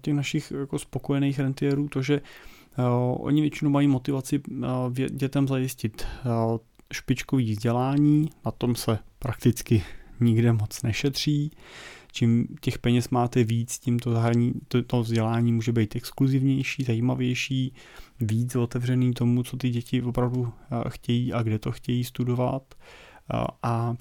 těch 0.01 0.13
našich 0.13 0.51
jako 0.59 0.79
spokojených 0.79 1.39
rentierů 1.39 1.87
to, 1.87 2.01
že 2.01 2.21
oni 3.13 3.41
většinou 3.41 3.71
mají 3.71 3.87
motivaci 3.87 4.41
dětem 5.09 5.47
zajistit 5.47 6.07
špičkový 6.93 7.51
vzdělání, 7.51 8.29
na 8.45 8.51
tom 8.51 8.75
se 8.75 8.99
prakticky 9.19 9.83
nikde 10.19 10.53
moc 10.53 10.83
nešetří. 10.83 11.51
Čím 12.19 12.47
těch 12.61 12.79
peněz 12.79 13.09
máte 13.09 13.43
víc, 13.43 13.79
tím 13.79 13.99
to, 13.99 14.11
zahrání, 14.11 14.53
to, 14.67 14.83
to 14.83 15.01
vzdělání 15.01 15.53
může 15.53 15.71
být 15.71 15.95
exkluzivnější, 15.95 16.83
zajímavější, 16.83 17.73
víc 18.19 18.55
otevřený 18.55 19.13
tomu, 19.13 19.43
co 19.43 19.57
ty 19.57 19.69
děti 19.69 20.01
opravdu 20.01 20.53
eh, 20.71 20.89
chtějí 20.89 21.33
a 21.33 21.43
kde 21.43 21.59
to 21.59 21.71
chtějí 21.71 22.03
studovat. 22.03 22.63
A, 23.33 23.47
a 23.63 23.95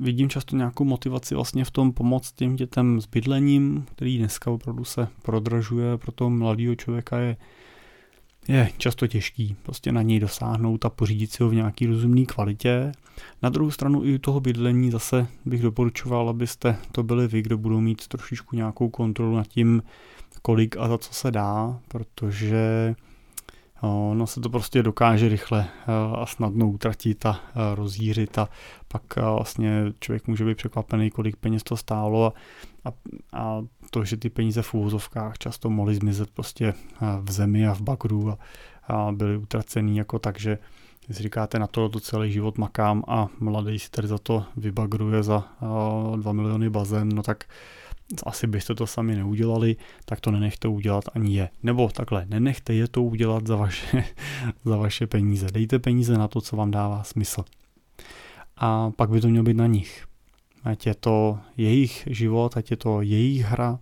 vidím 0.00 0.28
často 0.28 0.56
nějakou 0.56 0.84
motivaci 0.84 1.34
vlastně 1.34 1.64
v 1.64 1.70
tom 1.70 1.92
pomoct 1.92 2.32
těm 2.32 2.56
dětem 2.56 3.00
s 3.00 3.06
bydlením, 3.06 3.86
který 3.94 4.18
dneska 4.18 4.50
opravdu 4.50 4.84
se 4.84 5.08
prodražuje, 5.22 5.98
pro 5.98 6.12
toho 6.12 6.30
mladého 6.30 6.74
člověka 6.74 7.18
je 7.18 7.36
je 8.48 8.70
často 8.78 9.06
těžký 9.06 9.56
prostě 9.62 9.92
na 9.92 10.02
něj 10.02 10.20
dosáhnout 10.20 10.84
a 10.84 10.90
pořídit 10.90 11.32
si 11.32 11.42
ho 11.42 11.48
v 11.48 11.54
nějaký 11.54 11.86
rozumný 11.86 12.26
kvalitě. 12.26 12.92
Na 13.42 13.48
druhou 13.48 13.70
stranu 13.70 14.04
i 14.04 14.14
u 14.14 14.18
toho 14.18 14.40
bydlení 14.40 14.90
zase 14.90 15.26
bych 15.44 15.62
doporučoval, 15.62 16.28
abyste 16.28 16.76
to 16.92 17.02
byli 17.02 17.28
vy, 17.28 17.42
kdo 17.42 17.58
budou 17.58 17.80
mít 17.80 18.08
trošičku 18.08 18.56
nějakou 18.56 18.88
kontrolu 18.88 19.36
nad 19.36 19.46
tím, 19.46 19.82
kolik 20.42 20.76
a 20.76 20.88
za 20.88 20.98
co 20.98 21.14
se 21.14 21.30
dá, 21.30 21.80
protože 21.88 22.94
No 24.14 24.26
se 24.26 24.40
to 24.40 24.50
prostě 24.50 24.82
dokáže 24.82 25.28
rychle 25.28 25.68
a 26.16 26.26
snadno 26.26 26.68
utratit 26.70 27.26
a 27.26 27.40
rozjířit 27.74 28.38
a 28.38 28.48
pak 28.88 29.16
vlastně 29.16 29.84
člověk 30.00 30.26
může 30.26 30.44
být 30.44 30.56
překvapený, 30.56 31.10
kolik 31.10 31.36
peněz 31.36 31.62
to 31.62 31.76
stálo 31.76 32.26
a, 32.26 32.32
a, 32.84 32.92
a 33.32 33.62
to, 33.94 34.04
že 34.04 34.16
ty 34.16 34.30
peníze 34.30 34.62
v 34.62 34.74
úvozovkách 34.74 35.38
často 35.38 35.70
mohly 35.70 35.94
zmizet 35.94 36.30
prostě 36.30 36.74
v 37.22 37.30
zemi 37.30 37.66
a 37.66 37.74
v 37.74 37.80
bakru 37.80 38.30
a, 38.30 38.38
a 38.88 39.12
byly 39.12 39.36
utracený 39.36 39.96
jako 39.96 40.18
tak, 40.18 40.40
že 40.40 40.58
když 41.06 41.18
říkáte 41.18 41.58
na 41.58 41.66
to, 41.66 41.88
to 41.88 42.00
celý 42.00 42.32
život 42.32 42.58
makám 42.58 43.04
a 43.08 43.28
mladý 43.40 43.78
si 43.78 43.90
tady 43.90 44.08
za 44.08 44.18
to 44.18 44.44
vybagruje 44.56 45.22
za 45.22 45.44
2 46.16 46.32
miliony 46.32 46.70
bazén, 46.70 47.08
no 47.08 47.22
tak 47.22 47.44
asi 48.26 48.46
byste 48.46 48.74
to 48.74 48.86
sami 48.86 49.16
neudělali, 49.16 49.76
tak 50.04 50.20
to 50.20 50.30
nenechte 50.30 50.68
udělat 50.68 51.04
ani 51.14 51.36
je. 51.36 51.48
Nebo 51.62 51.88
takhle, 51.88 52.26
nenechte 52.26 52.74
je 52.74 52.88
to 52.88 53.02
udělat 53.02 53.46
za 53.46 53.56
vaše, 53.56 54.04
za 54.64 54.76
vaše 54.76 55.06
peníze. 55.06 55.46
Dejte 55.52 55.78
peníze 55.78 56.18
na 56.18 56.28
to, 56.28 56.40
co 56.40 56.56
vám 56.56 56.70
dává 56.70 57.02
smysl. 57.02 57.44
A 58.56 58.90
pak 58.90 59.10
by 59.10 59.20
to 59.20 59.28
mělo 59.28 59.44
být 59.44 59.56
na 59.56 59.66
nich. 59.66 60.06
Ať 60.64 60.86
je 60.86 60.94
to 60.94 61.38
jejich 61.56 62.08
život, 62.10 62.56
ať 62.56 62.70
je 62.70 62.76
to 62.76 63.00
jejich 63.00 63.44
hra, 63.44 63.78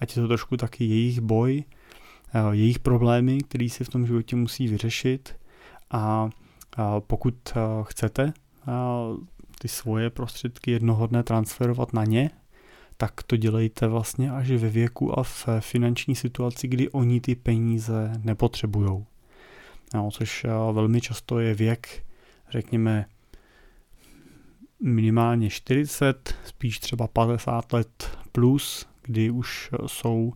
ať 0.00 0.16
je 0.16 0.22
to 0.22 0.28
trošku 0.28 0.56
taky 0.56 0.84
jejich 0.84 1.20
boj, 1.20 1.64
eh, 1.64 2.40
jejich 2.52 2.78
problémy, 2.78 3.38
který 3.40 3.70
si 3.70 3.84
v 3.84 3.88
tom 3.88 4.06
životě 4.06 4.36
musí 4.36 4.68
vyřešit. 4.68 5.36
A 5.90 6.30
pokud 7.06 7.34
eh, 7.50 7.60
chcete 7.82 8.32
eh, 8.32 8.72
ty 9.58 9.68
svoje 9.68 10.10
prostředky 10.10 10.70
jednoho 10.70 11.06
dne 11.06 11.22
transferovat 11.22 11.92
na 11.92 12.04
ně, 12.04 12.30
tak 12.96 13.22
to 13.22 13.36
dělejte 13.36 13.88
vlastně 13.88 14.30
až 14.30 14.50
ve 14.50 14.68
věku 14.68 15.18
a 15.18 15.22
v 15.22 15.46
finanční 15.60 16.14
situaci, 16.14 16.68
kdy 16.68 16.88
oni 16.88 17.20
ty 17.20 17.34
peníze 17.34 18.12
nepotřebují. 18.24 19.04
No, 19.94 20.10
což 20.10 20.46
velmi 20.72 21.00
často 21.00 21.38
je 21.38 21.54
věk, 21.54 22.04
řekněme, 22.50 23.06
minimálně 24.82 25.50
40, 25.50 26.34
spíš 26.44 26.78
třeba 26.78 27.06
50 27.06 27.72
let 27.72 28.18
plus, 28.32 28.86
kdy 29.02 29.30
už 29.30 29.70
jsou 29.86 30.32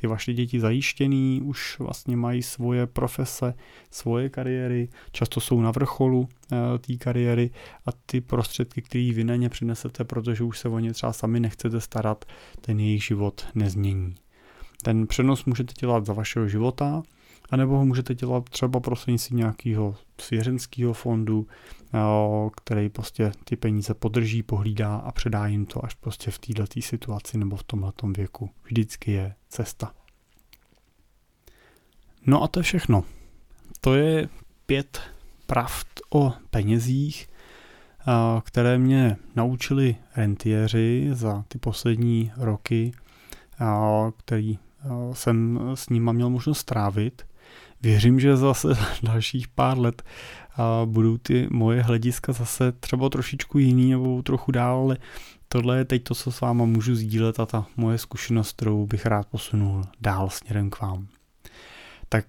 ty 0.00 0.06
vaše 0.06 0.32
děti 0.32 0.60
zajištěný, 0.60 1.42
už 1.44 1.78
vlastně 1.78 2.16
mají 2.16 2.42
svoje 2.42 2.86
profese, 2.86 3.54
svoje 3.90 4.28
kariéry, 4.28 4.88
často 5.12 5.40
jsou 5.40 5.60
na 5.60 5.70
vrcholu 5.70 6.28
e, 6.52 6.78
té 6.78 6.96
kariéry 6.96 7.50
a 7.86 7.90
ty 8.06 8.20
prostředky, 8.20 8.82
které 8.82 9.12
vy 9.12 9.24
na 9.24 9.36
ně 9.36 9.48
přinesete, 9.48 10.04
protože 10.04 10.44
už 10.44 10.58
se 10.58 10.68
o 10.68 10.78
ně 10.78 10.92
třeba 10.92 11.12
sami 11.12 11.40
nechcete 11.40 11.80
starat, 11.80 12.24
ten 12.60 12.80
jejich 12.80 13.04
život 13.04 13.46
nezmění. 13.54 14.14
Ten 14.82 15.06
přenos 15.06 15.44
můžete 15.44 15.72
dělat 15.80 16.06
za 16.06 16.12
vašeho 16.12 16.48
života, 16.48 17.02
anebo 17.50 17.76
ho 17.76 17.84
můžete 17.84 18.14
dělat 18.14 18.48
třeba 18.48 18.80
prostřednictvím 18.80 19.38
nějakého 19.38 19.96
svěřenského 20.20 20.92
fondu, 20.92 21.46
který 22.56 22.88
prostě 22.88 23.32
ty 23.44 23.56
peníze 23.56 23.94
podrží, 23.94 24.42
pohlídá 24.42 24.96
a 24.96 25.12
předá 25.12 25.46
jim 25.46 25.66
to 25.66 25.84
až 25.84 25.94
prostě 25.94 26.30
v 26.30 26.38
této 26.38 26.80
situaci 26.80 27.38
nebo 27.38 27.56
v 27.56 27.62
tomhle 27.62 27.92
věku. 28.16 28.50
Vždycky 28.64 29.12
je 29.12 29.34
cesta. 29.48 29.92
No 32.26 32.42
a 32.42 32.48
to 32.48 32.60
je 32.60 32.62
všechno. 32.64 33.04
To 33.80 33.94
je 33.94 34.28
pět 34.66 35.00
pravd 35.46 35.86
o 36.10 36.32
penězích, 36.50 37.28
které 38.44 38.78
mě 38.78 39.16
naučili 39.36 39.96
rentiéři 40.16 41.08
za 41.12 41.44
ty 41.48 41.58
poslední 41.58 42.32
roky, 42.36 42.92
který 44.16 44.58
jsem 45.12 45.60
s 45.74 45.88
nima 45.88 46.12
měl 46.12 46.30
možnost 46.30 46.58
strávit. 46.58 47.26
Věřím, 47.84 48.20
že 48.20 48.36
zase 48.36 48.68
dalších 49.02 49.48
pár 49.48 49.78
let 49.78 50.02
budou 50.84 51.18
ty 51.18 51.48
moje 51.50 51.82
hlediska 51.82 52.32
zase 52.32 52.72
třeba 52.72 53.08
trošičku 53.08 53.58
jiný 53.58 53.90
nebo 53.90 54.22
trochu 54.22 54.52
dál, 54.52 54.76
ale 54.78 54.96
tohle 55.48 55.78
je 55.78 55.84
teď 55.84 56.02
to, 56.02 56.14
co 56.14 56.32
s 56.32 56.40
váma 56.40 56.64
můžu 56.64 56.94
sdílet 56.94 57.40
a 57.40 57.46
ta 57.46 57.66
moje 57.76 57.98
zkušenost, 57.98 58.52
kterou 58.52 58.86
bych 58.86 59.06
rád 59.06 59.26
posunul 59.26 59.82
dál 60.00 60.30
směrem 60.30 60.70
k 60.70 60.80
vám. 60.80 61.06
Tak 62.08 62.26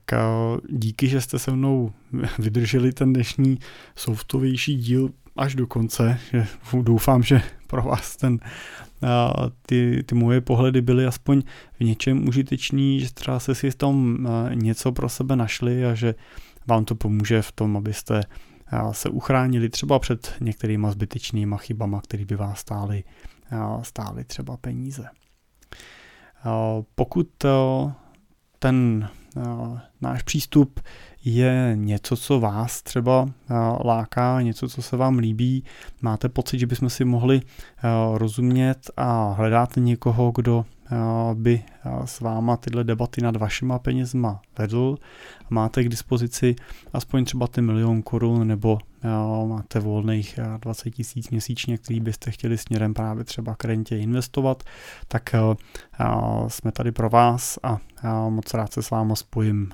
díky, 0.70 1.08
že 1.08 1.22
jste 1.22 1.40
se 1.40 1.52
mnou 1.52 1.94
vydrželi 2.40 2.94
ten 2.94 3.14
dnešní 3.14 3.60
softovější 3.96 4.76
díl 4.76 5.10
až 5.36 5.56
do 5.56 5.68
konce. 5.68 6.20
Doufám, 6.82 7.24
že 7.24 7.42
pro 7.68 7.82
vás 7.82 8.16
ten, 8.16 8.40
ty, 9.66 10.04
ty 10.06 10.16
moje 10.16 10.42
pohledy 10.42 10.82
byly 10.82 11.06
aspoň 11.06 11.42
v 11.80 11.84
něčem 11.84 12.28
užitečný, 12.28 13.00
že 13.00 13.14
třeba 13.14 13.40
se 13.40 13.56
si 13.56 13.72
v 13.72 13.76
tom 13.76 14.28
něco 14.54 14.92
pro 14.92 15.10
sebe 15.10 15.36
našli 15.36 15.86
a 15.86 15.94
že 15.94 16.16
vám 16.68 16.86
to 16.86 16.96
pomůže 16.96 17.42
v 17.42 17.52
tom, 17.52 17.78
abyste 17.78 18.24
se 18.92 19.10
uchránili 19.10 19.70
třeba 19.70 20.00
před 20.00 20.34
některýma 20.42 20.92
zbytečnýma 20.92 21.58
chybama, 21.58 22.02
které 22.02 22.26
by 22.26 22.36
vás 22.36 22.60
stály, 22.60 23.04
stály 23.82 24.24
třeba 24.24 24.58
peníze. 24.58 25.06
Pokud 26.96 27.30
ten 28.60 29.10
náš 30.02 30.24
přístup 30.24 30.80
je 31.26 31.72
něco, 31.76 32.18
co 32.18 32.40
vás 32.40 32.82
třeba 32.82 33.30
láká, 33.86 34.42
něco, 34.42 34.70
co 34.70 34.82
se 34.82 34.98
vám 34.98 35.18
líbí, 35.18 35.64
máte 36.02 36.30
pocit, 36.30 36.60
že 36.60 36.68
bychom 36.68 36.90
si 36.90 37.06
mohli 37.06 37.42
rozumět 38.14 38.92
a 38.98 39.34
hledáte 39.34 39.80
někoho, 39.80 40.32
kdo 40.36 40.66
by 41.34 41.64
s 42.06 42.20
váma 42.20 42.58
tyhle 42.58 42.84
debaty 42.84 43.22
nad 43.22 43.36
vašima 43.36 43.80
penězma 43.80 44.42
vedl 44.58 44.98
máte 45.50 45.84
k 45.84 45.90
dispozici 45.90 46.56
aspoň 46.94 47.26
třeba 47.26 47.48
ty 47.48 47.62
milion 47.62 48.02
korun 48.02 48.48
nebo 48.48 48.78
máte 49.48 49.80
volných 49.80 50.40
20 50.58 50.92
tisíc 50.92 51.30
měsíčně, 51.30 51.78
který 51.78 52.00
byste 52.00 52.32
chtěli 52.32 52.58
směrem 52.58 52.94
právě 52.94 53.24
třeba 53.24 53.56
k 53.56 53.66
rentě 53.66 53.98
investovat, 53.98 54.64
tak 55.08 55.36
jsme 56.48 56.72
tady 56.72 56.92
pro 56.92 57.10
vás 57.10 57.60
a 57.64 57.78
moc 58.30 58.54
rád 58.54 58.74
se 58.74 58.84
s 58.84 58.90
váma 58.90 59.16
spojím 59.16 59.72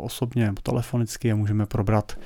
osobně 0.00 0.46
nebo 0.46 0.62
telefonicky 0.62 1.32
a 1.32 1.36
můžeme 1.36 1.66
probrat 1.66 2.18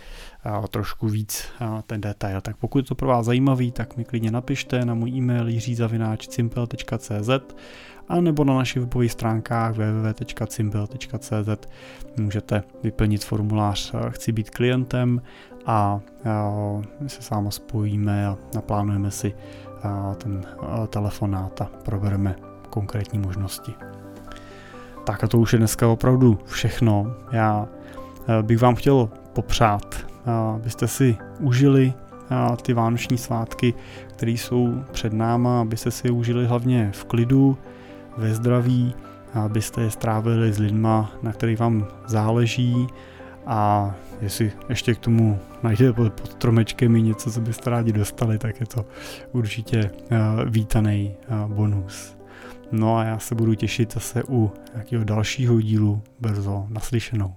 trošku 0.70 1.08
víc 1.08 1.46
ten 1.86 2.00
detail. 2.00 2.40
Tak 2.40 2.56
pokud 2.56 2.78
je 2.78 2.84
to 2.84 2.94
pro 2.94 3.08
vás 3.08 3.26
zajímavý, 3.26 3.72
tak 3.72 3.96
mi 3.96 4.04
klidně 4.04 4.30
napište 4.30 4.84
na 4.84 4.94
můj 4.94 5.10
e-mail 5.10 5.48
jiřizavináč.cz 5.48 7.30
a 8.08 8.20
nebo 8.20 8.44
na 8.44 8.54
našich 8.54 8.82
webových 8.82 9.12
stránkách 9.12 9.74
www.cimbel.cz 9.74 11.68
můžete 12.16 12.62
vyplnit 12.82 13.24
formulář 13.24 13.94
Chci 14.08 14.32
být 14.32 14.50
klientem 14.50 15.22
a 15.66 16.00
my 17.00 17.08
se 17.08 17.22
s 17.22 17.30
vámi 17.30 17.52
spojíme 17.52 18.26
a 18.26 18.36
naplánujeme 18.54 19.10
si 19.10 19.34
ten 20.16 20.46
telefonát 20.88 21.60
a 21.60 21.70
probereme 21.84 22.36
konkrétní 22.70 23.18
možnosti. 23.18 23.74
Tak 25.04 25.24
a 25.24 25.26
to 25.26 25.38
už 25.38 25.52
je 25.52 25.58
dneska 25.58 25.88
opravdu 25.88 26.38
všechno. 26.44 27.14
Já 27.32 27.68
bych 28.42 28.58
vám 28.58 28.74
chtěl 28.74 29.08
popřát, 29.32 30.06
abyste 30.54 30.88
si 30.88 31.16
užili 31.40 31.92
ty 32.62 32.72
vánoční 32.72 33.18
svátky, 33.18 33.74
které 34.08 34.30
jsou 34.30 34.74
před 34.92 35.12
náma, 35.12 35.60
abyste 35.60 35.90
si 35.90 36.06
je 36.06 36.10
užili 36.10 36.46
hlavně 36.46 36.90
v 36.94 37.04
klidu, 37.04 37.58
ve 38.16 38.34
zdraví, 38.34 38.94
abyste 39.34 39.82
je 39.82 39.90
strávili 39.90 40.52
s 40.52 40.58
lidma, 40.58 41.12
na 41.22 41.32
kterých 41.32 41.58
vám 41.58 41.86
záleží 42.06 42.86
a 43.46 43.94
jestli 44.20 44.52
ještě 44.68 44.94
k 44.94 44.98
tomu 44.98 45.38
najdete 45.62 45.92
pod 45.92 46.32
stromečkem 46.32 46.96
i 46.96 47.02
něco, 47.02 47.32
co 47.32 47.40
byste 47.40 47.70
rádi 47.70 47.92
dostali, 47.92 48.38
tak 48.38 48.60
je 48.60 48.66
to 48.66 48.86
určitě 49.32 49.90
vítaný 50.46 51.14
bonus. 51.46 52.16
No 52.72 52.96
a 52.96 53.04
já 53.04 53.18
se 53.18 53.34
budu 53.34 53.54
těšit 53.54 53.92
zase 53.92 54.22
u 54.28 54.52
nějakého 54.74 55.04
dalšího 55.04 55.60
dílu 55.60 56.02
brzo 56.20 56.66
naslyšenou. 56.68 57.34